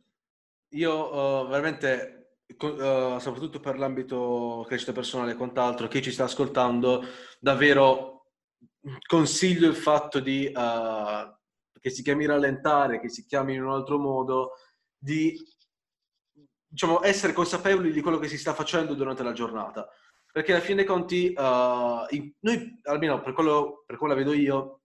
Io 0.72 1.44
uh, 1.44 1.48
veramente, 1.48 2.40
uh, 2.48 3.18
soprattutto 3.20 3.60
per 3.60 3.78
l'ambito 3.78 4.66
crescita 4.68 4.92
personale 4.92 5.32
e 5.32 5.36
quant'altro, 5.36 5.88
chi 5.88 6.02
ci 6.02 6.12
sta 6.12 6.26
ascoltando, 6.26 7.04
davvero 7.40 8.34
consiglio 9.06 9.70
il 9.70 9.76
fatto 9.76 10.20
di, 10.20 10.46
uh, 10.54 11.80
che 11.80 11.90
si 11.90 12.04
chiami 12.04 12.26
rallentare, 12.26 13.00
che 13.00 13.10
si 13.10 13.26
chiami 13.26 13.54
in 13.54 13.64
un 13.64 13.72
altro 13.72 13.98
modo, 13.98 14.54
di 14.98 15.40
diciamo, 16.68 17.04
essere 17.04 17.34
consapevoli 17.34 17.92
di 17.92 18.02
quello 18.02 18.20
che 18.20 18.28
si 18.28 18.38
sta 18.38 18.54
facendo 18.54 18.94
durante 18.94 19.24
la 19.24 19.34
giornata. 19.34 19.88
Perché 20.32 20.52
alla 20.52 20.62
fine 20.62 20.78
dei 20.78 20.86
conti, 20.86 21.34
uh, 21.36 22.34
noi, 22.42 22.80
almeno 22.84 23.22
per 23.22 23.34
quello, 23.34 23.84
per 23.86 23.98
quello 23.98 24.14
la 24.14 24.20
vedo 24.20 24.34
io, 24.34 24.82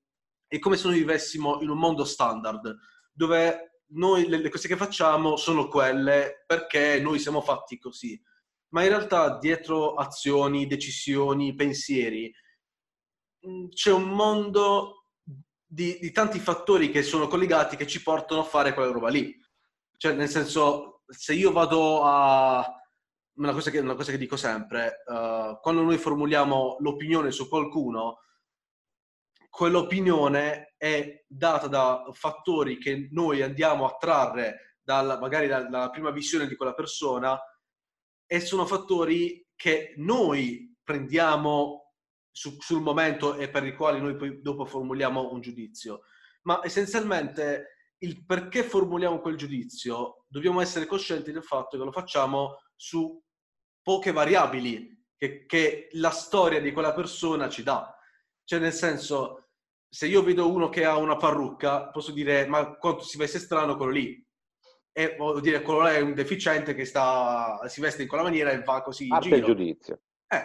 è 0.46 0.58
come 0.58 0.76
se 0.76 0.88
noi 0.88 0.98
vivessimo 0.98 1.60
in 1.60 1.68
un 1.68 1.78
mondo 1.78 2.04
standard, 2.04 2.76
dove 3.12 3.80
noi 3.94 4.28
le, 4.28 4.38
le 4.38 4.48
cose 4.48 4.68
che 4.68 4.76
facciamo 4.76 5.36
sono 5.36 5.68
quelle 5.68 6.44
perché 6.46 7.00
noi 7.00 7.18
siamo 7.18 7.40
fatti 7.40 7.78
così. 7.78 8.20
Ma 8.68 8.82
in 8.82 8.88
realtà 8.88 9.38
dietro 9.38 9.94
azioni, 9.94 10.66
decisioni, 10.66 11.54
pensieri, 11.54 12.32
mm, 13.46 13.68
c'è 13.68 13.92
un 13.92 14.08
mondo 14.08 15.06
di, 15.66 15.98
di, 16.00 16.10
tanti 16.10 16.38
fattori 16.38 16.90
che 16.90 17.02
sono 17.02 17.28
collegati 17.28 17.76
che 17.76 17.86
ci 17.86 18.02
portano 18.02 18.40
a 18.40 18.44
fare 18.44 18.74
quella 18.74 18.92
roba 18.92 19.08
lì. 19.08 19.34
Cioè, 19.96 20.12
nel 20.12 20.28
senso, 20.28 20.91
se 21.12 21.34
io 21.34 21.52
vado 21.52 22.02
a... 22.02 22.76
Una 23.34 23.52
cosa 23.52 23.70
che, 23.70 23.78
una 23.78 23.94
cosa 23.94 24.10
che 24.10 24.18
dico 24.18 24.36
sempre, 24.36 25.02
uh, 25.06 25.58
quando 25.60 25.80
noi 25.80 25.96
formuliamo 25.96 26.76
l'opinione 26.80 27.30
su 27.30 27.48
qualcuno, 27.48 28.18
quell'opinione 29.48 30.74
è 30.76 31.24
data 31.26 31.66
da 31.66 32.04
fattori 32.12 32.76
che 32.76 33.08
noi 33.10 33.40
andiamo 33.40 33.86
a 33.86 33.96
trarre 33.96 34.78
dal, 34.82 35.18
magari 35.18 35.46
dalla 35.46 35.88
prima 35.88 36.10
visione 36.10 36.46
di 36.46 36.56
quella 36.56 36.74
persona 36.74 37.38
e 38.26 38.40
sono 38.40 38.66
fattori 38.66 39.46
che 39.54 39.94
noi 39.96 40.74
prendiamo 40.82 41.92
su, 42.30 42.56
sul 42.58 42.80
momento 42.80 43.36
e 43.36 43.50
per 43.50 43.64
i 43.66 43.74
quali 43.74 44.00
noi 44.00 44.16
poi 44.16 44.40
dopo 44.40 44.64
formuliamo 44.64 45.32
un 45.32 45.40
giudizio. 45.40 46.02
Ma 46.42 46.60
essenzialmente 46.64 47.71
il 48.02 48.24
perché 48.24 48.62
formuliamo 48.62 49.20
quel 49.20 49.36
giudizio 49.36 50.24
dobbiamo 50.28 50.60
essere 50.60 50.86
coscienti 50.86 51.32
del 51.32 51.44
fatto 51.44 51.78
che 51.78 51.84
lo 51.84 51.92
facciamo 51.92 52.58
su 52.74 53.20
poche 53.80 54.12
variabili 54.12 55.04
che, 55.16 55.46
che 55.46 55.88
la 55.92 56.10
storia 56.10 56.60
di 56.60 56.72
quella 56.72 56.94
persona 56.94 57.48
ci 57.48 57.62
dà. 57.62 57.96
Cioè, 58.44 58.58
nel 58.58 58.72
senso, 58.72 59.50
se 59.88 60.06
io 60.06 60.22
vedo 60.22 60.50
uno 60.50 60.68
che 60.68 60.84
ha 60.84 60.96
una 60.96 61.16
parrucca, 61.16 61.90
posso 61.90 62.12
dire, 62.12 62.46
ma 62.46 62.76
quanto 62.76 63.02
si 63.02 63.18
veste 63.18 63.38
strano 63.38 63.76
quello 63.76 63.92
lì 63.92 64.26
e 64.94 65.14
vuol 65.16 65.40
dire 65.40 65.62
quello 65.62 65.86
è 65.86 66.00
un 66.00 66.12
deficiente 66.12 66.74
che 66.74 66.84
sta, 66.84 67.60
si 67.66 67.80
veste 67.80 68.02
in 68.02 68.08
quella 68.08 68.24
maniera 68.24 68.50
e 68.50 68.62
va 68.62 68.82
così 68.82 69.06
parte 69.06 69.28
in 69.28 69.34
giro. 69.34 69.46
il 69.46 69.54
giudizio. 69.54 70.00
Eh, 70.26 70.42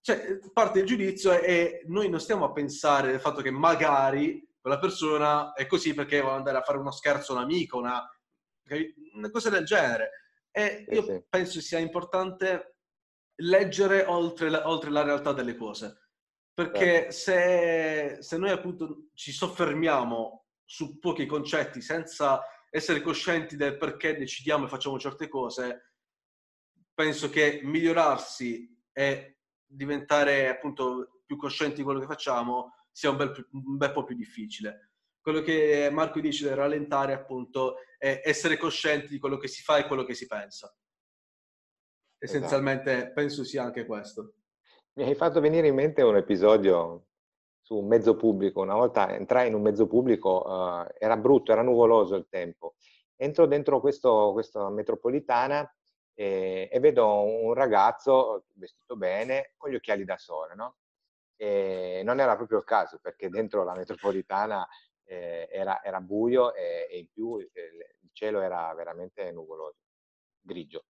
cioè, 0.00 0.38
parte 0.52 0.80
il 0.80 0.86
giudizio 0.86 1.32
e 1.40 1.82
noi 1.86 2.08
non 2.08 2.20
stiamo 2.20 2.44
a 2.44 2.52
pensare 2.52 3.10
del 3.10 3.20
fatto 3.20 3.42
che 3.42 3.50
magari 3.50 4.47
quella 4.68 4.78
persona 4.78 5.54
è 5.54 5.66
così 5.66 5.94
perché 5.94 6.20
vuole 6.20 6.36
andare 6.36 6.58
a 6.58 6.62
fare 6.62 6.76
uno 6.76 6.90
scherzo 6.90 7.32
a 7.32 7.36
un 7.36 7.42
amico, 7.42 7.78
una, 7.78 8.06
una 9.14 9.30
cosa 9.30 9.48
del 9.48 9.64
genere. 9.64 10.10
E 10.50 10.84
io 10.90 11.02
sì. 11.02 11.24
penso 11.26 11.60
sia 11.62 11.78
importante 11.78 12.76
leggere 13.36 14.04
oltre 14.04 14.50
la, 14.50 14.68
oltre 14.68 14.90
la 14.90 15.02
realtà 15.02 15.32
delle 15.32 15.56
cose. 15.56 16.10
Perché 16.52 17.10
se, 17.12 18.18
se 18.20 18.36
noi 18.36 18.50
appunto 18.50 19.08
ci 19.14 19.32
soffermiamo 19.32 20.48
su 20.64 20.98
pochi 20.98 21.24
concetti 21.24 21.80
senza 21.80 22.42
essere 22.68 23.00
coscienti 23.00 23.56
del 23.56 23.78
perché 23.78 24.18
decidiamo 24.18 24.66
e 24.66 24.68
facciamo 24.68 24.98
certe 24.98 25.28
cose, 25.28 25.94
penso 26.92 27.30
che 27.30 27.60
migliorarsi 27.62 28.68
e 28.92 29.38
diventare 29.64 30.48
appunto 30.48 31.22
più 31.24 31.36
coscienti 31.36 31.76
di 31.76 31.82
quello 31.84 32.00
che 32.00 32.06
facciamo 32.06 32.72
sia 32.90 33.10
un 33.10 33.16
bel, 33.16 33.48
un 33.52 33.76
bel 33.76 33.92
po' 33.92 34.04
più 34.04 34.16
difficile. 34.16 34.92
Quello 35.20 35.42
che 35.42 35.88
Marco 35.92 36.20
dice 36.20 36.44
del 36.44 36.56
rallentare 36.56 37.12
appunto 37.12 37.76
è 37.98 38.22
essere 38.24 38.56
coscienti 38.56 39.08
di 39.08 39.18
quello 39.18 39.36
che 39.36 39.48
si 39.48 39.62
fa 39.62 39.76
e 39.76 39.86
quello 39.86 40.04
che 40.04 40.14
si 40.14 40.26
pensa. 40.26 40.74
Essenzialmente 42.18 42.96
esatto. 42.96 43.12
penso 43.12 43.44
sia 43.44 43.62
anche 43.62 43.84
questo. 43.84 44.34
Mi 44.94 45.04
hai 45.04 45.14
fatto 45.14 45.40
venire 45.40 45.68
in 45.68 45.74
mente 45.74 46.02
un 46.02 46.16
episodio 46.16 47.06
su 47.60 47.76
un 47.76 47.86
mezzo 47.86 48.16
pubblico. 48.16 48.62
Una 48.62 48.74
volta 48.74 49.14
entrai 49.14 49.48
in 49.48 49.54
un 49.54 49.62
mezzo 49.62 49.86
pubblico, 49.86 50.42
uh, 50.44 50.86
era 50.98 51.16
brutto, 51.16 51.52
era 51.52 51.62
nuvoloso 51.62 52.16
il 52.16 52.26
tempo. 52.28 52.76
Entro 53.14 53.46
dentro 53.46 53.80
questo, 53.80 54.32
questa 54.32 54.70
metropolitana 54.70 55.70
e, 56.14 56.68
e, 56.72 56.80
vedo 56.80 57.22
un 57.22 57.52
ragazzo 57.52 58.46
vestito 58.54 58.96
bene 58.96 59.52
con 59.56 59.70
gli 59.70 59.74
occhiali 59.74 60.04
da 60.04 60.16
sole, 60.16 60.54
no? 60.54 60.76
E 61.40 62.02
non 62.04 62.18
era 62.18 62.34
proprio 62.34 62.58
il 62.58 62.64
caso 62.64 62.98
perché 63.00 63.28
dentro 63.28 63.62
la 63.62 63.74
metropolitana 63.74 64.66
eh, 65.04 65.48
era, 65.50 65.82
era, 65.82 66.00
buio 66.00 66.52
e, 66.52 66.88
e 66.90 66.98
in 66.98 67.08
più 67.08 67.38
eh, 67.38 67.94
il 68.00 68.10
cielo 68.12 68.40
era 68.40 68.72
veramente 68.74 69.30
nuvoloso, 69.30 69.78
grigio. 70.40 70.84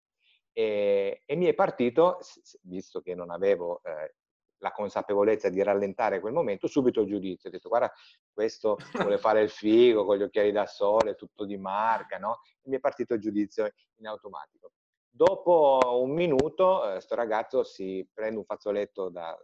E, 0.54 1.22
e, 1.26 1.36
mi 1.36 1.46
è 1.46 1.54
partito, 1.54 2.18
visto 2.64 3.02
che 3.02 3.14
non 3.14 3.30
avevo 3.30 3.82
eh, 3.84 4.16
la 4.60 4.72
consapevolezza 4.72 5.50
di 5.50 5.62
rallentare 5.62 6.20
quel 6.20 6.34
momento, 6.34 6.68
subito 6.68 7.02
il 7.02 7.08
giudizio. 7.08 7.50
Ho 7.50 7.52
detto, 7.52 7.70
guarda, 7.70 7.94
questo 8.34 8.78
vuole 8.94 9.18
fare 9.20 9.42
il 9.42 9.50
figo 9.50 10.06
con 10.06 10.18
gli 10.18 10.24
occhiali 10.24 10.52
da 10.52 10.66
sole, 10.66 11.16
tutto 11.16 11.46
di 11.46 11.58
marca, 11.58 12.18
no? 12.18 12.40
E 12.62 12.70
mi 12.70 12.78
è 12.78 12.80
partito 12.80 13.14
il 13.14 13.20
giudizio 13.20 13.70
in 13.98 14.08
automatico. 14.08 14.72
Dopo 15.10 15.80
un 16.02 16.12
minuto, 16.12 16.82
questo 16.92 17.14
eh, 17.14 17.18
ragazzo 17.18 17.64
si 17.64 18.08
prende 18.14 18.38
un 18.38 18.46
fazzoletto 18.46 19.10
da, 19.10 19.36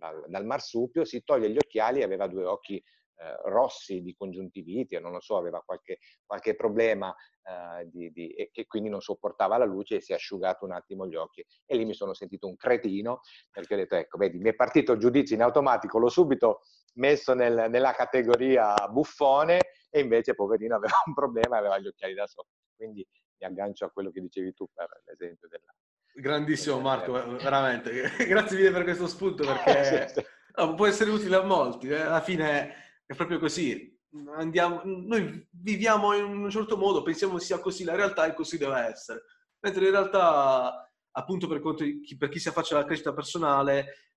da, 0.00 0.12
da, 0.12 0.26
dal 0.26 0.46
marsupio, 0.46 1.04
si 1.04 1.22
toglie 1.22 1.50
gli 1.50 1.58
occhiali 1.58 2.00
e 2.00 2.04
aveva 2.04 2.26
due 2.26 2.44
occhi 2.44 2.82
eh, 3.22 3.36
rossi 3.50 4.00
di 4.00 4.14
congiuntiviti, 4.14 4.96
o 4.96 5.00
non 5.00 5.12
lo 5.12 5.20
so, 5.20 5.36
aveva 5.36 5.60
qualche, 5.62 5.98
qualche 6.24 6.54
problema 6.54 7.14
eh, 7.42 7.86
di, 7.90 8.10
di, 8.12 8.30
e 8.30 8.48
che 8.50 8.66
quindi 8.66 8.88
non 8.88 9.02
sopportava 9.02 9.58
la 9.58 9.66
luce 9.66 9.96
e 9.96 10.00
si 10.00 10.12
è 10.12 10.14
asciugato 10.14 10.64
un 10.64 10.72
attimo 10.72 11.06
gli 11.06 11.16
occhi. 11.16 11.44
E 11.66 11.76
lì 11.76 11.84
mi 11.84 11.92
sono 11.92 12.14
sentito 12.14 12.46
un 12.46 12.56
cretino 12.56 13.20
perché 13.50 13.74
ho 13.74 13.76
detto, 13.76 13.96
ecco, 13.96 14.16
vedi, 14.16 14.38
mi 14.38 14.48
è 14.48 14.54
partito 14.54 14.92
il 14.92 14.98
giudizio 14.98 15.36
in 15.36 15.42
automatico, 15.42 15.98
l'ho 15.98 16.08
subito 16.08 16.60
messo 16.94 17.34
nel, 17.34 17.68
nella 17.68 17.92
categoria 17.92 18.88
buffone 18.88 19.60
e 19.90 20.00
invece 20.00 20.34
poverino 20.34 20.76
aveva 20.80 21.02
un 21.04 21.12
problema 21.12 21.56
e 21.56 21.58
aveva 21.58 21.78
gli 21.78 21.88
occhiali 21.88 22.14
da 22.14 22.26
sopra. 22.26 22.50
Quindi 22.74 23.06
mi 23.38 23.46
aggancio 23.46 23.84
a 23.84 23.90
quello 23.90 24.10
che 24.10 24.20
dicevi 24.22 24.54
tu 24.54 24.66
per 24.72 24.88
l'esempio 25.04 25.46
della... 25.46 25.74
Grandissimo 26.14 26.80
Marco, 26.80 27.12
veramente. 27.12 28.12
Grazie 28.26 28.56
mille 28.56 28.70
per 28.70 28.84
questo 28.84 29.06
spunto 29.06 29.44
perché 29.44 30.08
sì. 30.08 30.74
può 30.74 30.86
essere 30.86 31.10
utile 31.10 31.36
a 31.36 31.42
molti. 31.42 31.88
Eh. 31.88 32.00
Alla 32.00 32.20
fine 32.20 32.74
è 33.06 33.14
proprio 33.14 33.38
così. 33.38 33.98
Andiamo, 34.36 34.82
noi 34.84 35.46
viviamo 35.50 36.14
in 36.14 36.24
un 36.24 36.50
certo 36.50 36.76
modo, 36.76 37.02
pensiamo 37.02 37.38
sia 37.38 37.60
così, 37.60 37.84
la 37.84 37.94
realtà 37.94 38.24
è 38.24 38.34
così 38.34 38.58
deve 38.58 38.80
essere. 38.80 39.22
Mentre 39.60 39.84
in 39.84 39.90
realtà, 39.92 40.90
appunto 41.12 41.46
per, 41.46 41.60
chi, 41.74 42.16
per 42.16 42.28
chi 42.28 42.40
si 42.40 42.48
affaccia 42.48 42.76
alla 42.76 42.86
crescita 42.86 43.12
personale, 43.12 44.10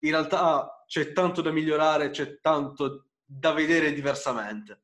in 0.00 0.10
realtà 0.10 0.84
c'è 0.86 1.12
tanto 1.12 1.42
da 1.42 1.52
migliorare, 1.52 2.10
c'è 2.10 2.40
tanto 2.40 3.06
da 3.24 3.52
vedere 3.52 3.92
diversamente. 3.92 4.82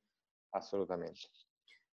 Assolutamente. 0.51 1.29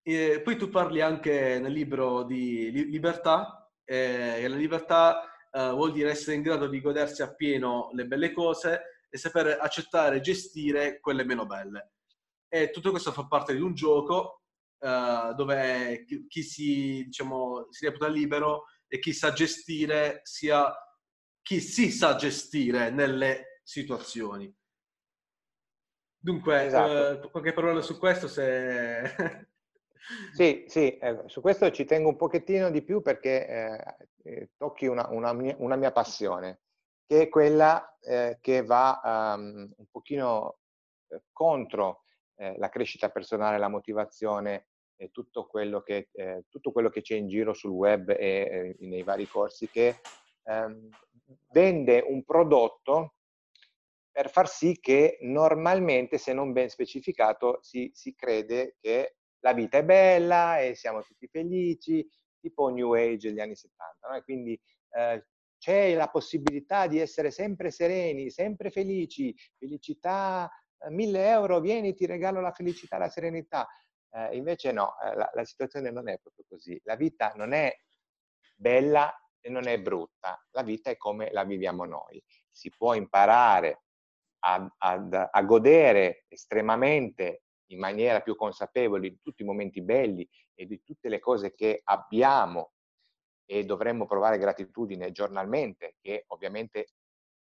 E 0.01 0.41
poi 0.41 0.57
tu 0.57 0.69
parli 0.69 1.01
anche 1.01 1.59
nel 1.59 1.71
libro 1.71 2.23
di 2.23 2.71
libertà, 2.71 3.68
e 3.89 4.47
la 4.47 4.55
libertà 4.55 5.23
eh, 5.51 5.71
vuol 5.71 5.91
dire 5.91 6.11
essere 6.11 6.35
in 6.35 6.43
grado 6.43 6.67
di 6.67 6.79
godersi 6.79 7.23
appieno 7.23 7.89
le 7.93 8.05
belle 8.05 8.31
cose 8.31 9.05
e 9.09 9.17
saper 9.17 9.57
accettare 9.59 10.17
e 10.17 10.21
gestire 10.21 10.99
quelle 10.99 11.23
meno 11.23 11.45
belle. 11.45 11.93
E 12.47 12.69
tutto 12.69 12.91
questo 12.91 13.11
fa 13.11 13.25
parte 13.25 13.55
di 13.55 13.61
un 13.61 13.73
gioco 13.73 14.43
uh, 14.79 15.33
dove 15.33 16.05
chi, 16.27 16.43
si, 16.43 17.03
diciamo, 17.05 17.67
si 17.69 17.85
reputa 17.85 18.07
libero 18.07 18.65
e 18.87 18.99
chi 18.99 19.13
sa 19.13 19.31
gestire 19.31 20.21
sia 20.23 20.71
chi 21.41 21.59
si 21.59 21.91
sa 21.91 22.15
gestire 22.15 22.91
nelle 22.91 23.61
situazioni. 23.63 24.55
Dunque, 26.21 26.65
esatto. 26.65 27.27
uh, 27.27 27.31
qualche 27.31 27.53
parola 27.53 27.81
su 27.81 27.97
questo 27.97 28.27
se... 28.27 29.47
sì, 30.33 30.65
sì, 30.67 30.97
eh, 30.97 31.23
su 31.27 31.41
questo 31.41 31.69
ci 31.71 31.85
tengo 31.85 32.09
un 32.09 32.15
pochettino 32.15 32.69
di 32.69 32.81
più 32.81 33.01
perché 33.01 33.47
eh, 33.47 33.95
eh 34.23 34.49
tocchi 34.57 34.85
una, 34.87 35.07
una, 35.09 35.33
mia, 35.33 35.55
una 35.59 35.75
mia 35.75 35.91
passione 35.91 36.61
che 37.05 37.23
è 37.23 37.29
quella 37.29 37.97
eh, 38.01 38.37
che 38.41 38.63
va 38.63 39.01
um, 39.03 39.71
un 39.75 39.85
pochino 39.89 40.59
eh, 41.09 41.23
contro 41.31 42.03
eh, 42.35 42.55
la 42.57 42.69
crescita 42.69 43.09
personale, 43.09 43.57
la 43.57 43.67
motivazione 43.67 44.67
e 44.95 45.11
tutto 45.11 45.47
quello 45.47 45.81
che, 45.81 46.09
tutto 46.49 46.73
quello 46.73 46.89
che 46.89 47.01
c'è 47.01 47.15
in 47.15 47.29
giro 47.29 47.53
sul 47.53 47.71
web 47.71 48.09
e 48.09 48.75
nei 48.79 49.01
vari 49.01 49.25
corsi, 49.29 49.69
che 49.69 50.01
ehm, 50.43 50.89
vende 51.51 52.03
un 52.05 52.21
prodotto 52.25 53.13
per 54.11 54.29
far 54.29 54.49
sì 54.49 54.77
che 54.79 55.17
normalmente, 55.21 56.17
se 56.17 56.33
non 56.33 56.51
ben 56.51 56.67
specificato, 56.67 57.59
si, 57.61 57.89
si 57.93 58.13
crede 58.15 58.75
che 58.81 59.18
la 59.39 59.53
vita 59.53 59.77
è 59.77 59.83
bella 59.83 60.59
e 60.59 60.75
siamo 60.75 61.01
tutti 61.01 61.27
felici, 61.27 62.07
tipo 62.39 62.69
New 62.69 62.93
Age 62.93 63.29
degli 63.29 63.39
anni 63.39 63.55
70. 63.55 64.07
No? 64.09 64.21
Quindi 64.23 64.59
eh, 64.91 65.25
c'è 65.57 65.93
la 65.93 66.07
possibilità 66.07 66.87
di 66.87 66.99
essere 66.99 67.31
sempre 67.31 67.71
sereni, 67.71 68.29
sempre 68.29 68.71
felici, 68.71 69.35
felicità, 69.57 70.49
eh, 70.79 70.89
mille 70.89 71.27
euro, 71.27 71.59
vieni, 71.59 71.93
ti 71.93 72.05
regalo 72.05 72.41
la 72.41 72.53
felicità, 72.53 72.97
la 72.97 73.09
serenità. 73.09 73.67
Eh, 74.11 74.35
invece 74.35 74.71
no, 74.71 74.99
eh, 75.01 75.15
la, 75.15 75.29
la 75.33 75.45
situazione 75.45 75.91
non 75.91 76.09
è 76.09 76.17
proprio 76.19 76.45
così. 76.47 76.79
La 76.83 76.95
vita 76.95 77.33
non 77.35 77.53
è 77.53 77.73
bella 78.55 79.13
e 79.41 79.49
non 79.49 79.67
è 79.67 79.79
brutta, 79.79 80.37
la 80.51 80.63
vita 80.63 80.89
è 80.89 80.97
come 80.97 81.31
la 81.31 81.43
viviamo 81.43 81.85
noi. 81.85 82.21
Si 82.49 82.69
può 82.75 82.93
imparare 82.93 83.83
a, 84.39 84.75
a, 84.77 85.29
a 85.31 85.43
godere 85.43 86.25
estremamente 86.27 87.43
in 87.71 87.79
maniera 87.79 88.21
più 88.21 88.35
consapevole 88.35 89.09
di 89.09 89.19
tutti 89.21 89.43
i 89.43 89.45
momenti 89.45 89.81
belli 89.81 90.27
e 90.53 90.65
di 90.65 90.81
tutte 90.83 91.09
le 91.09 91.19
cose 91.19 91.53
che 91.53 91.81
abbiamo 91.83 92.73
e 93.45 93.65
dovremmo 93.65 94.05
provare 94.05 94.37
gratitudine 94.37 95.11
giornalmente, 95.11 95.95
che 95.99 96.25
ovviamente 96.27 96.89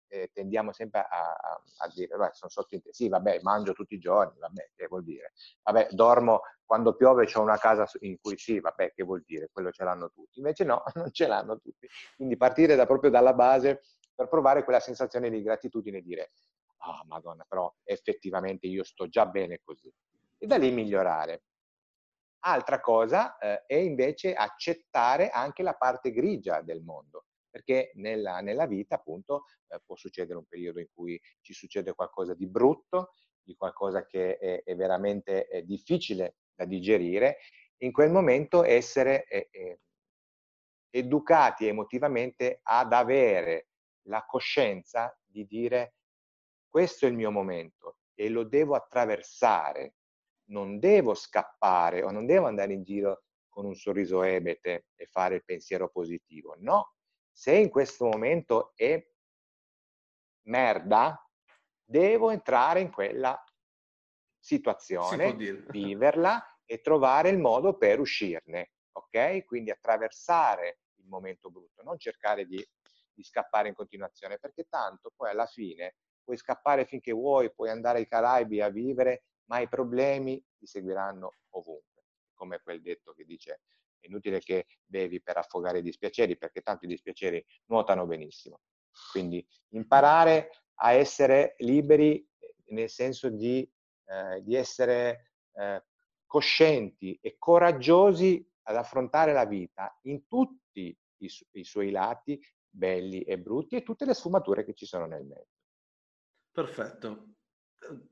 eh, 0.08 0.30
tendiamo 0.32 0.72
sempre 0.72 1.00
a, 1.00 1.32
a, 1.32 1.62
a 1.78 1.88
dire, 1.92 2.16
beh, 2.16 2.30
sono 2.32 2.50
sottintesi, 2.50 3.04
sì, 3.04 3.08
vabbè, 3.08 3.40
mangio 3.42 3.72
tutti 3.72 3.94
i 3.94 3.98
giorni, 3.98 4.38
vabbè, 4.38 4.70
che 4.74 4.86
vuol 4.88 5.04
dire? 5.04 5.32
Vabbè, 5.62 5.88
dormo 5.90 6.42
quando 6.64 6.94
piove, 6.94 7.28
ho 7.32 7.40
una 7.40 7.58
casa 7.58 7.88
in 8.00 8.18
cui 8.20 8.36
sì, 8.36 8.60
vabbè, 8.60 8.92
che 8.92 9.04
vuol 9.04 9.22
dire? 9.26 9.48
Quello 9.52 9.70
ce 9.70 9.84
l'hanno 9.84 10.10
tutti. 10.10 10.38
Invece 10.38 10.64
no, 10.64 10.82
non 10.94 11.10
ce 11.12 11.26
l'hanno 11.26 11.58
tutti. 11.58 11.88
Quindi 12.16 12.36
partire 12.36 12.74
da, 12.74 12.86
proprio 12.86 13.10
dalla 13.10 13.32
base 13.34 13.82
per 14.14 14.28
provare 14.28 14.64
quella 14.64 14.80
sensazione 14.80 15.30
di 15.30 15.42
gratitudine 15.42 15.98
e 15.98 16.02
dire, 16.02 16.30
ah, 16.86 17.00
oh, 17.00 17.04
madonna, 17.06 17.44
però 17.48 17.72
effettivamente 17.84 18.66
io 18.66 18.84
sto 18.84 19.08
già 19.08 19.26
bene 19.26 19.60
così. 19.62 19.92
E 20.38 20.46
da 20.46 20.56
lì 20.56 20.70
migliorare. 20.70 21.44
Altra 22.40 22.80
cosa 22.80 23.38
eh, 23.38 23.64
è 23.66 23.74
invece 23.74 24.34
accettare 24.34 25.30
anche 25.30 25.62
la 25.62 25.74
parte 25.74 26.12
grigia 26.12 26.60
del 26.62 26.82
mondo 26.82 27.24
perché 27.56 27.92
nella, 27.94 28.40
nella 28.40 28.66
vita 28.66 28.96
appunto 28.96 29.44
eh, 29.68 29.80
può 29.82 29.96
succedere 29.96 30.36
un 30.36 30.44
periodo 30.44 30.78
in 30.78 30.88
cui 30.92 31.18
ci 31.40 31.54
succede 31.54 31.94
qualcosa 31.94 32.34
di 32.34 32.46
brutto, 32.46 33.12
di 33.42 33.54
qualcosa 33.56 34.04
che 34.04 34.36
è, 34.36 34.62
è 34.62 34.76
veramente 34.76 35.46
è 35.46 35.62
difficile 35.62 36.36
da 36.54 36.66
digerire, 36.66 37.38
in 37.78 37.92
quel 37.92 38.10
momento 38.10 38.62
essere 38.62 39.24
eh, 39.26 39.48
eh, 39.50 39.80
educati 40.90 41.66
emotivamente 41.66 42.60
ad 42.62 42.92
avere 42.92 43.68
la 44.08 44.24
coscienza 44.26 45.18
di 45.24 45.46
dire 45.46 45.95
questo 46.76 47.06
è 47.06 47.08
il 47.08 47.14
mio 47.14 47.30
momento 47.30 48.00
e 48.12 48.28
lo 48.28 48.44
devo 48.44 48.74
attraversare, 48.74 49.94
non 50.50 50.78
devo 50.78 51.14
scappare 51.14 52.02
o 52.02 52.10
non 52.10 52.26
devo 52.26 52.44
andare 52.44 52.74
in 52.74 52.82
giro 52.82 53.22
con 53.48 53.64
un 53.64 53.74
sorriso 53.74 54.22
ebete 54.22 54.88
e 54.94 55.06
fare 55.06 55.36
il 55.36 55.44
pensiero 55.46 55.88
positivo, 55.88 56.54
no, 56.58 56.96
se 57.32 57.54
in 57.54 57.70
questo 57.70 58.04
momento 58.04 58.72
è 58.74 59.02
merda, 60.48 61.18
devo 61.82 62.28
entrare 62.28 62.80
in 62.80 62.90
quella 62.92 63.42
situazione, 64.38 65.32
viverla 65.72 66.60
e 66.66 66.82
trovare 66.82 67.30
il 67.30 67.38
modo 67.38 67.78
per 67.78 68.00
uscirne, 68.00 68.72
ok? 68.92 69.46
Quindi 69.46 69.70
attraversare 69.70 70.80
il 70.96 71.06
momento 71.06 71.50
brutto, 71.50 71.82
non 71.82 71.98
cercare 71.98 72.44
di, 72.44 72.62
di 73.14 73.22
scappare 73.22 73.68
in 73.68 73.74
continuazione, 73.74 74.36
perché 74.38 74.64
tanto 74.68 75.10
poi 75.16 75.30
alla 75.30 75.46
fine 75.46 75.94
puoi 76.26 76.36
scappare 76.36 76.84
finché 76.84 77.12
vuoi, 77.12 77.54
puoi 77.54 77.70
andare 77.70 77.98
ai 77.98 78.08
Caraibi 78.08 78.60
a 78.60 78.68
vivere, 78.68 79.26
ma 79.44 79.60
i 79.60 79.68
problemi 79.68 80.44
ti 80.58 80.66
seguiranno 80.66 81.34
ovunque, 81.50 82.02
come 82.34 82.60
quel 82.60 82.82
detto 82.82 83.12
che 83.12 83.24
dice 83.24 83.60
è 84.00 84.06
inutile 84.06 84.40
che 84.40 84.66
bevi 84.84 85.22
per 85.22 85.36
affogare 85.36 85.78
i 85.78 85.82
dispiaceri, 85.82 86.36
perché 86.36 86.62
tanto 86.62 86.84
i 86.84 86.88
dispiaceri 86.88 87.44
nuotano 87.66 88.06
benissimo. 88.06 88.60
Quindi 89.12 89.46
imparare 89.70 90.50
a 90.80 90.92
essere 90.92 91.54
liberi 91.58 92.18
eh, 92.38 92.56
nel 92.68 92.90
senso 92.90 93.28
di, 93.30 93.68
eh, 94.06 94.42
di 94.42 94.56
essere 94.56 95.32
eh, 95.54 95.84
coscienti 96.26 97.16
e 97.22 97.36
coraggiosi 97.38 98.44
ad 98.62 98.76
affrontare 98.76 99.32
la 99.32 99.44
vita 99.44 99.96
in 100.02 100.26
tutti 100.26 100.96
i, 101.18 101.28
su- 101.28 101.46
i, 101.52 101.64
suoi 101.64 101.90
lati 101.90 102.40
belli 102.68 103.22
e 103.22 103.38
brutti 103.38 103.76
e 103.76 103.82
tutte 103.82 104.04
le 104.04 104.14
sfumature 104.14 104.64
che 104.64 104.74
ci 104.74 104.86
sono 104.86 105.06
nel 105.06 105.24
mezzo. 105.24 105.55
Perfetto. 106.56 107.34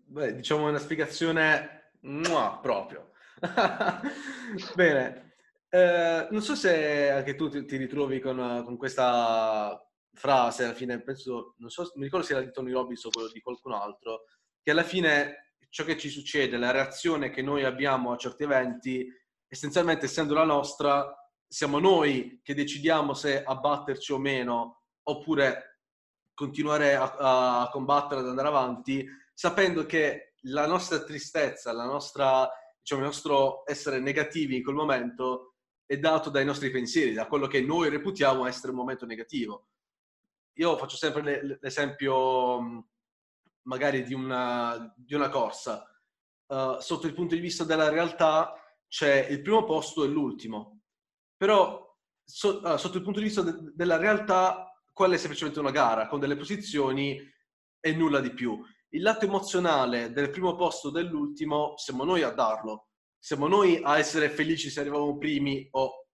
Beh, 0.04 0.35
diciamo 0.35 0.68
una 0.68 0.78
spiegazione 0.78 1.92
muah, 2.02 2.59
proprio. 2.61 3.12
Bene, 4.74 5.37
eh, 5.70 6.28
non 6.30 6.42
so 6.42 6.54
se 6.54 7.09
anche 7.09 7.37
tu 7.37 7.48
ti, 7.48 7.64
ti 7.64 7.78
ritrovi 7.78 8.20
con, 8.20 8.62
con, 8.66 8.76
questa 8.76 9.83
frase, 10.12 10.64
alla 10.64 10.74
fine 10.74 11.00
penso, 11.00 11.54
non 11.57 11.70
so, 11.70 11.90
mi 11.94 12.04
ricordo 12.04 12.26
se 12.26 12.35
era 12.35 12.44
di 12.44 12.52
Tony 12.52 12.70
Robbins 12.72 13.02
o 13.07 13.11
quello 13.11 13.30
di 13.33 13.40
qualcun 13.40 13.72
altro, 13.72 14.24
che 14.62 14.72
alla 14.72 14.83
fine 14.83 15.54
ciò 15.70 15.85
che 15.85 15.96
ci 15.96 16.11
succede, 16.11 16.59
la 16.59 16.70
reazione 16.70 17.30
che 17.30 17.40
noi 17.40 17.64
abbiamo 17.64 18.12
a 18.12 18.18
certi 18.18 18.42
eventi, 18.42 19.11
essenzialmente 19.48 20.04
essendo 20.04 20.35
la 20.35 20.44
nostra, 20.44 21.11
siamo 21.48 21.78
noi 21.78 22.40
che 22.42 22.52
decidiamo 22.52 23.14
se 23.14 23.42
abbatterci 23.42 24.12
o 24.12 24.18
meno, 24.18 24.83
oppure 25.04 25.73
continuare 26.34 26.96
a, 26.96 27.62
a 27.62 27.68
combattere 27.70 28.20
ad 28.20 28.28
andare 28.28 28.48
avanti, 28.48 29.06
sapendo 29.32 29.86
che 29.86 30.34
la 30.42 30.66
nostra 30.66 31.02
tristezza, 31.02 31.72
la 31.72 31.86
nostra, 31.86 32.48
diciamo, 32.80 33.00
il 33.00 33.06
nostro 33.06 33.62
essere 33.66 34.00
negativi 34.00 34.56
in 34.56 34.62
quel 34.62 34.74
momento 34.74 35.54
è 35.86 35.98
dato 35.98 36.30
dai 36.30 36.44
nostri 36.44 36.70
pensieri, 36.70 37.12
da 37.12 37.26
quello 37.26 37.46
che 37.46 37.60
noi 37.60 37.88
reputiamo 37.88 38.46
essere 38.46 38.70
un 38.70 38.78
momento 38.78 39.06
negativo. 39.06 39.68
Io 40.54 40.76
faccio 40.76 40.96
sempre 40.96 41.58
l'esempio 41.60 42.86
magari 43.62 44.04
di 44.04 44.14
una, 44.14 44.92
di 44.96 45.14
una 45.14 45.28
corsa. 45.28 45.88
Uh, 46.46 46.78
sotto 46.78 47.06
il 47.06 47.14
punto 47.14 47.34
di 47.34 47.40
vista 47.40 47.64
della 47.64 47.88
realtà 47.88 48.54
c'è 48.86 49.26
il 49.30 49.42
primo 49.42 49.64
posto 49.64 50.04
e 50.04 50.08
l'ultimo. 50.08 50.80
Però 51.36 51.96
so, 52.22 52.60
uh, 52.62 52.76
sotto 52.76 52.98
il 52.98 53.02
punto 53.02 53.18
di 53.18 53.26
vista 53.26 53.42
de- 53.42 53.72
della 53.74 53.96
realtà 53.96 54.73
quella 54.94 55.16
è 55.16 55.18
semplicemente 55.18 55.61
una 55.61 55.70
gara 55.70 56.07
con 56.07 56.20
delle 56.20 56.37
posizioni 56.37 57.20
e 57.78 57.92
nulla 57.92 58.20
di 58.20 58.33
più. 58.33 58.59
Il 58.88 59.02
lato 59.02 59.26
emozionale 59.26 60.12
del 60.12 60.30
primo 60.30 60.54
posto 60.54 60.88
dell'ultimo 60.88 61.74
siamo 61.76 62.04
noi 62.04 62.22
a 62.22 62.30
darlo 62.30 62.88
siamo 63.24 63.48
noi 63.48 63.80
a 63.83 63.96
essere 63.96 64.28
felici 64.28 64.68
se 64.68 64.80
arriviamo 64.80 65.16
primi 65.16 65.66
o 65.70 66.09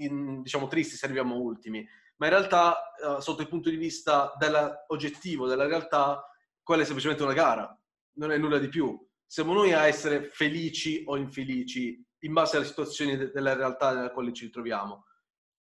in, 0.00 0.42
diciamo 0.42 0.66
tristi 0.66 0.94
se 0.94 1.06
arriviamo 1.06 1.36
ultimi, 1.40 1.82
ma 2.18 2.26
in 2.26 2.32
realtà 2.32 2.92
uh, 3.02 3.18
sotto 3.18 3.40
il 3.40 3.48
punto 3.48 3.70
di 3.70 3.76
vista 3.76 4.34
della, 4.36 4.84
oggettivo 4.88 5.46
della 5.46 5.66
realtà 5.66 6.22
quella 6.62 6.82
è 6.82 6.84
semplicemente 6.84 7.22
una 7.22 7.32
gara, 7.32 7.74
non 8.18 8.30
è 8.30 8.36
nulla 8.36 8.58
di 8.58 8.68
più. 8.68 8.94
Siamo 9.24 9.54
noi 9.54 9.72
a 9.72 9.86
essere 9.86 10.24
felici 10.24 11.02
o 11.06 11.16
infelici 11.16 11.98
in 12.24 12.32
base 12.34 12.58
alle 12.58 12.66
situazioni 12.66 13.16
de- 13.16 13.30
della 13.30 13.54
realtà 13.54 13.94
nella 13.94 14.10
quale 14.10 14.34
ci 14.34 14.44
ritroviamo. 14.44 15.06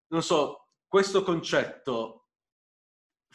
Non 0.08 0.22
so, 0.22 0.72
questo 0.86 1.24
concetto 1.24 2.27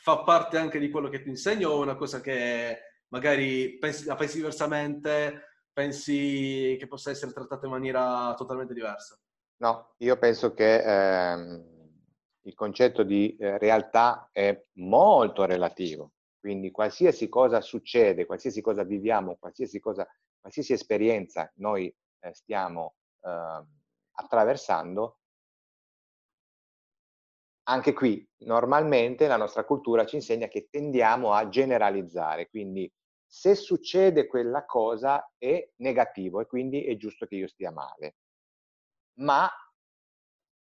fa 0.02 0.18
parte 0.24 0.58
anche 0.58 0.78
di 0.78 0.90
quello 0.90 1.08
che 1.08 1.22
ti 1.22 1.28
insegno 1.28 1.70
o 1.70 1.78
è 1.78 1.82
una 1.82 1.96
cosa 1.96 2.20
che 2.20 2.78
magari 3.08 3.78
pensi, 3.78 4.04
la 4.06 4.16
pensi 4.16 4.36
diversamente? 4.36 5.46
pensi 5.72 6.76
che 6.78 6.86
possa 6.86 7.10
essere 7.10 7.32
trattato 7.32 7.64
in 7.64 7.72
maniera 7.72 8.34
totalmente 8.36 8.74
diversa? 8.74 9.18
No, 9.62 9.94
io 9.98 10.18
penso 10.18 10.52
che 10.52 10.82
ehm, 10.82 11.64
il 12.42 12.54
concetto 12.54 13.02
di 13.02 13.36
eh, 13.36 13.58
realtà 13.58 14.28
è 14.32 14.64
molto 14.74 15.44
relativo, 15.44 16.12
quindi 16.38 16.70
qualsiasi 16.70 17.28
cosa 17.28 17.60
succede, 17.60 18.26
qualsiasi 18.26 18.60
cosa 18.60 18.82
viviamo, 18.82 19.36
qualsiasi, 19.38 19.80
cosa, 19.80 20.06
qualsiasi 20.40 20.72
esperienza 20.72 21.50
noi 21.56 21.94
eh, 22.20 22.34
stiamo 22.34 22.96
eh, 23.22 23.64
attraversando, 24.14 25.20
anche 27.64 27.92
qui 27.92 28.26
normalmente 28.38 29.26
la 29.26 29.36
nostra 29.36 29.64
cultura 29.64 30.04
ci 30.04 30.16
insegna 30.16 30.48
che 30.48 30.68
tendiamo 30.70 31.32
a 31.32 31.48
generalizzare, 31.48 32.48
quindi 32.48 32.90
se 33.24 33.54
succede 33.54 34.26
quella 34.26 34.64
cosa 34.64 35.32
è 35.38 35.70
negativo 35.76 36.40
e 36.40 36.46
quindi 36.46 36.84
è 36.84 36.96
giusto 36.96 37.26
che 37.26 37.36
io 37.36 37.48
stia 37.48 37.70
male. 37.70 38.16
Ma 39.20 39.48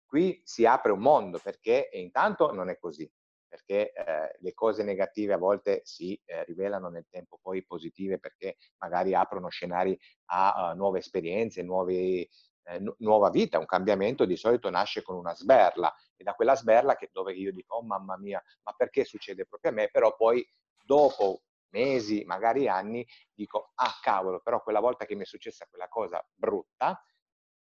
qui 0.05 0.41
si 0.43 0.65
apre 0.65 0.91
un 0.91 0.99
mondo 0.99 1.39
perché 1.39 1.89
intanto 1.93 2.51
non 2.51 2.69
è 2.69 2.77
così, 2.77 3.09
perché 3.47 3.91
eh, 3.91 4.35
le 4.37 4.53
cose 4.53 4.83
negative 4.83 5.33
a 5.33 5.37
volte 5.37 5.81
si 5.83 6.19
eh, 6.25 6.43
rivelano 6.45 6.89
nel 6.89 7.07
tempo 7.09 7.39
poi 7.41 7.65
positive 7.65 8.19
perché 8.19 8.57
magari 8.77 9.15
aprono 9.15 9.49
scenari 9.49 9.97
a 10.25 10.71
uh, 10.71 10.75
nuove 10.77 10.99
esperienze, 10.99 11.63
nuovi, 11.63 12.27
eh, 12.63 12.79
nu- 12.79 12.95
nuova 12.99 13.29
vita, 13.29 13.59
un 13.59 13.65
cambiamento 13.65 14.25
di 14.25 14.35
solito 14.35 14.69
nasce 14.69 15.01
con 15.01 15.15
una 15.15 15.35
sberla 15.35 15.93
e 16.15 16.23
da 16.23 16.33
quella 16.33 16.55
sberla 16.55 16.95
che, 16.95 17.09
dove 17.11 17.33
io 17.33 17.51
dico 17.51 17.75
oh 17.75 17.83
mamma 17.83 18.17
mia, 18.17 18.43
ma 18.63 18.73
perché 18.73 19.05
succede 19.05 19.45
proprio 19.45 19.71
a 19.71 19.73
me, 19.73 19.89
però 19.89 20.15
poi 20.15 20.45
dopo 20.83 21.43
mesi, 21.71 22.23
magari 22.25 22.67
anni, 22.67 23.05
dico, 23.33 23.71
ah 23.75 23.97
cavolo, 24.01 24.39
però 24.41 24.61
quella 24.61 24.79
volta 24.79 25.05
che 25.05 25.15
mi 25.15 25.21
è 25.23 25.25
successa 25.25 25.67
quella 25.69 25.87
cosa 25.87 26.25
brutta, 26.33 27.03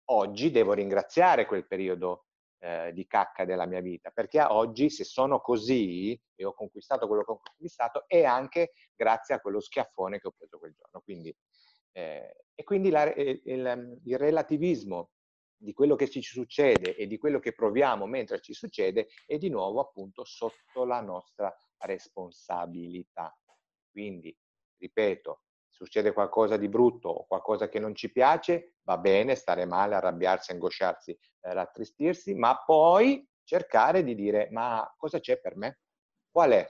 oggi 0.10 0.52
devo 0.52 0.74
ringraziare 0.74 1.46
quel 1.46 1.66
periodo 1.68 2.26
eh, 2.60 2.92
di 2.94 3.06
cacca 3.08 3.46
della 3.46 3.66
mia 3.66 3.82
vita, 3.82 4.10
perché 4.12 4.42
oggi 4.42 4.90
se 4.90 5.04
sono 5.04 5.40
così 5.42 6.20
e 6.36 6.46
ho 6.46 6.54
conquistato 6.54 7.08
quello 7.08 7.24
che 7.24 7.32
ho 7.32 7.42
conquistato 7.44 8.06
è 8.08 8.24
anche 8.24 8.74
grazie 8.96 9.36
a 9.36 9.40
quello 9.40 9.60
schiaffone 9.60 10.20
che 10.20 10.28
ho 10.28 10.34
preso 10.36 10.58
quel 10.58 10.74
giorno. 10.74 11.02
Quindi, 11.02 11.36
eh, 11.92 12.46
e 12.60 12.64
quindi 12.64 12.89
la, 12.89 13.14
il, 13.14 13.39
il, 13.45 14.01
il 14.03 14.18
relativismo 14.18 15.12
di 15.55 15.74
quello 15.74 15.95
che 15.95 16.10
ci 16.10 16.24
succede 16.24 16.95
e 16.95 17.05
di 17.05 17.20
quello 17.20 17.38
che 17.38 17.53
proviamo 17.53 18.08
mentre 18.08 18.41
ci 18.41 18.53
succede 18.53 19.10
è 19.28 19.38
di 19.38 19.49
nuovo 19.49 19.80
appunto 19.80 20.24
sotto 20.26 20.84
la 20.84 20.99
nostra 21.01 21.55
responsabilità. 21.78 23.32
Quindi, 23.91 24.36
ripeto, 24.78 25.43
succede 25.70 26.14
qualcosa 26.14 26.58
di 26.58 26.68
brutto 26.68 27.10
o 27.10 27.28
qualcosa 27.28 27.70
che 27.70 27.78
non 27.78 27.93
ci 27.93 28.12
piace, 28.12 28.78
va 28.82 28.97
bene 28.97 29.36
stare 29.36 29.66
male, 29.66 29.93
arrabbiarsi, 29.93 30.51
angosciarsi, 30.51 31.12
eh, 31.12 31.53
rattristirsi, 31.53 32.34
ma 32.34 32.64
poi 32.64 33.24
cercare 33.43 34.03
di 34.03 34.16
dire 34.16 34.49
ma 34.49 34.91
cosa 34.97 35.20
c'è 35.20 35.39
per 35.39 35.55
me? 35.58 35.82
Qual 36.32 36.51
è 36.51 36.68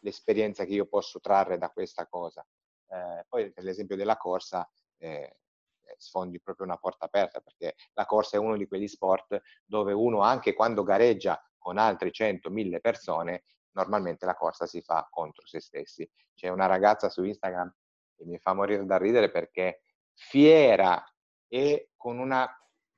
l'esperienza 0.00 0.64
che 0.64 0.72
io 0.72 0.86
posso 0.86 1.20
trarre 1.20 1.58
da 1.58 1.70
questa 1.70 2.08
cosa? 2.08 2.44
Eh, 2.88 3.24
poi 3.28 3.52
per 3.52 3.62
l'esempio 3.62 3.94
della 3.94 4.16
corsa 4.16 4.68
eh, 5.02 5.36
eh, 5.84 5.94
sfondi 5.98 6.40
proprio 6.40 6.66
una 6.66 6.76
porta 6.76 7.06
aperta 7.06 7.40
perché 7.40 7.74
la 7.94 8.06
corsa 8.06 8.36
è 8.36 8.40
uno 8.40 8.56
di 8.56 8.66
quegli 8.66 8.86
sport 8.86 9.40
dove 9.64 9.92
uno 9.92 10.20
anche 10.20 10.54
quando 10.54 10.84
gareggia 10.84 11.40
con 11.58 11.76
altre 11.78 12.10
100, 12.10 12.50
1000 12.50 12.80
persone, 12.80 13.44
normalmente 13.72 14.26
la 14.26 14.34
corsa 14.34 14.66
si 14.66 14.80
fa 14.82 15.06
contro 15.10 15.46
se 15.46 15.60
stessi. 15.60 16.08
C'è 16.34 16.48
una 16.48 16.66
ragazza 16.66 17.08
su 17.08 17.22
Instagram 17.24 17.72
che 18.16 18.24
mi 18.24 18.38
fa 18.38 18.52
morire 18.52 18.84
da 18.84 18.96
ridere 18.96 19.30
perché 19.30 19.82
fiera 20.12 21.04
e 21.48 21.90
con, 21.96 22.18
una, 22.18 22.48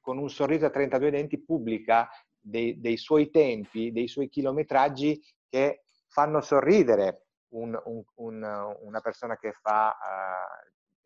con 0.01 0.19
un 0.19 0.31
sorriso 0.31 0.67
a 0.67 0.71
32 0.71 1.11
denti 1.11 1.43
pubblica 1.43 2.09
dei, 2.39 2.81
dei, 2.81 2.97
suoi 2.97 3.31
tempi, 3.31 3.93
dei 3.93 4.09
suoi 4.09 4.29
chilometraggi 4.29 5.23
che 5.49 5.85
fanno 6.09 6.41
sorridere 6.41 7.27
un, 7.55 7.79
un, 7.85 8.03
un, 8.17 8.77
una 8.81 9.01
persona 9.01 9.37
che 9.37 9.53
fa 9.53 9.97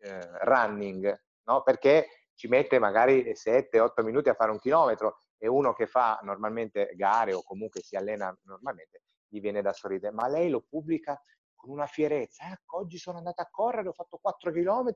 uh, 0.01 0.37
running, 0.41 1.21
no? 1.43 1.63
perché 1.63 2.07
ci 2.35 2.47
mette 2.47 2.79
magari 2.79 3.33
7-8 3.33 4.03
minuti 4.03 4.29
a 4.29 4.33
fare 4.33 4.51
un 4.51 4.59
chilometro 4.59 5.17
e 5.37 5.47
uno 5.47 5.73
che 5.73 5.87
fa 5.87 6.19
normalmente 6.23 6.93
gare 6.95 7.33
o 7.33 7.43
comunque 7.43 7.81
si 7.81 7.95
allena 7.95 8.35
normalmente 8.43 9.01
gli 9.27 9.39
viene 9.39 9.61
da 9.61 9.73
sorridere, 9.73 10.13
ma 10.13 10.27
lei 10.27 10.49
lo 10.49 10.65
pubblica 10.67 11.21
con 11.59 11.71
una 11.71 11.85
fierezza. 11.85 12.49
Ecco, 12.49 12.77
oggi 12.77 12.97
sono 12.97 13.17
andata 13.17 13.43
a 13.43 13.49
correre, 13.51 13.89
ho 13.89 13.93
fatto 13.93 14.17
4 14.17 14.51
km, 14.51 14.93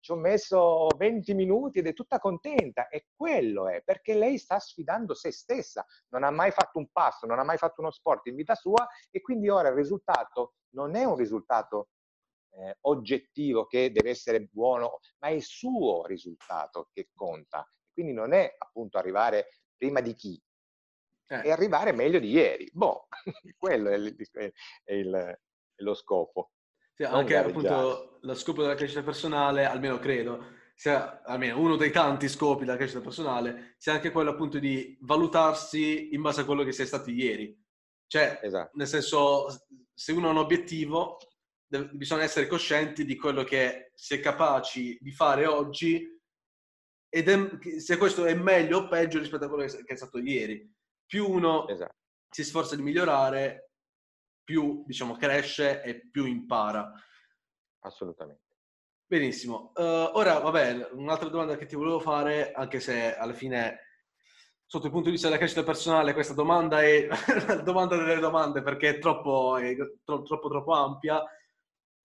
ci 0.00 0.10
ho 0.10 0.16
messo 0.16 0.88
20 0.96 1.34
minuti 1.34 1.78
ed 1.78 1.86
è 1.86 1.92
tutta 1.92 2.18
contenta. 2.18 2.88
E 2.88 3.08
quello 3.14 3.68
è 3.68 3.82
perché 3.82 4.14
lei 4.14 4.38
sta 4.38 4.58
sfidando 4.58 5.14
se 5.14 5.30
stessa, 5.30 5.84
non 6.08 6.24
ha 6.24 6.30
mai 6.30 6.50
fatto 6.50 6.78
un 6.78 6.88
passo, 6.90 7.26
non 7.26 7.38
ha 7.38 7.44
mai 7.44 7.58
fatto 7.58 7.82
uno 7.82 7.90
sport 7.90 8.26
in 8.26 8.34
vita 8.34 8.54
sua 8.54 8.88
e 9.10 9.20
quindi 9.20 9.48
ora 9.48 9.68
il 9.68 9.74
risultato 9.74 10.54
non 10.70 10.96
è 10.96 11.04
un 11.04 11.16
risultato 11.16 11.88
eh, 12.56 12.76
oggettivo 12.82 13.66
che 13.66 13.90
deve 13.92 14.10
essere 14.10 14.48
buono, 14.50 15.00
ma 15.18 15.28
è 15.28 15.32
il 15.32 15.42
suo 15.42 16.04
risultato 16.06 16.88
che 16.92 17.10
conta. 17.14 17.68
Quindi 17.92 18.12
non 18.12 18.32
è 18.32 18.54
appunto 18.58 18.98
arrivare 18.98 19.60
prima 19.76 20.00
di 20.00 20.14
chi, 20.14 20.40
eh. 21.28 21.42
è 21.42 21.50
arrivare 21.50 21.92
meglio 21.92 22.18
di 22.18 22.30
ieri. 22.30 22.68
Boh, 22.72 23.08
quello 23.56 23.90
è, 23.90 23.94
il, 23.94 24.16
è 24.84 24.92
il, 24.92 25.38
lo 25.76 25.94
scopo. 25.94 26.52
Sì, 26.94 27.02
anche 27.02 27.36
appunto 27.36 28.18
lo 28.22 28.34
scopo 28.34 28.62
della 28.62 28.74
crescita 28.74 29.02
personale, 29.02 29.66
almeno 29.66 29.98
credo, 29.98 30.44
sia 30.74 31.22
almeno 31.22 31.60
uno 31.60 31.76
dei 31.76 31.90
tanti 31.90 32.28
scopi 32.28 32.64
della 32.64 32.78
crescita 32.78 33.02
personale, 33.02 33.74
sia 33.76 33.92
anche 33.92 34.10
quello 34.10 34.30
appunto 34.30 34.58
di 34.58 34.96
valutarsi 35.02 36.14
in 36.14 36.22
base 36.22 36.40
a 36.40 36.44
quello 36.44 36.64
che 36.64 36.72
sei 36.72 36.86
stato 36.86 37.10
ieri. 37.10 37.54
Cioè, 38.06 38.40
esatto. 38.42 38.70
nel 38.76 38.86
senso, 38.86 39.46
se 39.92 40.12
uno 40.12 40.28
ha 40.28 40.30
un 40.30 40.38
obiettivo, 40.38 41.18
bisogna 41.66 42.22
essere 42.22 42.46
coscienti 42.46 43.04
di 43.04 43.16
quello 43.16 43.42
che 43.44 43.92
si 43.94 44.14
è 44.14 44.20
capaci 44.20 44.98
di 45.00 45.12
fare 45.12 45.46
oggi 45.46 46.14
ed 47.08 47.28
è, 47.28 47.80
se 47.80 47.96
questo 47.96 48.24
è 48.24 48.34
meglio 48.34 48.78
o 48.78 48.88
peggio 48.88 49.18
rispetto 49.18 49.44
a 49.44 49.48
quello 49.48 49.64
che 49.64 49.84
è 49.84 49.96
stato 49.96 50.18
ieri. 50.18 50.70
Più 51.06 51.28
uno 51.28 51.66
esatto. 51.68 51.94
si 52.28 52.44
sforza 52.44 52.76
di 52.76 52.82
migliorare, 52.82 53.70
più 54.44 54.84
diciamo, 54.86 55.16
cresce 55.16 55.82
e 55.82 56.08
più 56.10 56.24
impara. 56.26 56.92
Assolutamente. 57.80 58.42
Benissimo. 59.08 59.72
Uh, 59.76 60.10
ora, 60.14 60.40
vabbè, 60.40 60.90
un'altra 60.92 61.28
domanda 61.28 61.56
che 61.56 61.66
ti 61.66 61.76
volevo 61.76 62.00
fare, 62.00 62.50
anche 62.52 62.80
se 62.80 63.16
alla 63.16 63.32
fine, 63.32 63.78
sotto 64.66 64.86
il 64.86 64.90
punto 64.90 65.06
di 65.06 65.12
vista 65.12 65.28
della 65.28 65.38
crescita 65.38 65.62
personale, 65.62 66.12
questa 66.12 66.34
domanda 66.34 66.82
è 66.82 67.06
la 67.46 67.62
domanda 67.62 67.96
delle 67.96 68.18
domande 68.18 68.62
perché 68.62 68.96
è 68.96 68.98
troppo, 68.98 69.56
è 69.58 69.76
troppo, 70.04 70.24
troppo, 70.24 70.48
troppo 70.48 70.72
ampia. 70.72 71.22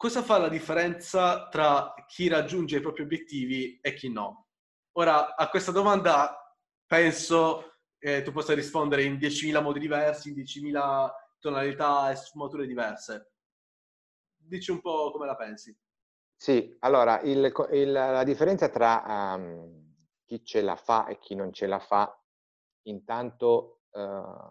Cosa 0.01 0.23
fa 0.23 0.39
la 0.39 0.49
differenza 0.49 1.47
tra 1.47 1.93
chi 2.07 2.27
raggiunge 2.27 2.77
i 2.77 2.81
propri 2.81 3.03
obiettivi 3.03 3.79
e 3.79 3.93
chi 3.93 4.11
no? 4.11 4.47
Ora, 4.93 5.35
a 5.35 5.47
questa 5.47 5.71
domanda 5.71 6.57
penso 6.87 7.75
eh, 7.99 8.23
tu 8.23 8.31
possa 8.31 8.55
rispondere 8.55 9.03
in 9.03 9.17
10.000 9.17 9.61
modi 9.61 9.77
diversi, 9.79 10.29
in 10.29 10.35
10.000 10.37 11.11
tonalità 11.37 12.09
e 12.09 12.15
sfumature 12.15 12.65
diverse. 12.65 13.33
Dici 14.35 14.71
un 14.71 14.81
po' 14.81 15.11
come 15.11 15.27
la 15.27 15.35
pensi. 15.35 15.77
Sì, 16.35 16.75
allora 16.79 17.21
il, 17.21 17.53
il, 17.71 17.91
la 17.91 18.23
differenza 18.23 18.69
tra 18.69 19.35
um, 19.35 19.93
chi 20.25 20.43
ce 20.43 20.61
la 20.61 20.77
fa 20.77 21.05
e 21.05 21.19
chi 21.19 21.35
non 21.35 21.53
ce 21.53 21.67
la 21.67 21.77
fa, 21.77 22.11
intanto 22.87 23.81
uh, 23.91 24.49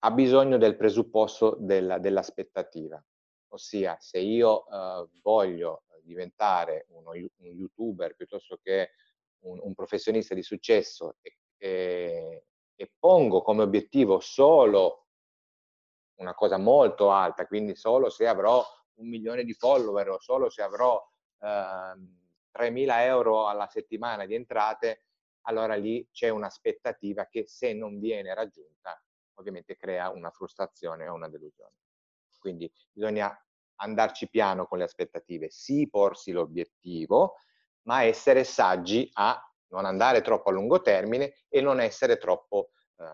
ha 0.00 0.10
bisogno 0.10 0.58
del 0.58 0.76
presupposto 0.76 1.56
della, 1.58 1.98
dell'aspettativa. 1.98 3.02
Ossia, 3.48 3.96
se 3.98 4.18
io 4.18 4.64
uh, 4.68 5.08
voglio 5.22 5.84
diventare 6.02 6.86
uno, 6.90 7.10
un 7.10 7.46
youtuber 7.52 8.14
piuttosto 8.14 8.58
che 8.62 8.92
un, 9.40 9.58
un 9.62 9.74
professionista 9.74 10.34
di 10.34 10.42
successo 10.42 11.16
e, 11.20 11.36
e, 11.58 12.44
e 12.74 12.92
pongo 12.98 13.42
come 13.42 13.62
obiettivo 13.62 14.20
solo 14.20 15.06
una 16.16 16.34
cosa 16.34 16.56
molto 16.56 17.10
alta, 17.10 17.46
quindi 17.46 17.74
solo 17.74 18.08
se 18.08 18.26
avrò 18.26 18.64
un 18.94 19.08
milione 19.08 19.44
di 19.44 19.52
follower 19.52 20.10
o 20.10 20.20
solo 20.20 20.48
se 20.48 20.62
avrò 20.62 21.02
eh, 21.40 21.46
3.000 21.46 23.00
euro 23.00 23.46
alla 23.48 23.66
settimana 23.66 24.24
di 24.24 24.34
entrate, 24.34 25.04
allora 25.42 25.74
lì 25.74 26.08
c'è 26.10 26.28
un'aspettativa 26.28 27.26
che 27.26 27.46
se 27.46 27.74
non 27.74 27.98
viene 27.98 28.34
raggiunta 28.34 29.00
ovviamente 29.36 29.76
crea 29.76 30.10
una 30.10 30.30
frustrazione 30.30 31.08
o 31.08 31.14
una 31.14 31.28
delusione. 31.28 31.74
Quindi 32.38 32.70
bisogna 32.92 33.36
andarci 33.76 34.28
piano 34.28 34.66
con 34.66 34.78
le 34.78 34.84
aspettative, 34.84 35.50
sì 35.50 35.88
porsi 35.88 36.32
l'obiettivo, 36.32 37.36
ma 37.82 38.02
essere 38.02 38.44
saggi 38.44 39.08
a 39.14 39.40
non 39.68 39.84
andare 39.84 40.22
troppo 40.22 40.50
a 40.50 40.52
lungo 40.52 40.80
termine 40.80 41.34
e 41.48 41.60
non 41.60 41.80
essere 41.80 42.18
troppo, 42.18 42.70
eh, 42.96 43.04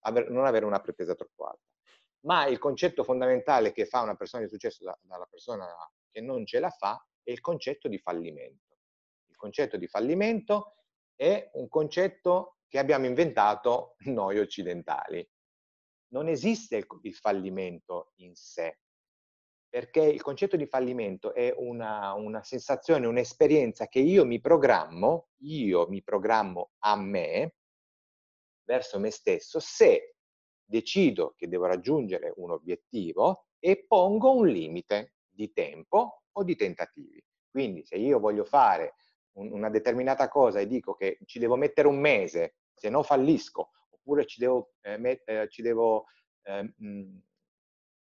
aver, 0.00 0.30
non 0.30 0.44
avere 0.44 0.64
una 0.64 0.80
pretesa 0.80 1.14
troppo 1.14 1.44
alta. 1.44 1.62
Ma 2.20 2.46
il 2.46 2.58
concetto 2.58 3.04
fondamentale 3.04 3.72
che 3.72 3.86
fa 3.86 4.02
una 4.02 4.16
persona 4.16 4.42
di 4.42 4.48
successo 4.48 4.84
da, 4.84 4.98
dalla 5.02 5.26
persona 5.26 5.66
che 6.10 6.20
non 6.20 6.44
ce 6.46 6.58
la 6.58 6.70
fa 6.70 7.02
è 7.22 7.30
il 7.30 7.40
concetto 7.40 7.88
di 7.88 7.98
fallimento. 7.98 8.76
Il 9.26 9.36
concetto 9.36 9.76
di 9.76 9.86
fallimento 9.86 10.74
è 11.14 11.50
un 11.54 11.68
concetto 11.68 12.58
che 12.68 12.78
abbiamo 12.78 13.06
inventato 13.06 13.96
noi 14.06 14.38
occidentali. 14.38 15.26
Non 16.08 16.28
esiste 16.28 16.76
il, 16.76 16.86
il 17.02 17.14
fallimento 17.14 18.12
in 18.16 18.34
sé, 18.34 18.78
perché 19.68 20.00
il 20.00 20.22
concetto 20.22 20.56
di 20.56 20.66
fallimento 20.66 21.34
è 21.34 21.54
una, 21.56 22.14
una 22.14 22.42
sensazione, 22.42 23.06
un'esperienza 23.06 23.86
che 23.86 23.98
io 23.98 24.24
mi 24.24 24.40
programmo, 24.40 25.28
io 25.42 25.86
mi 25.88 26.02
programmo 26.02 26.70
a 26.78 26.96
me, 26.96 27.54
verso 28.64 28.98
me 28.98 29.10
stesso, 29.10 29.60
se 29.60 30.14
decido 30.64 31.34
che 31.36 31.48
devo 31.48 31.66
raggiungere 31.66 32.32
un 32.36 32.50
obiettivo 32.50 33.46
e 33.58 33.84
pongo 33.86 34.34
un 34.34 34.46
limite 34.46 35.14
di 35.28 35.52
tempo 35.52 36.22
o 36.32 36.44
di 36.44 36.56
tentativi. 36.56 37.22
Quindi 37.50 37.84
se 37.84 37.96
io 37.96 38.18
voglio 38.18 38.44
fare 38.44 38.94
un, 39.38 39.52
una 39.52 39.70
determinata 39.70 40.28
cosa 40.28 40.60
e 40.60 40.66
dico 40.66 40.94
che 40.94 41.18
ci 41.24 41.38
devo 41.38 41.56
mettere 41.56 41.88
un 41.88 41.98
mese, 41.98 42.56
se 42.74 42.90
no 42.90 43.02
fallisco, 43.02 43.70
oppure 44.08 44.24
ci 44.24 44.40
devo, 44.40 44.72
eh, 44.80 44.96
met, 44.96 45.22
eh, 45.26 45.48
ci 45.50 45.60
devo 45.60 46.06
eh, 46.44 46.72
mh, 46.74 47.20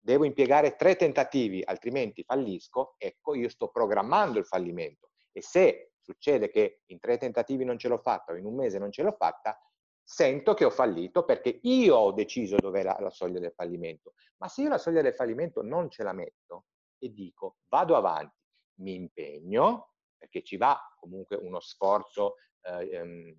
devo 0.00 0.24
impiegare 0.24 0.74
tre 0.74 0.96
tentativi, 0.96 1.62
altrimenti 1.64 2.24
fallisco, 2.24 2.96
ecco, 2.98 3.34
io 3.34 3.48
sto 3.48 3.68
programmando 3.68 4.40
il 4.40 4.44
fallimento. 4.44 5.11
E 5.30 5.42
se 5.42 5.92
succede 6.00 6.50
che 6.50 6.80
in 6.86 6.98
tre 6.98 7.18
tentativi 7.18 7.64
non 7.64 7.78
ce 7.78 7.86
l'ho 7.86 7.98
fatta 7.98 8.32
o 8.32 8.36
in 8.36 8.44
un 8.44 8.57
mese 8.57 8.80
non 8.80 8.90
ce 8.90 9.05
l'ho 9.05 9.12
fatta, 9.12 9.57
sento 10.03 10.55
che 10.55 10.64
ho 10.64 10.70
fallito 10.70 11.24
perché 11.24 11.61
io 11.62 11.94
ho 11.94 12.11
deciso 12.11 12.57
dov'è 12.57 12.82
la, 12.82 12.96
la 12.98 13.11
soglia 13.11 13.38
del 13.38 13.53
fallimento. 13.55 14.14
Ma 14.38 14.48
se 14.48 14.62
io 14.62 14.68
la 14.68 14.78
soglia 14.78 15.03
del 15.03 15.14
fallimento 15.14 15.62
non 15.62 15.88
ce 15.88 16.03
la 16.03 16.12
metto 16.12 16.64
e 16.98 17.12
dico 17.12 17.59
vado 17.68 17.94
avanti, 17.94 18.36
mi 18.80 18.94
impegno, 18.94 19.92
perché 20.18 20.42
ci 20.42 20.57
va 20.57 20.76
comunque 20.98 21.36
uno 21.36 21.61
sforzo 21.61 22.34
eh, 22.62 22.90
ehm, 22.90 23.36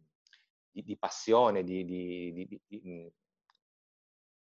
di, 0.73 0.83
di 0.83 0.97
passione, 0.97 1.63
di, 1.63 1.85
di, 1.85 2.61
mhmm, 2.67 3.07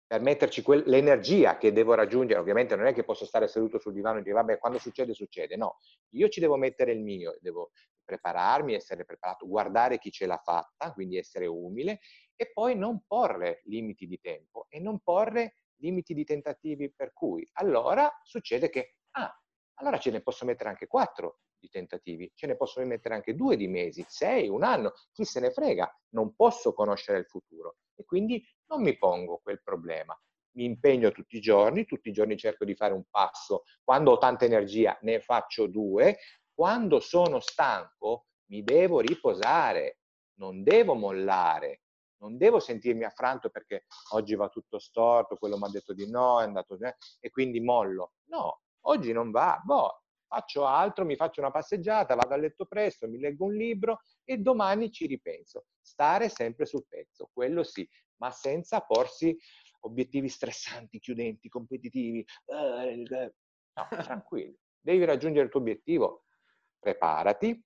per 0.07 0.21
metterci 0.21 0.63
quel, 0.63 0.83
l'energia 0.87 1.57
che 1.57 1.73
devo 1.73 1.95
raggiungere. 1.95 2.41
Ovviamente 2.41 2.77
non 2.77 2.87
è 2.87 2.93
che 2.93 3.05
posso 3.05 3.25
stare 3.25 3.49
seduto 3.49 3.79
sul 3.79 3.93
divano 3.93 4.19
e 4.19 4.23
dire 4.23 4.35
vabbè 4.35 4.59
quando 4.59 4.79
succede 4.79 5.15
succede, 5.15 5.57
no, 5.57 5.79
io 6.11 6.29
ci 6.29 6.41
devo 6.41 6.57
mettere 6.57 6.93
il 6.93 7.01
mio, 7.01 7.37
devo 7.41 7.71
prepararmi, 8.05 8.75
essere 8.75 9.05
preparato, 9.05 9.47
guardare 9.47 9.99
chi 9.99 10.11
ce 10.11 10.27
l'ha 10.27 10.41
fatta, 10.43 10.93
quindi 10.93 11.17
essere 11.17 11.47
umile 11.47 12.01
e 12.37 12.51
poi 12.53 12.77
non 12.77 13.03
porre 13.07 13.63
limiti 13.65 14.07
di 14.07 14.19
tempo 14.21 14.67
e 14.69 14.81
non 14.81 15.01
porre 15.01 15.57
limiti 15.77 16.13
di 16.15 16.25
tentativi 16.25 16.93
per 16.93 17.13
cui 17.13 17.49
allora 17.55 18.11
succede 18.23 18.69
che, 18.69 18.97
ah, 19.13 19.42
allora 19.75 19.99
ce 19.99 20.11
ne 20.11 20.23
posso 20.23 20.45
mettere 20.45 20.69
anche 20.69 20.87
quattro 20.87 21.41
di 21.59 21.69
tentativi, 21.69 22.31
ce 22.35 22.47
ne 22.47 22.57
posso 22.57 22.85
mettere 22.85 23.15
anche 23.15 23.35
due 23.35 23.57
di 23.57 23.69
mesi, 23.69 24.05
sei, 24.09 24.49
un 24.49 24.65
anno, 24.65 24.93
chi 25.13 25.25
se 25.25 25.41
ne 25.41 25.51
frega, 25.51 25.91
non 26.11 26.35
posso 26.35 26.73
conoscere 26.73 27.19
il 27.19 27.27
futuro 27.27 27.77
e 27.95 28.05
quindi 28.05 28.45
non 28.67 28.83
mi 28.83 28.97
pongo 28.97 29.41
quel 29.43 29.63
problema. 29.63 30.19
Mi 30.55 30.65
impegno 30.65 31.13
tutti 31.13 31.37
i 31.37 31.41
giorni, 31.41 31.87
tutti 31.87 32.11
i 32.11 32.13
giorni 32.13 32.37
cerco 32.37 32.65
di 32.65 32.75
fare 32.75 32.93
un 32.93 33.05
passo, 33.09 33.63
quando 33.83 34.13
ho 34.13 34.19
tanta 34.19 34.45
energia 34.45 34.99
ne 35.03 35.21
faccio 35.21 35.67
due, 35.67 36.19
quando 36.53 37.01
sono 37.01 37.41
stanco 37.41 38.27
mi 38.51 38.63
devo 38.63 39.01
riposare, 39.01 40.01
non 40.35 40.63
devo 40.63 40.95
mollare, 40.95 41.83
non 42.23 42.37
devo 42.37 42.61
sentirmi 42.61 43.05
affranto 43.05 43.51
perché 43.51 43.87
oggi 44.11 44.35
va 44.35 44.49
tutto 44.49 44.79
storto, 44.79 45.37
quello 45.37 45.57
mi 45.57 45.65
ha 45.65 45.69
detto 45.69 45.95
di 45.95 46.09
no, 46.11 46.41
è 46.41 46.45
andato 46.45 46.79
eh, 46.79 46.97
e 47.21 47.31
quindi 47.31 47.61
mollo. 47.61 48.13
No, 48.29 48.61
oggi 48.83 49.13
non 49.13 49.31
va, 49.31 49.61
boh, 49.65 50.03
faccio 50.27 50.65
altro, 50.65 51.05
mi 51.05 51.17
faccio 51.17 51.41
una 51.41 51.51
passeggiata, 51.51 52.15
vado 52.15 52.35
a 52.35 52.37
letto 52.39 52.65
presto, 52.65 53.07
mi 53.07 53.19
leggo 53.19 53.45
un 53.45 53.55
libro 53.55 54.01
e 54.25 54.39
domani 54.39 54.91
ci 54.91 55.07
ripenso. 55.07 55.67
Stare 55.81 56.29
sempre 56.29 56.65
sul 56.65 56.87
pezzo, 56.89 57.29
quello 57.33 57.63
sì, 57.63 57.87
ma 58.17 58.31
senza 58.31 58.81
porsi 58.81 59.37
obiettivi 59.81 60.29
stressanti, 60.29 60.99
chiudenti, 60.99 61.49
competitivi. 61.49 62.25
No, 62.47 63.27
tranquillo. 64.03 64.57
Devi 64.81 65.05
raggiungere 65.05 65.45
il 65.45 65.51
tuo 65.51 65.61
obiettivo, 65.61 66.25
preparati. 66.79 67.63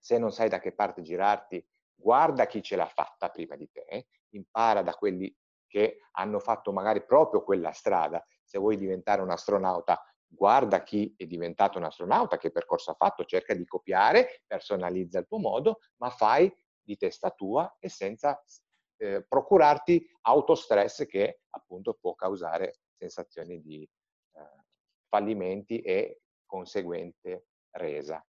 Se 0.00 0.18
non 0.18 0.32
sai 0.32 0.48
da 0.48 0.60
che 0.60 0.74
parte 0.74 1.02
girarti, 1.02 1.64
guarda 1.94 2.46
chi 2.46 2.62
ce 2.62 2.76
l'ha 2.76 2.86
fatta 2.86 3.28
prima 3.30 3.56
di 3.56 3.68
te, 3.70 4.08
impara 4.30 4.82
da 4.82 4.94
quelli 4.94 5.34
che 5.66 5.98
hanno 6.12 6.38
fatto 6.38 6.72
magari 6.72 7.04
proprio 7.04 7.42
quella 7.42 7.72
strada. 7.72 8.24
Se 8.42 8.58
vuoi 8.58 8.76
diventare 8.76 9.20
un 9.20 9.30
astronauta, 9.30 10.02
guarda 10.28 10.82
chi 10.82 11.14
è 11.16 11.26
diventato 11.26 11.78
un 11.78 11.84
astronauta, 11.84 12.38
che 12.38 12.50
percorso 12.50 12.90
ha 12.90 12.94
fatto, 12.94 13.24
cerca 13.24 13.54
di 13.54 13.64
copiare, 13.64 14.42
personalizza 14.46 15.18
il 15.18 15.26
tuo 15.26 15.38
modo, 15.38 15.80
ma 15.96 16.10
fai 16.10 16.52
di 16.80 16.96
testa 16.96 17.30
tua 17.30 17.76
e 17.78 17.88
senza 17.88 18.42
eh, 18.98 19.24
procurarti 19.26 20.06
autostress 20.22 21.06
che 21.06 21.40
appunto 21.50 21.96
può 22.00 22.14
causare 22.14 22.80
sensazioni 22.96 23.60
di 23.60 23.82
eh, 23.82 24.64
fallimenti 25.08 25.80
e 25.80 26.20
conseguente 26.46 27.46
resa. 27.72 28.24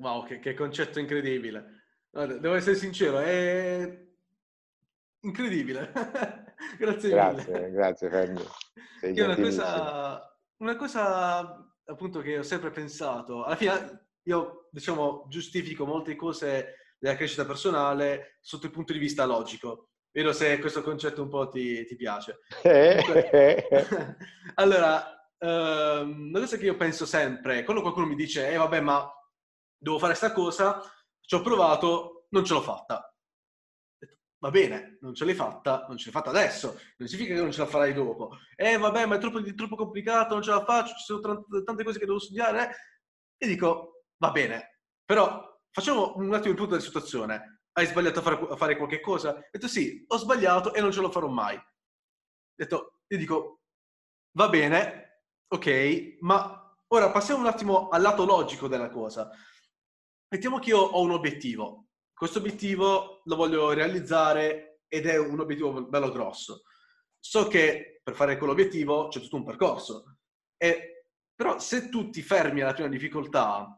Wow, 0.00 0.24
che, 0.26 0.38
che 0.38 0.54
concetto 0.54 0.98
incredibile. 0.98 1.84
Devo 2.10 2.54
essere 2.54 2.76
sincero, 2.76 3.18
è 3.18 4.06
incredibile. 5.20 5.92
grazie, 6.78 7.10
grazie 7.10 7.54
mille. 7.54 7.70
Grazie, 7.70 8.08
Fermi. 8.08 8.42
Sei 9.00 9.20
una 9.20 9.36
cosa, 9.36 10.37
una 10.58 10.76
cosa 10.76 11.68
appunto 11.84 12.20
che 12.20 12.38
ho 12.38 12.42
sempre 12.42 12.70
pensato, 12.70 13.44
alla 13.44 13.56
fine 13.56 14.08
io 14.24 14.68
diciamo 14.70 15.26
giustifico 15.28 15.86
molte 15.86 16.14
cose 16.16 16.74
della 16.98 17.16
crescita 17.16 17.46
personale 17.46 18.38
sotto 18.40 18.66
il 18.66 18.72
punto 18.72 18.92
di 18.92 18.98
vista 18.98 19.24
logico. 19.24 19.90
Vedo 20.10 20.32
se 20.32 20.58
questo 20.58 20.82
concetto 20.82 21.22
un 21.22 21.28
po' 21.28 21.48
ti, 21.48 21.84
ti 21.86 21.96
piace. 21.96 22.40
allora, 24.54 25.32
ehm, 25.38 26.28
una 26.28 26.40
cosa 26.40 26.56
che 26.56 26.64
io 26.64 26.76
penso 26.76 27.06
sempre, 27.06 27.62
quando 27.64 27.82
qualcuno 27.82 28.06
mi 28.06 28.14
dice, 28.14 28.50
eh 28.50 28.56
vabbè 28.56 28.80
ma 28.80 29.10
devo 29.76 29.98
fare 29.98 30.16
questa 30.16 30.32
cosa, 30.34 30.82
ci 31.20 31.34
ho 31.34 31.40
provato, 31.40 32.26
non 32.30 32.44
ce 32.44 32.54
l'ho 32.54 32.62
fatta. 32.62 33.14
Va 34.40 34.50
bene, 34.50 34.98
non 35.00 35.14
ce 35.14 35.24
l'hai 35.24 35.34
fatta, 35.34 35.86
non 35.88 35.96
ce 35.96 36.04
l'hai 36.04 36.12
fatta 36.12 36.30
adesso, 36.30 36.78
non 36.96 37.08
significa 37.08 37.34
che 37.34 37.40
non 37.40 37.50
ce 37.50 37.58
la 37.58 37.66
farai 37.66 37.92
dopo. 37.92 38.36
Eh 38.54 38.76
vabbè, 38.76 39.06
ma 39.06 39.16
è 39.16 39.18
troppo, 39.18 39.44
è 39.44 39.54
troppo 39.54 39.74
complicato, 39.74 40.34
non 40.34 40.42
ce 40.42 40.50
la 40.50 40.64
faccio, 40.64 40.94
ci 40.94 41.04
sono 41.04 41.42
t- 41.42 41.64
tante 41.64 41.82
cose 41.82 41.98
che 41.98 42.06
devo 42.06 42.20
studiare. 42.20 42.70
Eh. 42.70 42.74
E 43.36 43.46
dico, 43.48 44.04
va 44.18 44.30
bene, 44.30 44.82
però 45.04 45.44
facciamo 45.72 46.14
un 46.16 46.32
attimo 46.32 46.50
il 46.50 46.56
punto 46.56 46.72
della 46.72 46.80
situazione. 46.80 47.62
Hai 47.72 47.86
sbagliato 47.86 48.20
a 48.20 48.22
fare, 48.22 48.46
a 48.50 48.56
fare 48.56 48.76
qualche 48.76 49.00
cosa? 49.00 49.34
Ho 49.34 49.48
detto 49.50 49.66
sì, 49.66 50.04
ho 50.06 50.16
sbagliato 50.16 50.72
e 50.72 50.80
non 50.80 50.92
ce 50.92 51.00
lo 51.00 51.10
farò 51.10 51.26
mai. 51.28 51.56
Ho 51.56 51.62
detto, 52.54 53.00
io 53.08 53.18
dico, 53.18 53.62
va 54.36 54.48
bene, 54.48 55.22
ok, 55.48 56.18
ma 56.20 56.76
ora 56.88 57.10
passiamo 57.10 57.40
un 57.40 57.46
attimo 57.46 57.88
al 57.88 58.02
lato 58.02 58.24
logico 58.24 58.68
della 58.68 58.88
cosa. 58.88 59.30
Mettiamo 60.28 60.60
che 60.60 60.70
io 60.70 60.78
ho 60.78 61.00
un 61.02 61.10
obiettivo. 61.10 61.87
Questo 62.18 62.40
obiettivo 62.40 63.22
lo 63.26 63.36
voglio 63.36 63.72
realizzare 63.72 64.80
ed 64.88 65.06
è 65.06 65.16
un 65.16 65.38
obiettivo 65.38 65.86
bello 65.86 66.10
grosso. 66.10 66.62
So 67.16 67.46
che 67.46 68.00
per 68.02 68.16
fare 68.16 68.36
quell'obiettivo 68.36 69.06
c'è 69.06 69.20
tutto 69.20 69.36
un 69.36 69.44
percorso. 69.44 70.16
E, 70.56 71.04
però 71.32 71.60
se 71.60 71.88
tu 71.88 72.10
ti 72.10 72.20
fermi 72.22 72.60
alla 72.60 72.72
prima 72.72 72.88
difficoltà, 72.88 73.72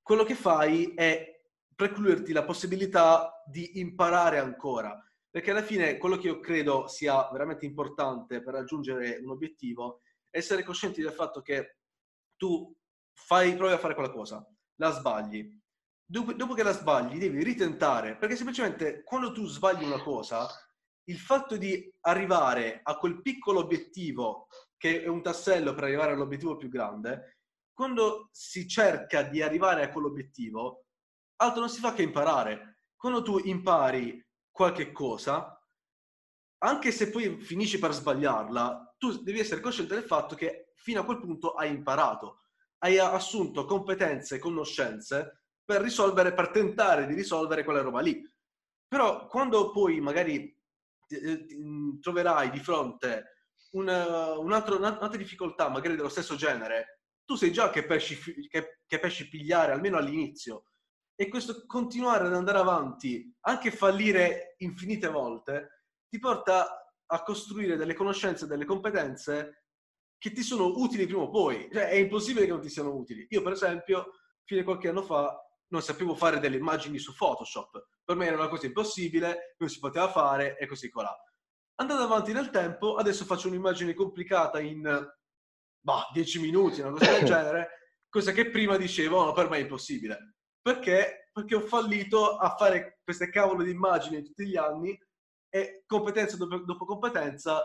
quello 0.00 0.24
che 0.24 0.34
fai 0.34 0.94
è 0.94 1.42
precluderti 1.74 2.32
la 2.32 2.46
possibilità 2.46 3.42
di 3.46 3.78
imparare 3.80 4.38
ancora. 4.38 4.98
Perché 5.28 5.50
alla 5.50 5.62
fine 5.62 5.98
quello 5.98 6.16
che 6.16 6.28
io 6.28 6.40
credo 6.40 6.88
sia 6.88 7.28
veramente 7.32 7.66
importante 7.66 8.42
per 8.42 8.54
raggiungere 8.54 9.18
un 9.18 9.28
obiettivo 9.28 10.00
è 10.30 10.38
essere 10.38 10.62
coscienti 10.62 11.02
del 11.02 11.12
fatto 11.12 11.42
che 11.42 11.80
tu 12.38 12.74
fai, 13.12 13.54
provi 13.54 13.74
a 13.74 13.78
fare 13.78 13.92
quella 13.92 14.10
cosa, 14.10 14.42
la 14.76 14.90
sbagli, 14.90 15.62
dopo, 16.14 16.32
dopo 16.32 16.54
che 16.54 16.62
la 16.62 16.72
sbagli 16.72 17.18
devi 17.18 17.42
ritentare, 17.42 18.16
perché 18.16 18.36
semplicemente 18.36 19.02
quando 19.02 19.32
tu 19.32 19.46
sbagli 19.46 19.82
una 19.82 20.00
cosa, 20.00 20.48
il 21.08 21.18
fatto 21.18 21.56
di 21.56 21.92
arrivare 22.02 22.80
a 22.84 22.96
quel 22.96 23.20
piccolo 23.20 23.58
obiettivo, 23.58 24.46
che 24.76 25.02
è 25.02 25.08
un 25.08 25.22
tassello 25.22 25.74
per 25.74 25.84
arrivare 25.84 26.12
all'obiettivo 26.12 26.56
più 26.56 26.68
grande, 26.68 27.40
quando 27.72 28.28
si 28.30 28.68
cerca 28.68 29.22
di 29.22 29.42
arrivare 29.42 29.82
a 29.82 29.90
quell'obiettivo, 29.90 30.84
altro 31.40 31.60
non 31.60 31.68
si 31.68 31.80
fa 31.80 31.92
che 31.92 32.02
imparare. 32.02 32.82
Quando 32.94 33.22
tu 33.22 33.38
impari 33.38 34.24
qualche 34.52 34.92
cosa, 34.92 35.60
anche 36.58 36.92
se 36.92 37.10
poi 37.10 37.40
finisci 37.40 37.80
per 37.80 37.92
sbagliarla, 37.92 38.94
tu 38.96 39.20
devi 39.20 39.40
essere 39.40 39.60
cosciente 39.60 39.94
del 39.94 40.04
fatto 40.04 40.36
che 40.36 40.70
fino 40.76 41.00
a 41.00 41.04
quel 41.04 41.18
punto 41.18 41.54
hai 41.54 41.70
imparato, 41.70 42.44
hai 42.78 42.98
assunto 43.00 43.64
competenze 43.64 44.38
conoscenze 44.38 45.43
per 45.64 45.80
risolvere, 45.80 46.34
per 46.34 46.50
tentare 46.50 47.06
di 47.06 47.14
risolvere 47.14 47.64
quella 47.64 47.80
roba 47.80 48.00
lì. 48.00 48.22
Però 48.86 49.26
quando 49.26 49.70
poi 49.70 50.00
magari 50.00 50.56
eh, 51.08 51.46
mm, 51.54 52.00
troverai 52.00 52.50
di 52.50 52.58
fronte 52.58 53.34
una, 53.72 54.38
un 54.38 54.52
altro, 54.52 54.76
un'altra 54.76 55.16
difficoltà, 55.16 55.68
magari 55.68 55.96
dello 55.96 56.08
stesso 56.08 56.36
genere, 56.36 57.00
tu 57.24 57.34
sai 57.34 57.52
già 57.52 57.70
che 57.70 57.84
pesci, 57.86 58.18
che, 58.48 58.80
che 58.86 58.98
pesci 58.98 59.28
pigliare, 59.28 59.72
almeno 59.72 59.96
all'inizio. 59.96 60.66
E 61.16 61.28
questo 61.28 61.64
continuare 61.66 62.26
ad 62.26 62.34
andare 62.34 62.58
avanti, 62.58 63.34
anche 63.40 63.70
fallire 63.70 64.54
infinite 64.58 65.08
volte, 65.08 65.86
ti 66.08 66.18
porta 66.18 66.92
a 67.06 67.22
costruire 67.22 67.76
delle 67.76 67.94
conoscenze, 67.94 68.46
delle 68.46 68.64
competenze 68.64 69.64
che 70.18 70.32
ti 70.32 70.42
sono 70.42 70.66
utili 70.66 71.06
prima 71.06 71.22
o 71.22 71.30
poi. 71.30 71.68
Cioè, 71.72 71.88
è 71.88 71.94
impossibile 71.94 72.46
che 72.46 72.52
non 72.52 72.60
ti 72.60 72.68
siano 72.68 72.94
utili. 72.94 73.26
Io, 73.30 73.42
per 73.42 73.52
esempio, 73.52 74.12
fino 74.44 74.60
a 74.60 74.64
qualche 74.64 74.88
anno 74.88 75.02
fa, 75.02 75.43
non 75.74 75.82
sapevo 75.82 76.14
fare 76.14 76.38
delle 76.38 76.56
immagini 76.56 76.98
su 76.98 77.14
Photoshop. 77.14 77.88
Per 78.04 78.16
me 78.16 78.26
era 78.26 78.36
una 78.36 78.48
cosa 78.48 78.66
impossibile, 78.66 79.56
non 79.58 79.68
si 79.68 79.80
poteva 79.80 80.08
fare 80.08 80.56
e 80.56 80.66
così 80.66 80.88
colà. 80.88 81.12
Andando 81.80 82.04
avanti 82.04 82.32
nel 82.32 82.50
tempo, 82.50 82.94
adesso 82.94 83.24
faccio 83.24 83.48
un'immagine 83.48 83.92
complicata 83.92 84.60
in 84.60 84.82
bah, 85.80 86.08
10 86.12 86.40
minuti, 86.40 86.80
una 86.80 86.92
cosa 86.92 87.10
del 87.10 87.24
genere, 87.26 87.68
cosa 88.08 88.30
che 88.30 88.50
prima 88.50 88.76
dicevo, 88.76 89.24
no, 89.24 89.32
per 89.32 89.48
me 89.48 89.56
è 89.56 89.60
impossibile. 89.62 90.36
Perché? 90.62 91.28
Perché 91.32 91.56
ho 91.56 91.60
fallito 91.60 92.36
a 92.36 92.54
fare 92.54 93.00
queste 93.02 93.28
cavolo 93.28 93.64
di 93.64 93.72
immagini 93.72 94.22
tutti 94.22 94.46
gli 94.46 94.56
anni 94.56 94.96
e 95.48 95.82
competenza 95.86 96.36
dopo, 96.36 96.58
dopo 96.58 96.84
competenza 96.84 97.60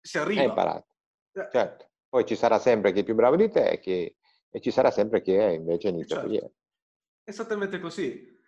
si 0.00 0.16
arriva. 0.16 0.40
Hai 0.40 0.46
imparato. 0.46 0.94
Eh. 1.32 1.48
Certo. 1.52 1.90
Poi 2.08 2.24
ci 2.24 2.34
sarà 2.34 2.58
sempre 2.58 2.92
chi 2.92 3.00
è 3.00 3.04
più 3.04 3.14
bravo 3.14 3.36
di 3.36 3.50
te 3.50 3.68
e, 3.68 3.78
chi... 3.78 4.16
e 4.50 4.60
ci 4.60 4.70
sarà 4.70 4.90
sempre 4.90 5.20
chi 5.20 5.34
è 5.34 5.48
invece 5.48 5.88
inizia 5.88 6.16
certo. 6.16 6.54
Esattamente 7.24 7.78
così. 7.78 8.38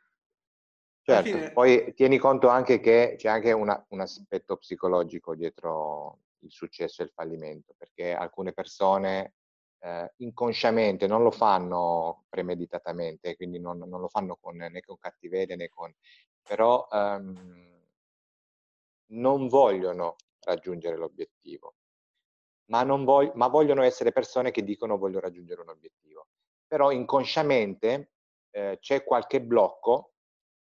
Certo, 1.05 1.29
fine... 1.29 1.53
poi 1.53 1.93
tieni 1.95 2.19
conto 2.19 2.49
anche 2.49 2.79
che 2.79 3.15
c'è 3.19 3.29
anche 3.29 3.53
una, 3.53 3.85
un 3.89 4.01
aspetto 4.01 4.57
psicologico 4.57 5.35
dietro 5.35 6.21
il 6.41 6.51
successo 6.53 7.03
e 7.03 7.07
il 7.07 7.11
fallimento, 7.11 7.75
perché 7.77 8.15
alcune 8.15 8.53
persone 8.53 9.35
eh, 9.81 10.13
inconsciamente 10.19 11.07
non 11.07 11.23
lo 11.23 11.31
fanno 11.31 12.25
premeditatamente, 12.29 13.37
quindi 13.37 13.59
non, 13.59 13.79
non 13.79 14.01
lo 14.01 14.09
fanno 14.09 14.37
con, 14.41 14.57
né 14.57 14.81
con 14.81 14.97
cattiveria 14.99 15.57
né 15.57 15.69
con, 15.69 15.93
però 16.41 16.87
um, 16.91 17.81
non 19.07 19.49
vogliono 19.49 20.17
raggiungere 20.41 20.97
l'obiettivo, 20.97 21.75
ma, 22.67 22.85
vog- 22.85 23.35
ma, 23.35 23.49
vogliono 23.49 23.83
essere 23.83 24.13
persone 24.13 24.51
che 24.51 24.63
dicono 24.63 24.99
voglio 24.99 25.21
raggiungere 25.21 25.61
un 25.61 25.69
obiettivo. 25.69 26.29
Però 26.67 26.91
inconsciamente 26.91 28.13
eh, 28.53 28.79
c'è 28.81 29.03
qualche 29.05 29.43
blocco 29.43 30.13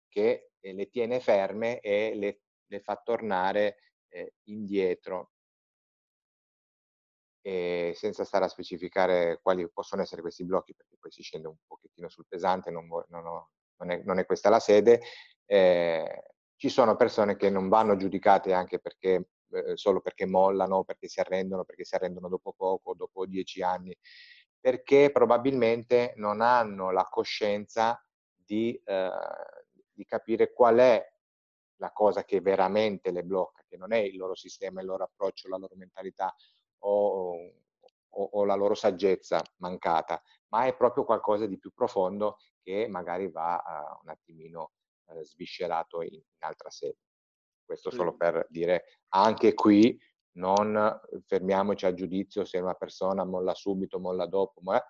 che 0.07 0.51
eh, 0.59 0.73
le 0.73 0.89
tiene 0.89 1.19
ferme 1.19 1.79
e 1.79 2.13
le, 2.15 2.41
le 2.65 2.79
fa 2.81 2.95
tornare 2.97 3.77
eh, 4.09 4.33
indietro. 4.43 5.31
E 7.41 7.93
senza 7.95 8.25
stare 8.25 8.45
a 8.45 8.49
specificare 8.49 9.39
quali 9.41 9.69
possono 9.69 10.01
essere 10.01 10.21
questi 10.21 10.43
blocchi, 10.43 10.73
perché 10.73 10.97
poi 10.99 11.11
si 11.11 11.21
scende 11.21 11.47
un 11.47 11.57
pochettino 11.67 12.09
sul 12.09 12.25
pesante, 12.27 12.71
non, 12.71 12.88
non, 13.09 13.25
ho, 13.25 13.51
non, 13.77 13.91
è, 13.91 14.01
non 14.03 14.17
è, 14.17 14.25
questa 14.25 14.49
la 14.49 14.59
sede, 14.59 15.01
eh, 15.45 16.23
ci 16.55 16.69
sono 16.69 16.95
persone 16.95 17.36
che 17.36 17.51
non 17.51 17.69
vanno 17.69 17.97
giudicate 17.97 18.51
anche 18.51 18.79
perché, 18.79 19.29
eh, 19.51 19.77
solo 19.77 20.01
perché 20.01 20.25
mollano, 20.25 20.83
perché 20.83 21.07
si 21.07 21.19
arrendono, 21.19 21.65
perché 21.65 21.83
si 21.83 21.93
arrendono 21.93 22.29
dopo 22.29 22.53
poco, 22.53 22.95
dopo 22.95 23.27
dieci 23.27 23.61
anni, 23.61 23.95
perché 24.66 25.11
probabilmente 25.11 26.13
non 26.16 26.41
hanno 26.41 26.89
la 26.89 27.03
coscienza 27.03 28.03
di, 28.36 28.74
eh, 28.84 29.11
di 29.91 30.03
capire 30.05 30.53
qual 30.53 30.78
è 30.78 31.07
la 31.76 31.91
cosa 31.91 32.24
che 32.24 32.41
veramente 32.41 33.11
le 33.11 33.22
blocca, 33.22 33.63
che 33.68 33.78
non 33.78 33.93
è 33.93 33.99
il 33.99 34.18
loro 34.18 34.34
sistema, 34.34 34.82
il 34.82 34.88
loro 34.88 35.03
approccio, 35.03 35.49
la 35.49 35.57
loro 35.57 35.76
mentalità 35.76 36.34
o, 36.80 37.36
o, 38.09 38.24
o 38.24 38.43
la 38.43 38.55
loro 38.55 38.74
saggezza 38.74 39.39
mancata, 39.57 40.20
ma 40.47 40.66
è 40.66 40.76
proprio 40.76 41.03
qualcosa 41.03 41.45
di 41.45 41.59
più 41.59 41.72
profondo 41.72 42.39
che 42.63 42.88
magari 42.88 43.30
va 43.30 43.61
uh, 43.63 43.99
un 44.01 44.09
attimino 44.09 44.72
uh, 45.11 45.22
sviscerato 45.22 46.01
in, 46.01 46.16
in, 46.16 46.24
altra 46.39 46.72
sede. 46.72 46.97
Questo 47.63 47.91
solo 47.91 48.16
per 48.16 48.47
dire 48.49 49.01
anche 49.09 49.53
qui 49.53 49.95
non 50.36 50.99
fermiamoci 51.25 51.86
al 51.86 51.93
giudizio 51.93 52.45
se 52.45 52.57
una 52.57 52.73
persona 52.73 53.23
molla 53.23 53.53
subito, 53.53 53.99
molla 53.99 54.25
dopo, 54.25 54.61
ma 54.61 54.83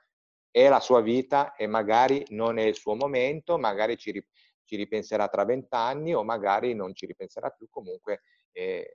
è 0.50 0.70
la 0.70 0.80
sua 0.80 1.02
vita 1.02 1.54
e 1.56 1.68
magari 1.68 2.24
non 2.30 2.58
è 2.58 2.64
il 2.64 2.76
suo 2.76 2.96
momento, 2.96 3.58
magari 3.58 3.98
ci, 3.98 4.26
ci 4.64 4.76
ripenserà 4.76 5.28
tra 5.28 5.44
vent'anni 5.44 6.14
o 6.16 6.24
magari 6.24 6.74
non 6.74 6.94
ci 6.96 7.06
ripenserà 7.06 7.50
più, 7.50 7.68
comunque 7.70 8.22
è, 8.52 8.86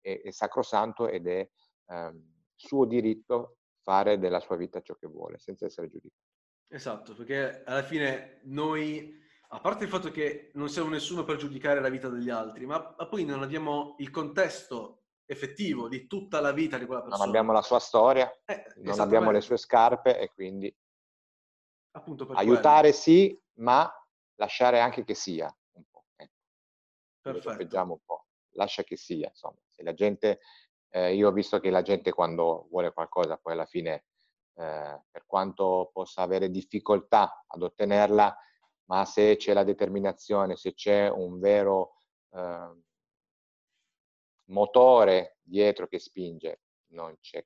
è, 0.00 0.20
è 0.20 0.30
sacrosanto 0.30 1.08
ed 1.08 1.26
è 1.26 1.48
um, 1.86 2.44
suo 2.54 2.84
diritto 2.84 3.56
fare 3.80 4.18
della 4.18 4.40
sua 4.40 4.56
vita 4.56 4.82
ciò 4.82 4.94
che 4.96 5.06
vuole, 5.06 5.38
senza 5.38 5.64
essere 5.64 5.88
giudicato. 5.88 6.26
Esatto, 6.68 7.14
perché 7.14 7.62
alla 7.64 7.82
fine 7.82 8.40
noi, 8.44 9.18
a 9.48 9.60
parte 9.60 9.84
il 9.84 9.90
fatto 9.90 10.10
che 10.10 10.50
non 10.54 10.68
siamo 10.68 10.90
nessuno 10.90 11.24
per 11.24 11.36
giudicare 11.36 11.80
la 11.80 11.88
vita 11.88 12.10
degli 12.10 12.28
altri, 12.28 12.66
ma 12.66 12.82
poi 12.82 13.24
non 13.24 13.42
abbiamo 13.42 13.94
il 13.98 14.10
contesto 14.10 14.97
effettivo 15.30 15.88
di 15.88 16.06
tutta 16.06 16.40
la 16.40 16.52
vita 16.52 16.78
di 16.78 16.86
quella 16.86 17.02
persona. 17.02 17.22
Non 17.22 17.28
abbiamo 17.28 17.52
la 17.52 17.60
sua 17.60 17.78
storia, 17.78 18.30
eh, 18.46 18.64
non 18.76 18.98
abbiamo 18.98 19.30
le 19.30 19.42
sue 19.42 19.58
scarpe 19.58 20.18
e 20.18 20.32
quindi 20.32 20.74
aiutare 22.34 22.88
quello. 22.88 22.94
sì, 22.94 23.42
ma 23.58 23.90
lasciare 24.36 24.80
anche 24.80 25.04
che 25.04 25.14
sia 25.14 25.54
un 25.72 25.84
po'. 25.90 26.06
Eh. 26.16 26.30
Perfetto. 27.20 27.82
un 27.82 27.98
po', 28.04 28.26
lascia 28.52 28.82
che 28.84 28.96
sia, 28.96 29.28
insomma. 29.28 29.58
Se 29.68 29.82
la 29.82 29.92
gente 29.92 30.40
eh, 30.90 31.14
io 31.14 31.28
ho 31.28 31.32
visto 31.32 31.60
che 31.60 31.68
la 31.68 31.82
gente 31.82 32.10
quando 32.12 32.66
vuole 32.70 32.92
qualcosa 32.92 33.36
poi 33.36 33.52
alla 33.52 33.66
fine, 33.66 34.06
eh, 34.54 35.02
per 35.10 35.26
quanto 35.26 35.90
possa 35.92 36.22
avere 36.22 36.48
difficoltà 36.48 37.44
ad 37.46 37.62
ottenerla, 37.62 38.34
ma 38.86 39.04
se 39.04 39.36
c'è 39.36 39.52
la 39.52 39.64
determinazione, 39.64 40.56
se 40.56 40.72
c'è 40.72 41.10
un 41.10 41.38
vero 41.38 41.96
eh, 42.30 42.86
motore 44.48 45.38
dietro 45.42 45.86
che 45.86 45.98
spinge, 45.98 46.60
non 46.92 47.16
c'è 47.20 47.44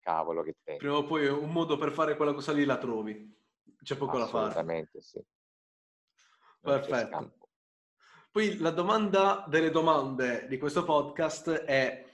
cavolo 0.00 0.42
che 0.42 0.56
tenga. 0.62 0.78
Prima 0.78 0.96
o 0.96 1.04
poi 1.04 1.26
un 1.26 1.50
modo 1.50 1.76
per 1.76 1.92
fare 1.92 2.16
quella 2.16 2.32
cosa 2.32 2.52
lì 2.52 2.64
la 2.64 2.78
trovi, 2.78 3.36
c'è 3.82 3.96
poco 3.96 4.18
da 4.18 4.26
fare. 4.26 4.48
Assolutamente 4.48 5.00
sì. 5.00 5.22
Non 6.62 6.74
Perfetto. 6.74 7.34
Poi 8.30 8.58
la 8.58 8.70
domanda 8.70 9.44
delle 9.48 9.70
domande 9.70 10.46
di 10.46 10.56
questo 10.56 10.84
podcast 10.84 11.50
è 11.50 12.04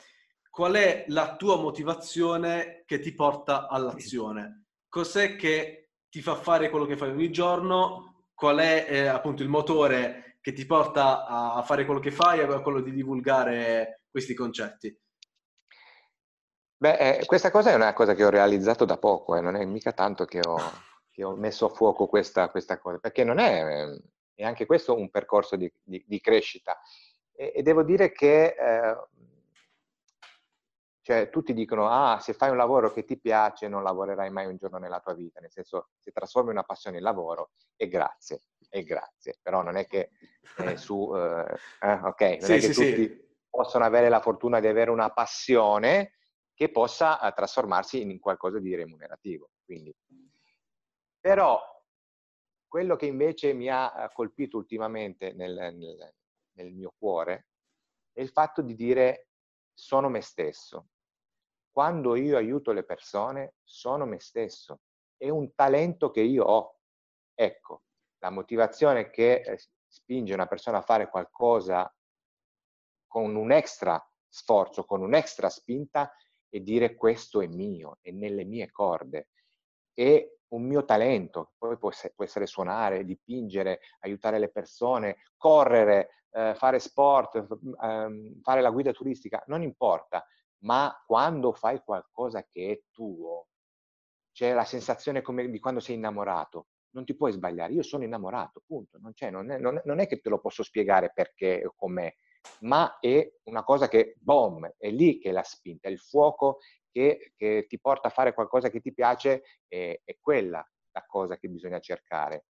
qual 0.48 0.74
è 0.74 1.04
la 1.08 1.36
tua 1.36 1.56
motivazione 1.56 2.84
che 2.86 3.00
ti 3.00 3.12
porta 3.12 3.68
all'azione? 3.68 4.68
Cos'è 4.88 5.36
che 5.36 5.90
ti 6.08 6.22
fa 6.22 6.34
fare 6.36 6.70
quello 6.70 6.86
che 6.86 6.96
fai 6.96 7.10
ogni 7.10 7.30
giorno? 7.30 8.28
Qual 8.32 8.56
è 8.58 8.86
eh, 8.88 9.06
appunto 9.06 9.42
il 9.42 9.50
motore 9.50 10.25
che 10.46 10.52
ti 10.52 10.64
porta 10.64 11.26
a 11.26 11.60
fare 11.64 11.84
quello 11.84 11.98
che 11.98 12.12
fai 12.12 12.38
e 12.38 12.44
a 12.44 12.60
quello 12.60 12.80
di 12.80 12.92
divulgare 12.92 14.02
questi 14.08 14.32
concetti? 14.32 14.96
Beh, 16.76 17.18
eh, 17.18 17.26
questa 17.26 17.50
cosa 17.50 17.72
è 17.72 17.74
una 17.74 17.92
cosa 17.92 18.14
che 18.14 18.24
ho 18.24 18.30
realizzato 18.30 18.84
da 18.84 18.96
poco, 18.96 19.34
eh, 19.34 19.40
non 19.40 19.56
è 19.56 19.64
mica 19.64 19.90
tanto 19.90 20.24
che 20.24 20.38
ho, 20.46 20.54
che 21.10 21.24
ho 21.24 21.34
messo 21.34 21.66
a 21.66 21.70
fuoco 21.70 22.06
questa, 22.06 22.48
questa, 22.48 22.78
cosa, 22.78 22.98
perché 22.98 23.24
non 23.24 23.40
è, 23.40 23.88
è 24.36 24.44
anche 24.44 24.66
questo 24.66 24.96
un 24.96 25.10
percorso 25.10 25.56
di, 25.56 25.68
di, 25.82 26.04
di 26.06 26.20
crescita. 26.20 26.80
E, 27.32 27.52
e, 27.56 27.62
devo 27.62 27.82
dire 27.82 28.12
che 28.12 28.54
eh, 28.56 28.96
cioè, 31.02 31.28
tutti 31.28 31.54
dicono, 31.54 31.88
ah, 31.88 32.20
se 32.20 32.34
fai 32.34 32.50
un 32.50 32.56
lavoro 32.56 32.92
che 32.92 33.04
ti 33.04 33.18
piace 33.18 33.66
non 33.66 33.82
lavorerai 33.82 34.30
mai 34.30 34.46
un 34.46 34.56
giorno 34.56 34.78
nella 34.78 35.00
tua 35.00 35.14
vita, 35.14 35.40
nel 35.40 35.50
senso, 35.50 35.88
se 35.98 36.12
trasformi 36.12 36.50
una 36.50 36.62
passione 36.62 36.98
in 36.98 37.02
lavoro, 37.02 37.50
e 37.74 37.88
grazie, 37.88 38.42
e 38.68 38.82
grazie. 38.82 39.38
Però 39.42 39.62
non 39.62 39.76
è 39.76 39.86
che 39.86 40.10
eh, 40.58 40.76
su, 40.76 41.12
eh, 41.14 41.58
eh, 41.80 41.92
ok, 41.92 42.20
non 42.20 42.40
sì, 42.40 42.52
è 42.52 42.58
che 42.58 42.72
sì, 42.72 42.90
tutti 42.90 43.02
sì. 43.02 43.28
possono 43.48 43.84
avere 43.84 44.08
la 44.08 44.20
fortuna 44.20 44.60
di 44.60 44.66
avere 44.66 44.90
una 44.90 45.10
passione 45.10 46.14
che 46.54 46.70
possa 46.70 47.20
eh, 47.20 47.32
trasformarsi 47.32 48.00
in 48.00 48.18
qualcosa 48.18 48.58
di 48.58 48.74
remunerativo. 48.74 49.50
Quindi. 49.64 49.94
Però 51.20 51.60
quello 52.66 52.96
che 52.96 53.06
invece 53.06 53.52
mi 53.52 53.68
ha 53.68 54.04
eh, 54.04 54.12
colpito 54.12 54.56
ultimamente 54.56 55.32
nel, 55.32 55.74
nel, 55.76 56.14
nel 56.52 56.72
mio 56.72 56.94
cuore 56.98 57.48
è 58.12 58.20
il 58.20 58.30
fatto 58.30 58.62
di 58.62 58.74
dire 58.74 59.28
sono 59.74 60.08
me 60.08 60.20
stesso 60.22 60.88
quando 61.76 62.16
io 62.16 62.38
aiuto 62.38 62.72
le 62.72 62.84
persone, 62.84 63.56
sono 63.62 64.06
me 64.06 64.18
stesso. 64.18 64.80
È 65.14 65.28
un 65.28 65.54
talento 65.54 66.10
che 66.10 66.22
io 66.22 66.42
ho. 66.42 66.78
Ecco, 67.34 67.82
la 68.18 68.30
motivazione 68.30 69.10
che 69.10 69.40
eh, 69.40 69.58
spinge 69.86 70.34
una 70.34 70.46
persona 70.46 70.78
a 70.78 70.82
fare 70.82 71.08
qualcosa 71.08 71.92
con 73.06 73.34
un 73.34 73.52
extra 73.52 74.02
sforzo, 74.28 74.84
con 74.84 75.00
un'extra 75.02 75.48
spinta 75.48 76.12
e 76.48 76.60
dire 76.60 76.94
questo 76.94 77.40
è 77.40 77.46
mio, 77.46 77.98
è 78.00 78.10
nelle 78.10 78.44
mie 78.44 78.70
corde. 78.70 79.28
È 79.92 80.30
un 80.48 80.62
mio 80.62 80.84
talento, 80.84 81.52
poi 81.58 81.78
può 81.78 81.90
essere, 81.90 82.46
suonare, 82.46 83.04
dipingere, 83.04 83.80
aiutare 84.00 84.38
le 84.38 84.50
persone, 84.50 85.16
correre, 85.36 86.24
eh, 86.30 86.54
fare 86.54 86.78
sport, 86.78 87.36
eh, 87.36 88.38
fare 88.42 88.60
la 88.60 88.70
guida 88.70 88.92
turistica, 88.92 89.42
non 89.46 89.62
importa 89.62 90.24
ma 90.66 91.02
quando 91.06 91.52
fai 91.52 91.82
qualcosa 91.82 92.44
che 92.44 92.70
è 92.70 92.82
tuo, 92.90 93.48
c'è 94.32 94.52
la 94.52 94.64
sensazione 94.64 95.22
come 95.22 95.48
di 95.48 95.58
quando 95.58 95.80
sei 95.80 95.96
innamorato. 95.96 96.68
Non 96.96 97.04
ti 97.04 97.14
puoi 97.14 97.32
sbagliare, 97.32 97.72
io 97.72 97.82
sono 97.82 98.04
innamorato, 98.04 98.62
punto. 98.66 98.98
Non, 98.98 99.12
non, 99.30 99.50
è, 99.50 99.58
non, 99.58 99.76
è, 99.78 99.82
non 99.84 100.00
è 100.00 100.06
che 100.06 100.20
te 100.20 100.28
lo 100.30 100.40
posso 100.40 100.62
spiegare 100.62 101.12
perché 101.14 101.62
o 101.64 101.74
com'è, 101.76 102.12
ma 102.60 102.98
è 103.00 103.30
una 103.44 103.62
cosa 103.64 103.88
che, 103.88 104.14
boom, 104.18 104.72
è 104.78 104.90
lì 104.90 105.18
che 105.18 105.28
è 105.30 105.32
la 105.32 105.42
spinta, 105.42 105.88
è 105.88 105.92
il 105.92 105.98
fuoco 105.98 106.58
che, 106.90 107.32
che 107.36 107.66
ti 107.68 107.78
porta 107.78 108.08
a 108.08 108.10
fare 108.10 108.32
qualcosa 108.34 108.70
che 108.70 108.80
ti 108.80 108.92
piace, 108.94 109.42
è, 109.68 110.00
è 110.04 110.16
quella 110.20 110.66
la 110.92 111.04
cosa 111.06 111.36
che 111.36 111.48
bisogna 111.48 111.78
cercare 111.80 112.46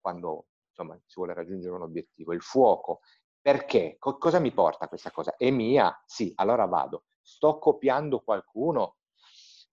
quando 0.00 0.46
insomma, 0.68 0.94
si 1.06 1.14
vuole 1.16 1.34
raggiungere 1.34 1.74
un 1.74 1.82
obiettivo, 1.82 2.32
il 2.32 2.42
fuoco. 2.42 3.00
Perché? 3.40 3.96
Co- 3.98 4.18
cosa 4.18 4.38
mi 4.38 4.52
porta 4.52 4.88
questa 4.88 5.10
cosa? 5.10 5.34
È 5.36 5.50
mia? 5.50 6.02
Sì, 6.06 6.32
allora 6.36 6.66
vado 6.66 7.04
sto 7.22 7.58
copiando 7.58 8.20
qualcuno, 8.22 8.96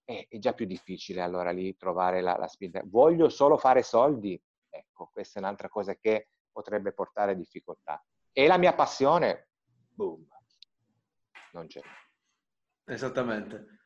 è, 0.08 0.26
è 0.30 0.40
già 0.40 0.54
più 0.54 0.66
difficile 0.66 1.22
allora 1.22 1.52
lì 1.52 1.76
trovare 1.76 2.22
la, 2.22 2.38
la 2.38 2.48
spinta. 2.48 2.82
Voglio 2.86 3.28
solo 3.28 3.58
fare 3.58 3.84
soldi? 3.84 4.42
Ecco, 4.70 5.10
questa 5.12 5.40
è 5.40 5.44
un'altra 5.44 5.68
cosa 5.68 5.96
che 5.96 6.30
potrebbe 6.50 6.94
portare 6.94 7.36
difficoltà. 7.36 8.02
E 8.32 8.48
la 8.48 8.58
mia 8.58 8.74
passione? 8.74 9.50
Boom, 9.90 10.26
non 11.52 11.68
c'è. 11.68 11.82
Esattamente. 12.86 13.82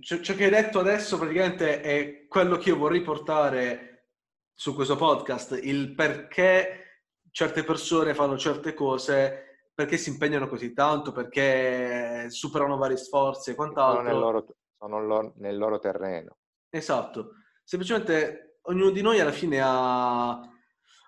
Ciò, 0.00 0.20
ciò 0.20 0.34
che 0.34 0.44
hai 0.44 0.50
detto 0.50 0.78
adesso 0.78 1.18
praticamente 1.18 1.80
è 1.80 2.26
quello 2.28 2.56
che 2.56 2.68
io 2.68 2.76
vorrei 2.76 3.02
portare 3.02 4.10
su 4.54 4.74
questo 4.74 4.96
podcast, 4.96 5.58
il 5.60 5.94
perché 5.94 7.02
certe 7.32 7.64
persone 7.64 8.14
fanno 8.14 8.38
certe 8.38 8.74
cose 8.74 9.70
perché 9.74 9.96
si 9.96 10.10
impegnano 10.10 10.46
così 10.46 10.72
tanto, 10.72 11.10
perché 11.10 12.30
superano 12.30 12.76
vari 12.76 12.96
sforzi 12.96 13.50
e 13.50 13.54
quant'altro. 13.54 14.02
Nel 14.02 14.18
loro, 14.18 14.46
sono 14.82 15.32
nel 15.36 15.56
loro 15.56 15.78
terreno. 15.78 16.38
Esatto. 16.68 17.34
Semplicemente 17.62 18.58
ognuno 18.62 18.90
di 18.90 19.00
noi 19.00 19.20
alla 19.20 19.30
fine 19.32 19.60
ha, 19.62 20.40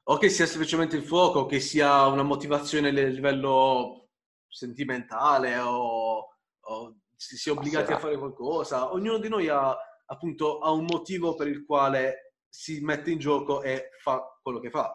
o 0.05 0.18
che 0.18 0.29
sia 0.29 0.47
semplicemente 0.47 0.97
il 0.97 1.03
fuoco, 1.03 1.41
o 1.41 1.47
che 1.47 1.59
sia 1.59 2.07
una 2.07 2.22
motivazione 2.22 2.89
a 2.89 2.93
livello 2.93 4.11
sentimentale 4.47 5.59
o, 5.59 6.37
o 6.61 6.97
si 7.16 7.37
sia 7.37 7.53
obbligati 7.53 7.93
a 7.93 7.99
fare 7.99 8.16
qualcosa. 8.16 8.93
Ognuno 8.93 9.18
di 9.18 9.29
noi 9.29 9.49
ha 9.49 9.77
appunto 10.07 10.59
ha 10.59 10.70
un 10.70 10.85
motivo 10.85 11.35
per 11.35 11.49
il 11.49 11.64
quale 11.64 12.37
si 12.49 12.81
mette 12.81 13.11
in 13.11 13.18
gioco 13.18 13.62
e 13.62 13.89
fa 14.01 14.22
quello 14.41 14.61
che 14.61 14.70
fa. 14.70 14.95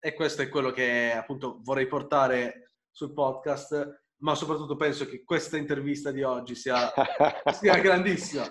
E 0.00 0.14
questo 0.14 0.42
è 0.42 0.48
quello 0.48 0.72
che 0.72 1.12
appunto 1.12 1.60
vorrei 1.62 1.86
portare 1.86 2.72
sul 2.90 3.12
podcast, 3.12 4.01
ma 4.22 4.34
soprattutto 4.34 4.76
penso 4.76 5.06
che 5.06 5.24
questa 5.24 5.56
intervista 5.56 6.10
di 6.10 6.22
oggi 6.22 6.54
sia, 6.54 6.92
sia 7.52 7.78
grandissima. 7.78 8.48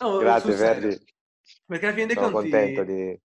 No, 0.00 0.18
Grazie 0.18 0.54
Verdi. 0.54 0.98
Perché 1.66 1.86
alla 1.86 1.94
fine 1.94 2.06
dei 2.06 2.16
Sono 2.16 2.30
conti... 2.30 2.50
contento 2.50 2.84
di... 2.84 3.20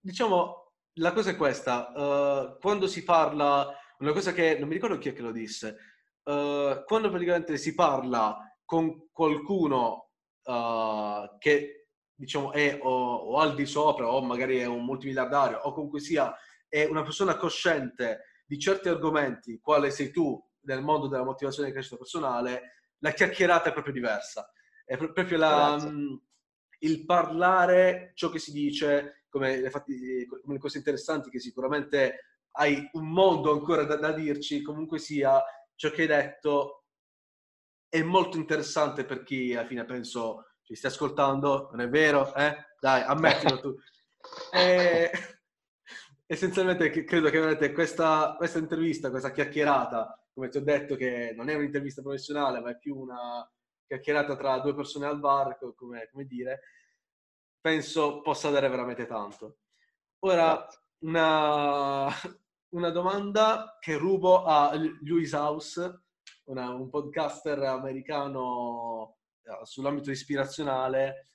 Diciamo, 0.00 0.72
la 0.94 1.12
cosa 1.12 1.30
è 1.30 1.36
questa, 1.36 1.92
uh, 1.94 2.58
quando 2.58 2.86
si 2.86 3.04
parla, 3.04 3.72
una 3.98 4.12
cosa 4.12 4.32
che 4.32 4.58
non 4.58 4.68
mi 4.68 4.74
ricordo 4.74 4.98
chi 4.98 5.08
è 5.08 5.12
che 5.12 5.22
lo 5.22 5.32
disse, 5.32 5.76
uh, 6.24 6.84
quando 6.84 7.10
praticamente 7.10 7.56
si 7.56 7.74
parla 7.74 8.36
con 8.64 9.08
qualcuno 9.12 10.10
uh, 10.44 11.38
che 11.38 11.86
diciamo 12.16 12.52
è 12.52 12.78
o, 12.80 13.14
o, 13.14 13.38
al 13.38 13.54
di 13.54 13.66
sopra 13.66 14.08
o 14.08 14.22
magari 14.22 14.58
è 14.58 14.66
un 14.66 14.84
multimiliardario 14.84 15.58
o 15.58 15.72
comunque 15.72 16.00
sia 16.00 16.32
è 16.68 16.84
una 16.84 17.02
persona 17.02 17.36
cosciente 17.36 18.33
di 18.44 18.58
certi 18.58 18.88
argomenti, 18.88 19.58
quale 19.60 19.90
sei 19.90 20.10
tu 20.10 20.42
nel 20.62 20.82
mondo 20.82 21.08
della 21.08 21.24
motivazione 21.24 21.68
e 21.68 21.72
crescita 21.72 21.96
personale, 21.96 22.74
la 22.98 23.12
chiacchierata 23.12 23.70
è 23.70 23.72
proprio 23.72 23.92
diversa. 23.92 24.50
È 24.84 24.96
proprio 24.96 25.38
la, 25.38 25.76
mh, 25.76 26.22
il 26.80 27.04
parlare 27.04 28.12
ciò 28.14 28.28
che 28.30 28.38
si 28.38 28.52
dice, 28.52 29.24
come 29.28 29.60
le, 29.60 29.70
fatti, 29.70 30.26
come 30.26 30.54
le, 30.54 30.58
cose 30.58 30.78
interessanti 30.78 31.30
che 31.30 31.40
sicuramente 31.40 32.42
hai 32.52 32.88
un 32.92 33.08
mondo 33.08 33.52
ancora 33.52 33.84
da, 33.84 33.96
da 33.96 34.12
dirci, 34.12 34.62
comunque 34.62 34.98
sia 34.98 35.42
ciò 35.74 35.90
che 35.90 36.02
hai 36.02 36.08
detto 36.08 36.84
è 37.88 38.02
molto 38.02 38.36
interessante 38.36 39.04
per 39.04 39.22
chi 39.22 39.54
alla 39.54 39.66
fine 39.66 39.84
penso 39.84 40.46
ci 40.62 40.74
stia 40.74 40.88
ascoltando, 40.88 41.68
non 41.70 41.80
è 41.80 41.88
vero? 41.88 42.34
Eh? 42.34 42.56
Dai, 42.80 43.02
ammettilo 43.02 43.60
tu. 43.60 43.74
E, 44.50 45.10
essenzialmente 46.26 46.90
credo 47.04 47.30
che 47.30 47.72
questa, 47.72 48.34
questa 48.36 48.58
intervista, 48.58 49.10
questa 49.10 49.30
chiacchierata, 49.30 50.18
come 50.32 50.48
ti 50.48 50.58
ho 50.58 50.62
detto 50.62 50.96
che 50.96 51.32
non 51.36 51.48
è 51.48 51.54
un'intervista 51.54 52.02
professionale, 52.02 52.60
ma 52.60 52.70
è 52.70 52.78
più 52.78 52.96
una 52.96 53.48
chiacchierata 53.86 54.36
tra 54.36 54.58
due 54.60 54.74
persone 54.74 55.06
al 55.06 55.20
bar, 55.20 55.58
come, 55.76 56.08
come 56.10 56.24
dire, 56.24 56.60
penso 57.60 58.20
possa 58.20 58.50
dare 58.50 58.68
veramente 58.68 59.06
tanto. 59.06 59.58
Ora, 60.20 60.66
una, 61.00 62.08
una 62.70 62.90
domanda 62.90 63.76
che 63.78 63.96
rubo 63.96 64.44
a 64.44 64.74
Lewis 64.74 65.32
House, 65.32 66.02
una, 66.44 66.70
un 66.70 66.88
podcaster 66.88 67.58
americano 67.62 69.18
eh, 69.42 69.58
sull'ambito 69.64 70.10
ispirazionale, 70.10 71.28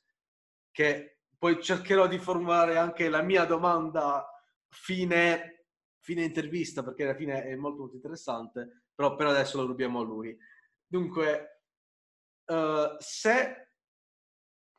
che 0.71 1.19
poi 1.37 1.61
cercherò 1.61 2.07
di 2.07 2.17
formulare 2.17 2.77
anche 2.77 3.09
la 3.09 3.21
mia 3.21 3.45
domanda 3.45 4.27
fine, 4.69 5.65
fine 5.99 6.23
intervista, 6.23 6.83
perché 6.83 7.03
alla 7.03 7.15
fine 7.15 7.43
è 7.43 7.55
molto, 7.55 7.81
molto 7.81 7.95
interessante, 7.95 8.85
però 8.93 9.15
per 9.15 9.27
adesso 9.27 9.57
lo 9.57 9.67
rubiamo 9.67 9.99
a 9.99 10.03
lui. 10.03 10.37
Dunque, 10.85 11.63
uh, 12.45 12.95
se 12.97 13.69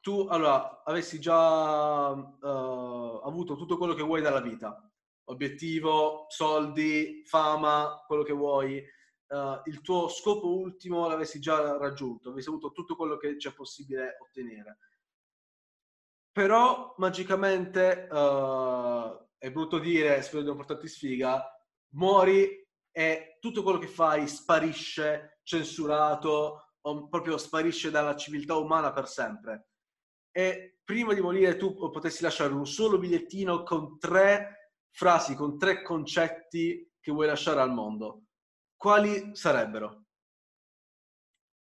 tu 0.00 0.26
allora, 0.30 0.82
avessi 0.82 1.20
già 1.20 2.10
uh, 2.10 3.20
avuto 3.22 3.54
tutto 3.54 3.76
quello 3.76 3.94
che 3.94 4.02
vuoi 4.02 4.22
dalla 4.22 4.40
vita, 4.40 4.90
obiettivo, 5.24 6.26
soldi, 6.28 7.22
fama, 7.26 8.02
quello 8.06 8.22
che 8.22 8.32
vuoi, 8.32 8.78
uh, 8.78 9.60
il 9.64 9.80
tuo 9.82 10.08
scopo 10.08 10.58
ultimo 10.58 11.06
l'avessi 11.06 11.38
già 11.38 11.76
raggiunto, 11.76 12.30
avessi 12.30 12.48
avuto 12.48 12.72
tutto 12.72 12.96
quello 12.96 13.16
che 13.16 13.36
c'è 13.36 13.52
possibile 13.52 14.16
ottenere. 14.20 14.78
Però 16.32 16.94
magicamente, 16.96 18.08
uh, 18.10 19.28
è 19.40 19.50
brutto 19.50 19.78
dire, 19.78 20.20
spero 20.22 20.42
di 20.42 20.48
non 20.48 20.56
portarti 20.56 20.86
sfiga, 20.86 21.42
muori 21.94 22.68
e 22.92 23.38
tutto 23.40 23.62
quello 23.62 23.78
che 23.78 23.86
fai 23.86 24.28
sparisce, 24.28 25.40
censurato, 25.42 26.74
o 26.82 27.08
proprio 27.08 27.38
sparisce 27.38 27.90
dalla 27.90 28.16
civiltà 28.16 28.56
umana 28.56 28.92
per 28.92 29.08
sempre. 29.08 29.68
E 30.30 30.80
prima 30.84 31.14
di 31.14 31.20
morire 31.20 31.56
tu 31.56 31.74
potessi 31.90 32.22
lasciare 32.22 32.52
un 32.52 32.66
solo 32.66 32.98
bigliettino 32.98 33.62
con 33.62 33.98
tre 33.98 34.74
frasi, 34.90 35.34
con 35.34 35.58
tre 35.58 35.82
concetti 35.82 36.92
che 37.00 37.12
vuoi 37.12 37.26
lasciare 37.26 37.60
al 37.60 37.72
mondo 37.72 38.24
quali 38.80 39.36
sarebbero? 39.36 40.04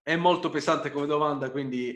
È 0.01 0.15
molto 0.15 0.49
pesante 0.49 0.89
come 0.89 1.05
domanda, 1.05 1.51
quindi 1.51 1.95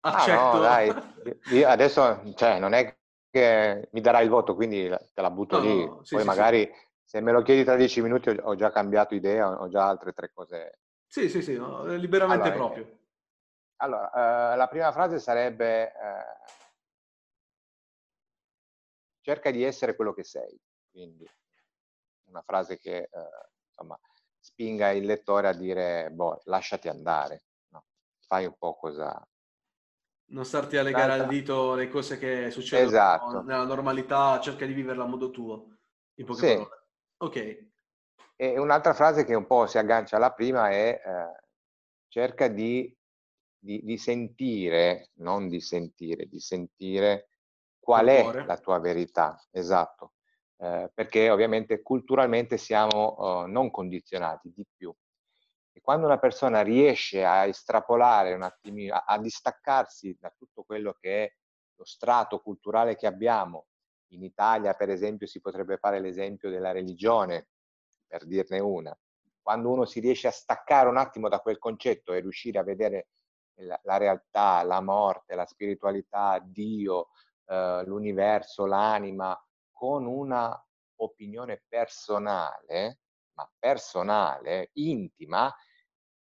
accetto. 0.00 0.40
Ah, 0.40 0.52
no, 0.54 0.60
dai, 0.60 1.40
io 1.50 1.68
adesso, 1.68 2.22
cioè, 2.34 2.58
non 2.58 2.72
è 2.72 2.97
che 3.30 3.88
mi 3.92 4.00
darai 4.00 4.24
il 4.24 4.30
voto, 4.30 4.54
quindi 4.54 4.88
te 4.88 5.20
la 5.20 5.30
butto 5.30 5.58
no, 5.58 5.64
lì. 5.64 5.84
No, 5.84 6.04
sì, 6.04 6.14
Poi 6.14 6.22
sì, 6.22 6.28
magari 6.28 6.64
sì. 6.64 6.86
se 7.04 7.20
me 7.20 7.32
lo 7.32 7.42
chiedi 7.42 7.64
tra 7.64 7.76
dieci 7.76 8.00
minuti 8.00 8.30
ho 8.30 8.54
già 8.54 8.70
cambiato 8.70 9.14
idea, 9.14 9.60
ho 9.60 9.68
già 9.68 9.86
altre 9.86 10.12
tre 10.12 10.30
cose. 10.32 10.80
Sì, 11.06 11.28
sì, 11.28 11.42
sì, 11.42 11.52
liberamente 11.52 12.48
allora, 12.48 12.54
proprio. 12.54 12.84
Eh, 12.84 12.96
allora, 13.76 14.52
eh, 14.52 14.56
la 14.56 14.68
prima 14.68 14.92
frase 14.92 15.18
sarebbe 15.18 15.86
eh, 15.86 15.92
cerca 19.20 19.50
di 19.50 19.62
essere 19.62 19.94
quello 19.94 20.12
che 20.12 20.24
sei. 20.24 20.58
Quindi 20.90 21.28
una 22.24 22.42
frase 22.42 22.78
che 22.78 22.96
eh, 22.96 23.10
insomma 23.70 23.98
spinga 24.38 24.90
il 24.90 25.04
lettore 25.04 25.48
a 25.48 25.52
dire, 25.52 26.10
boh, 26.10 26.40
lasciati 26.44 26.88
andare, 26.88 27.44
no? 27.68 27.84
fai 28.26 28.46
un 28.46 28.54
po' 28.58 28.74
cosa... 28.76 29.26
Non 30.30 30.44
starti 30.44 30.76
a 30.76 30.82
legare 30.82 31.12
al 31.12 31.26
dito 31.26 31.74
le 31.74 31.88
cose 31.88 32.18
che 32.18 32.50
succedono 32.50 32.88
esatto. 32.88 33.42
nella 33.42 33.64
normalità, 33.64 34.38
cerca 34.40 34.66
di 34.66 34.72
viverla 34.72 35.04
a 35.04 35.06
modo 35.06 35.30
tuo, 35.30 35.78
in 36.14 36.26
poche 36.26 36.46
sì. 36.46 36.54
parole. 36.54 36.86
Ok. 37.18 37.66
E 38.36 38.58
un'altra 38.58 38.92
frase 38.92 39.24
che 39.24 39.34
un 39.34 39.46
po' 39.46 39.66
si 39.66 39.78
aggancia 39.78 40.16
alla 40.16 40.32
prima 40.32 40.70
è 40.70 41.00
eh, 41.04 41.44
cerca 42.08 42.48
di, 42.48 42.94
di, 43.58 43.82
di, 43.82 43.96
sentire, 43.96 45.10
non 45.14 45.48
di 45.48 45.60
sentire, 45.60 46.26
di 46.26 46.38
sentire 46.38 47.30
qual 47.80 48.06
è 48.06 48.44
la 48.44 48.58
tua 48.58 48.78
verità. 48.78 49.42
Esatto 49.50 50.12
eh, 50.58 50.90
perché 50.92 51.30
ovviamente 51.30 51.82
culturalmente 51.82 52.56
siamo 52.56 53.44
eh, 53.44 53.48
non 53.48 53.70
condizionati 53.70 54.52
di 54.54 54.66
più. 54.76 54.92
Quando 55.88 56.04
una 56.04 56.18
persona 56.18 56.60
riesce 56.60 57.24
a 57.24 57.46
estrapolare 57.46 58.34
un 58.34 58.42
attimino, 58.42 58.94
a, 58.94 59.04
a 59.06 59.18
distaccarsi 59.18 60.14
da 60.20 60.30
tutto 60.36 60.62
quello 60.62 60.92
che 61.00 61.24
è 61.24 61.32
lo 61.76 61.84
strato 61.86 62.42
culturale 62.42 62.94
che 62.94 63.06
abbiamo, 63.06 63.68
in 64.08 64.22
Italia 64.22 64.74
per 64.74 64.90
esempio 64.90 65.26
si 65.26 65.40
potrebbe 65.40 65.78
fare 65.78 65.98
l'esempio 65.98 66.50
della 66.50 66.72
religione, 66.72 67.48
per 68.06 68.26
dirne 68.26 68.58
una, 68.58 68.94
quando 69.40 69.70
uno 69.70 69.86
si 69.86 70.00
riesce 70.00 70.28
a 70.28 70.30
staccare 70.30 70.90
un 70.90 70.98
attimo 70.98 71.30
da 71.30 71.40
quel 71.40 71.56
concetto 71.56 72.12
e 72.12 72.20
riuscire 72.20 72.58
a 72.58 72.64
vedere 72.64 73.08
la, 73.54 73.80
la 73.84 73.96
realtà, 73.96 74.62
la 74.64 74.82
morte, 74.82 75.34
la 75.34 75.46
spiritualità, 75.46 76.38
Dio, 76.44 77.08
eh, 77.46 77.82
l'universo, 77.86 78.66
l'anima, 78.66 79.34
con 79.72 80.04
una 80.04 80.54
opinione 80.96 81.62
personale, 81.66 82.98
ma 83.32 83.50
personale, 83.58 84.68
intima, 84.74 85.50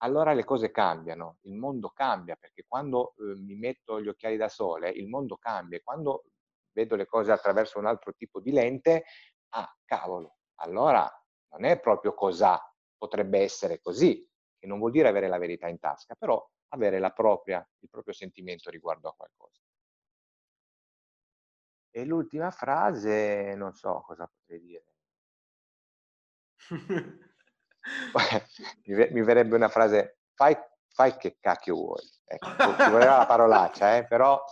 allora 0.04 0.34
le 0.34 0.44
cose 0.44 0.70
cambiano, 0.70 1.38
il 1.44 1.56
mondo 1.56 1.90
cambia, 1.90 2.36
perché 2.36 2.66
quando 2.68 3.16
eh, 3.18 3.36
mi 3.36 3.56
metto 3.56 4.02
gli 4.02 4.08
occhiali 4.10 4.36
da 4.38 4.50
sole, 4.50 4.90
il 4.90 5.08
mondo 5.08 5.38
cambia, 5.38 5.80
quando 5.82 6.26
vedo 6.74 6.96
le 6.96 7.06
cose 7.06 7.32
attraverso 7.32 7.80
un 7.80 7.86
altro 7.86 8.14
tipo 8.14 8.42
di 8.42 8.52
lente, 8.52 9.06
ah, 9.50 9.78
cavolo, 9.86 10.38
allora 10.56 11.10
non 11.52 11.64
è 11.64 11.80
proprio 11.80 12.14
cosa, 12.14 12.60
potrebbe 12.98 13.40
essere 13.40 13.80
così, 13.80 14.28
che 14.60 14.68
non 14.68 14.80
vuol 14.80 14.92
dire 14.92 15.08
avere 15.08 15.28
la 15.30 15.38
verità 15.38 15.68
in 15.68 15.80
tasca, 15.80 16.16
però 16.16 16.46
avere 16.70 17.00
propria, 17.14 17.66
il 17.80 17.90
proprio 17.90 18.14
sentimento 18.14 18.70
riguardo 18.70 19.08
a 19.10 19.14
qualcosa. 19.16 19.62
E 21.92 22.04
l'ultima 22.06 22.52
frase, 22.52 23.54
non 23.56 23.72
so 23.74 24.04
cosa 24.06 24.28
potrei 24.28 24.60
dire. 24.60 24.86
mi, 28.86 29.22
verrebbe 29.24 29.56
una 29.56 29.70
frase, 29.70 30.20
fai, 30.34 30.58
fai 30.90 31.16
che 31.18 31.38
cacchio 31.40 31.76
vuoi. 31.76 32.02
Ecco, 32.26 32.48
ci 32.84 32.90
voleva 32.90 33.18
la 33.18 33.26
parolaccia, 33.26 33.98
eh, 33.98 34.08
però 34.08 34.44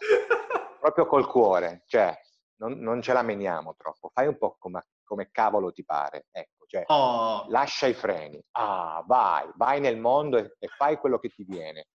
proprio 0.79 1.05
col 1.05 1.27
cuore, 1.27 1.83
cioè 1.87 2.15
non, 2.57 2.79
non, 2.79 3.01
ce 3.01 3.13
la 3.13 3.21
meniamo 3.21 3.75
troppo, 3.75 4.09
fai 4.13 4.27
un 4.27 4.37
po' 4.37 4.55
come, 4.59 4.85
come 5.03 5.29
cavolo 5.31 5.71
ti 5.71 5.83
pare, 5.83 6.27
ecco, 6.31 6.65
cioè 6.67 6.83
oh. 6.87 7.45
lascia 7.49 7.87
i 7.87 7.93
freni, 7.93 8.43
ah, 8.51 9.03
vai, 9.05 9.49
vai 9.55 9.79
nel 9.79 9.97
mondo 9.97 10.37
e, 10.37 10.55
e 10.59 10.67
fai 10.67 10.97
quello 10.97 11.19
che 11.19 11.29
ti 11.29 11.43
viene. 11.43 11.87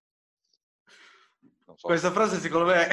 So. 1.74 1.89
Questa 1.89 2.12
frase 2.12 2.39
secondo 2.39 2.66
me 2.66 2.87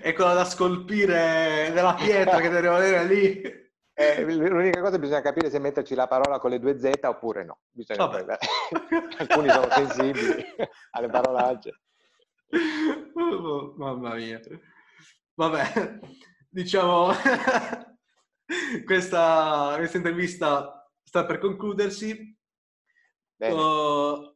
è 0.00 0.12
quella 0.12 0.34
da 0.34 0.44
scolpire 0.44 1.70
nella 1.70 1.94
pietra 1.94 2.38
che 2.38 2.50
deve 2.50 2.60
rimanere 2.60 3.04
lì. 3.04 3.59
Eh, 4.00 4.24
l'unica 4.24 4.80
cosa 4.80 4.98
bisogna 4.98 5.20
capire 5.20 5.50
se 5.50 5.58
metterci 5.58 5.94
la 5.94 6.06
parola 6.06 6.38
con 6.38 6.48
le 6.48 6.58
due 6.58 6.78
Z 6.78 6.90
oppure 7.02 7.44
no. 7.44 7.64
Alcuni 9.18 9.50
sono 9.50 9.68
sensibili 9.68 10.42
alle 10.92 11.08
parolacce. 11.10 11.82
Oh, 13.12 13.74
mamma 13.76 14.14
mia. 14.14 14.40
Vabbè, 15.34 15.98
diciamo, 16.48 17.12
questa, 18.86 19.74
questa 19.76 19.96
intervista 19.98 20.90
sta 21.02 21.26
per 21.26 21.36
concludersi. 21.36 22.38
Uh, 23.36 24.34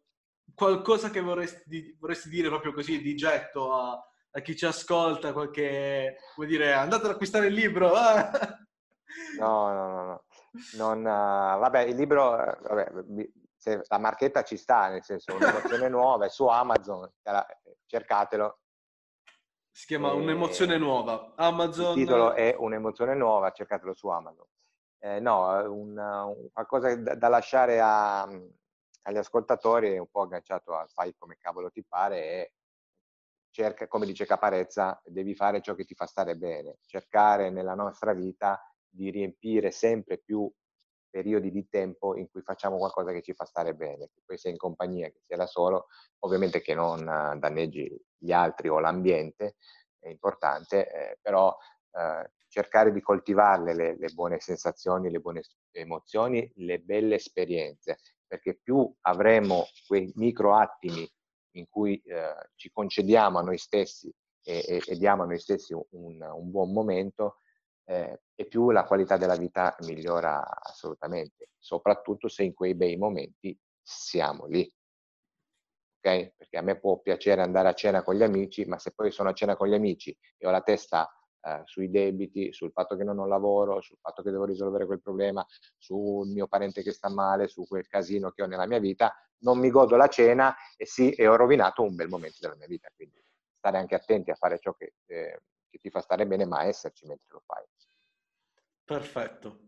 qualcosa 0.55 1.09
che 1.09 1.23
vorresti, 1.23 1.97
vorresti, 1.99 2.29
dire 2.29 2.49
proprio 2.49 2.75
così 2.75 3.01
di 3.01 3.15
getto 3.15 3.73
a, 3.73 3.99
a, 4.31 4.41
chi 4.41 4.55
ci 4.55 4.67
ascolta, 4.67 5.33
qualche, 5.33 6.19
vuol 6.37 6.49
dire, 6.49 6.75
andate 6.75 7.07
ad 7.07 7.13
acquistare 7.13 7.47
il 7.47 7.55
libro. 7.55 7.95
No, 9.39 9.73
no, 9.73 9.93
no, 9.93 10.05
no. 10.05 10.25
Non, 10.77 10.99
uh, 11.01 11.59
vabbè, 11.59 11.81
il 11.81 11.97
libro, 11.97 12.31
vabbè, 12.31 12.93
la 13.89 13.99
marchetta 13.99 14.43
ci 14.43 14.57
sta, 14.57 14.89
nel 14.89 15.03
senso, 15.03 15.35
un'emozione 15.35 15.89
nuova, 15.89 16.27
è 16.27 16.29
su 16.29 16.47
Amazon, 16.47 17.11
cercatelo. 17.87 18.59
Si 19.71 19.87
chiama 19.87 20.11
e... 20.11 20.15
Un'emozione 20.15 20.79
nuova. 20.79 21.33
Amazon... 21.37 21.99
Il 21.99 22.05
titolo 22.05 22.33
è 22.33 22.55
Un'emozione 22.57 23.15
nuova, 23.15 23.51
cercatelo 23.51 23.95
su 23.95 24.09
Amazon. 24.09 24.47
Eh, 24.99 25.21
no, 25.21 25.71
una, 25.73 26.25
un, 26.25 26.49
qualcosa 26.53 26.95
da, 26.97 27.15
da 27.15 27.29
lasciare 27.29 27.81
a, 27.81 28.23
agli 28.23 29.17
ascoltatori 29.17 29.93
è 29.93 29.99
un 29.99 30.09
po' 30.11 30.23
agganciato 30.23 30.75
al 30.75 30.89
fai 30.89 31.15
come 31.19 31.37
cavolo 31.39 31.71
ti 31.71 31.85
pare 31.85 32.23
e 32.23 32.53
cerca, 33.51 33.87
come 33.87 34.07
dice 34.07 34.27
Caparezza, 34.27 35.01
devi 35.05 35.35
fare 35.35 35.61
ciò 35.61 35.75
che 35.75 35.85
ti 35.85 35.95
fa 35.95 36.07
stare 36.07 36.37
bene, 36.37 36.79
cercare 36.87 37.51
nella 37.51 37.75
nostra 37.75 38.13
vita 38.13 38.61
di 38.95 39.11
riempire 39.11 39.71
sempre 39.71 40.19
più 40.19 40.51
periodi 41.11 41.51
di 41.51 41.69
tempo 41.69 42.17
in 42.17 42.29
cui 42.29 42.43
facciamo 42.43 42.77
qualcosa 42.77 43.13
che 43.13 43.23
ci 43.23 43.35
fa 43.35 43.45
stare 43.45 43.75
bene, 43.75 44.11
che 44.13 44.23
poi 44.25 44.37
sia 44.37 44.51
in 44.51 44.57
compagnia, 44.57 45.09
che 45.09 45.21
sia 45.25 45.37
da 45.37 45.47
solo, 45.47 45.87
ovviamente 46.21 46.61
che 46.61 46.75
non 46.75 47.05
danneggi 47.05 47.89
gli 48.17 48.33
altri 48.33 48.69
o 48.69 48.81
l'ambiente, 48.81 49.57
è 50.01 50.09
importante, 50.09 50.91
eh, 50.91 51.19
però 51.21 51.57
eh, 51.93 52.31
cercare 52.49 52.93
di 52.93 53.01
coltivarle 53.01 53.75
le, 53.75 53.97
le, 53.97 54.09
buone 54.13 54.41
sensazioni, 54.41 55.11
le 55.11 55.21
buone 55.21 55.43
emozioni, 55.71 56.51
le 56.57 56.81
belle 56.81 57.17
esperienze, 57.17 57.99
perché 58.27 58.59
più 58.61 58.93
avremo 59.03 59.67
quei 59.87 60.11
micro 60.17 60.57
attimi 60.57 61.09
in 61.53 61.69
cui 61.69 62.01
eh, 62.07 62.49
ci 62.57 62.71
concediamo 62.73 63.39
a 63.39 63.43
noi 63.43 63.59
stessi 63.59 64.13
e, 64.43 64.65
e, 64.67 64.83
e 64.85 64.97
diamo 64.97 65.23
a 65.23 65.27
noi 65.27 65.39
stessi 65.39 65.73
un, 65.73 66.21
un 66.21 66.51
buon 66.51 66.73
momento, 66.73 67.39
eh, 67.85 68.23
e 68.35 68.47
più 68.47 68.71
la 68.71 68.85
qualità 68.85 69.17
della 69.17 69.37
vita 69.37 69.77
migliora 69.81 70.43
assolutamente, 70.61 71.51
soprattutto 71.59 72.29
se 72.29 72.43
in 72.43 72.55
quei 72.55 72.75
bei 72.75 72.97
momenti 72.97 73.57
siamo 73.83 74.47
lì. 74.47 74.71
Okay? 75.99 76.35
Perché 76.37 76.59
a 76.59 76.63
me 76.63 76.79
può 76.79 76.99
piacere 77.01 77.43
andare 77.43 77.69
a 77.69 77.75
cena 77.75 78.03
con 78.03 78.15
gli 78.15 78.23
amici, 78.23 78.65
ma 78.67 78.79
se 78.79 78.93
poi 78.93 79.11
sono 79.11 79.31
a 79.31 79.33
cena 79.33 79.57
con 79.57 79.69
gli 79.69 79.75
amici 79.75 80.17
e 80.37 80.47
ho 80.47 80.51
la 80.51 80.61
testa 80.61 81.09
eh, 81.41 81.63
sui 81.65 81.91
debiti, 81.91 82.53
sul 82.53 82.73
fatto 82.73 82.97
che 82.97 83.05
non 83.05 83.19
ho 83.19 83.27
lavoro, 83.27 83.81
sul 83.81 83.99
fatto 84.01 84.23
che 84.23 84.31
devo 84.31 84.45
risolvere 84.45 84.87
quel 84.87 85.01
problema, 85.01 85.45
sul 85.77 86.29
mio 86.29 86.47
parente 86.47 86.83
che 86.83 86.93
sta 86.93 87.09
male, 87.11 87.49
su 87.49 87.67
quel 87.67 87.87
casino 87.87 88.31
che 88.31 88.43
ho 88.43 88.47
nella 88.47 88.67
mia 88.67 88.79
vita, 88.79 89.15
non 89.39 89.59
mi 89.59 89.71
godo 89.71 89.97
la 89.97 90.09
cena 90.09 90.55
e 90.77 90.87
sì, 90.87 91.11
e 91.11 91.27
ho 91.27 91.37
rovinato 91.37 91.83
un 91.83 91.95
bel 91.95 92.09
momento 92.09 92.39
della 92.41 92.57
mia 92.57 92.67
vita. 92.67 92.89
Quindi 92.95 93.23
stare 93.59 93.79
anche 93.79 93.95
attenti 93.95 94.31
a 94.31 94.35
fare 94.35 94.59
ciò 94.59 94.75
che, 94.75 94.95
eh, 95.07 95.41
che 95.75 95.81
ti 95.81 95.91
fa 95.91 96.01
stare 96.01 96.25
bene, 96.25 96.47
ma 96.47 96.63
esserci 96.65 97.05
mentre 97.07 97.27
lo 97.31 97.43
fai. 97.45 97.65
Perfetto. 98.85 99.59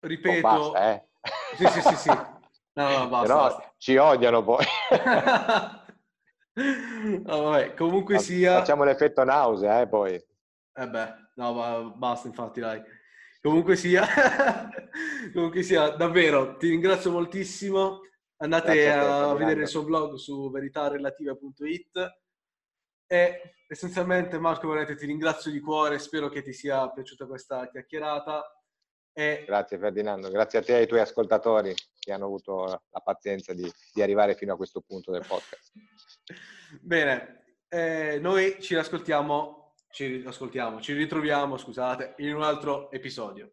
Ripeto. 0.00 0.48
Oh, 0.48 0.70
basta, 0.70 0.92
eh? 0.92 1.08
Sì, 1.56 1.66
sì, 1.66 1.80
sì, 1.82 1.96
sì. 1.96 2.08
No, 2.08 2.88
no, 2.88 3.08
basta, 3.08 3.34
no, 3.34 3.40
basta. 3.40 3.74
ci 3.76 3.96
odiano 3.96 4.42
poi. 4.42 4.64
no, 7.22 7.42
vabbè, 7.42 7.74
comunque 7.74 8.18
sia... 8.18 8.56
Facciamo 8.58 8.84
l'effetto 8.84 9.24
nausea, 9.24 9.82
eh, 9.82 9.88
poi. 9.88 10.14
Eh 10.14 10.88
beh, 10.88 11.14
no, 11.34 11.52
ma 11.52 11.82
basta, 11.82 12.28
infatti, 12.28 12.60
dai. 12.60 12.82
Comunque 13.42 13.76
sia, 13.76 14.06
comunque 15.34 15.62
sia, 15.62 15.90
davvero, 15.90 16.56
ti 16.56 16.70
ringrazio 16.70 17.10
moltissimo. 17.10 18.00
Andate 18.36 18.90
a, 18.90 19.30
a 19.30 19.34
vedere 19.34 19.62
il 19.62 19.68
suo 19.68 19.84
blog 19.84 20.14
su 20.14 20.50
veritarelativa.it 20.50 22.21
e 23.12 23.56
essenzialmente 23.66 24.38
Marco 24.38 24.68
Valente 24.68 24.96
ti 24.96 25.04
ringrazio 25.04 25.50
di 25.50 25.60
cuore, 25.60 25.98
spero 25.98 26.30
che 26.30 26.40
ti 26.40 26.54
sia 26.54 26.88
piaciuta 26.88 27.26
questa 27.26 27.68
chiacchierata. 27.68 28.42
E... 29.12 29.44
Grazie 29.46 29.76
Ferdinando, 29.76 30.30
grazie 30.30 30.60
a 30.60 30.62
te 30.62 30.72
e 30.72 30.76
ai 30.76 30.86
tuoi 30.86 31.00
ascoltatori 31.00 31.74
che 31.98 32.10
hanno 32.10 32.24
avuto 32.24 32.64
la 32.64 33.00
pazienza 33.00 33.52
di, 33.52 33.70
di 33.92 34.00
arrivare 34.00 34.34
fino 34.34 34.54
a 34.54 34.56
questo 34.56 34.80
punto 34.80 35.12
del 35.12 35.26
podcast. 35.28 35.72
Bene, 36.80 37.58
eh, 37.68 38.18
noi 38.18 38.56
ci 38.62 38.76
ascoltiamo, 38.76 39.74
ci 39.90 40.24
ascoltiamo, 40.26 40.80
ci 40.80 40.94
ritroviamo, 40.94 41.58
scusate, 41.58 42.14
in 42.16 42.34
un 42.34 42.42
altro 42.42 42.90
episodio. 42.90 43.52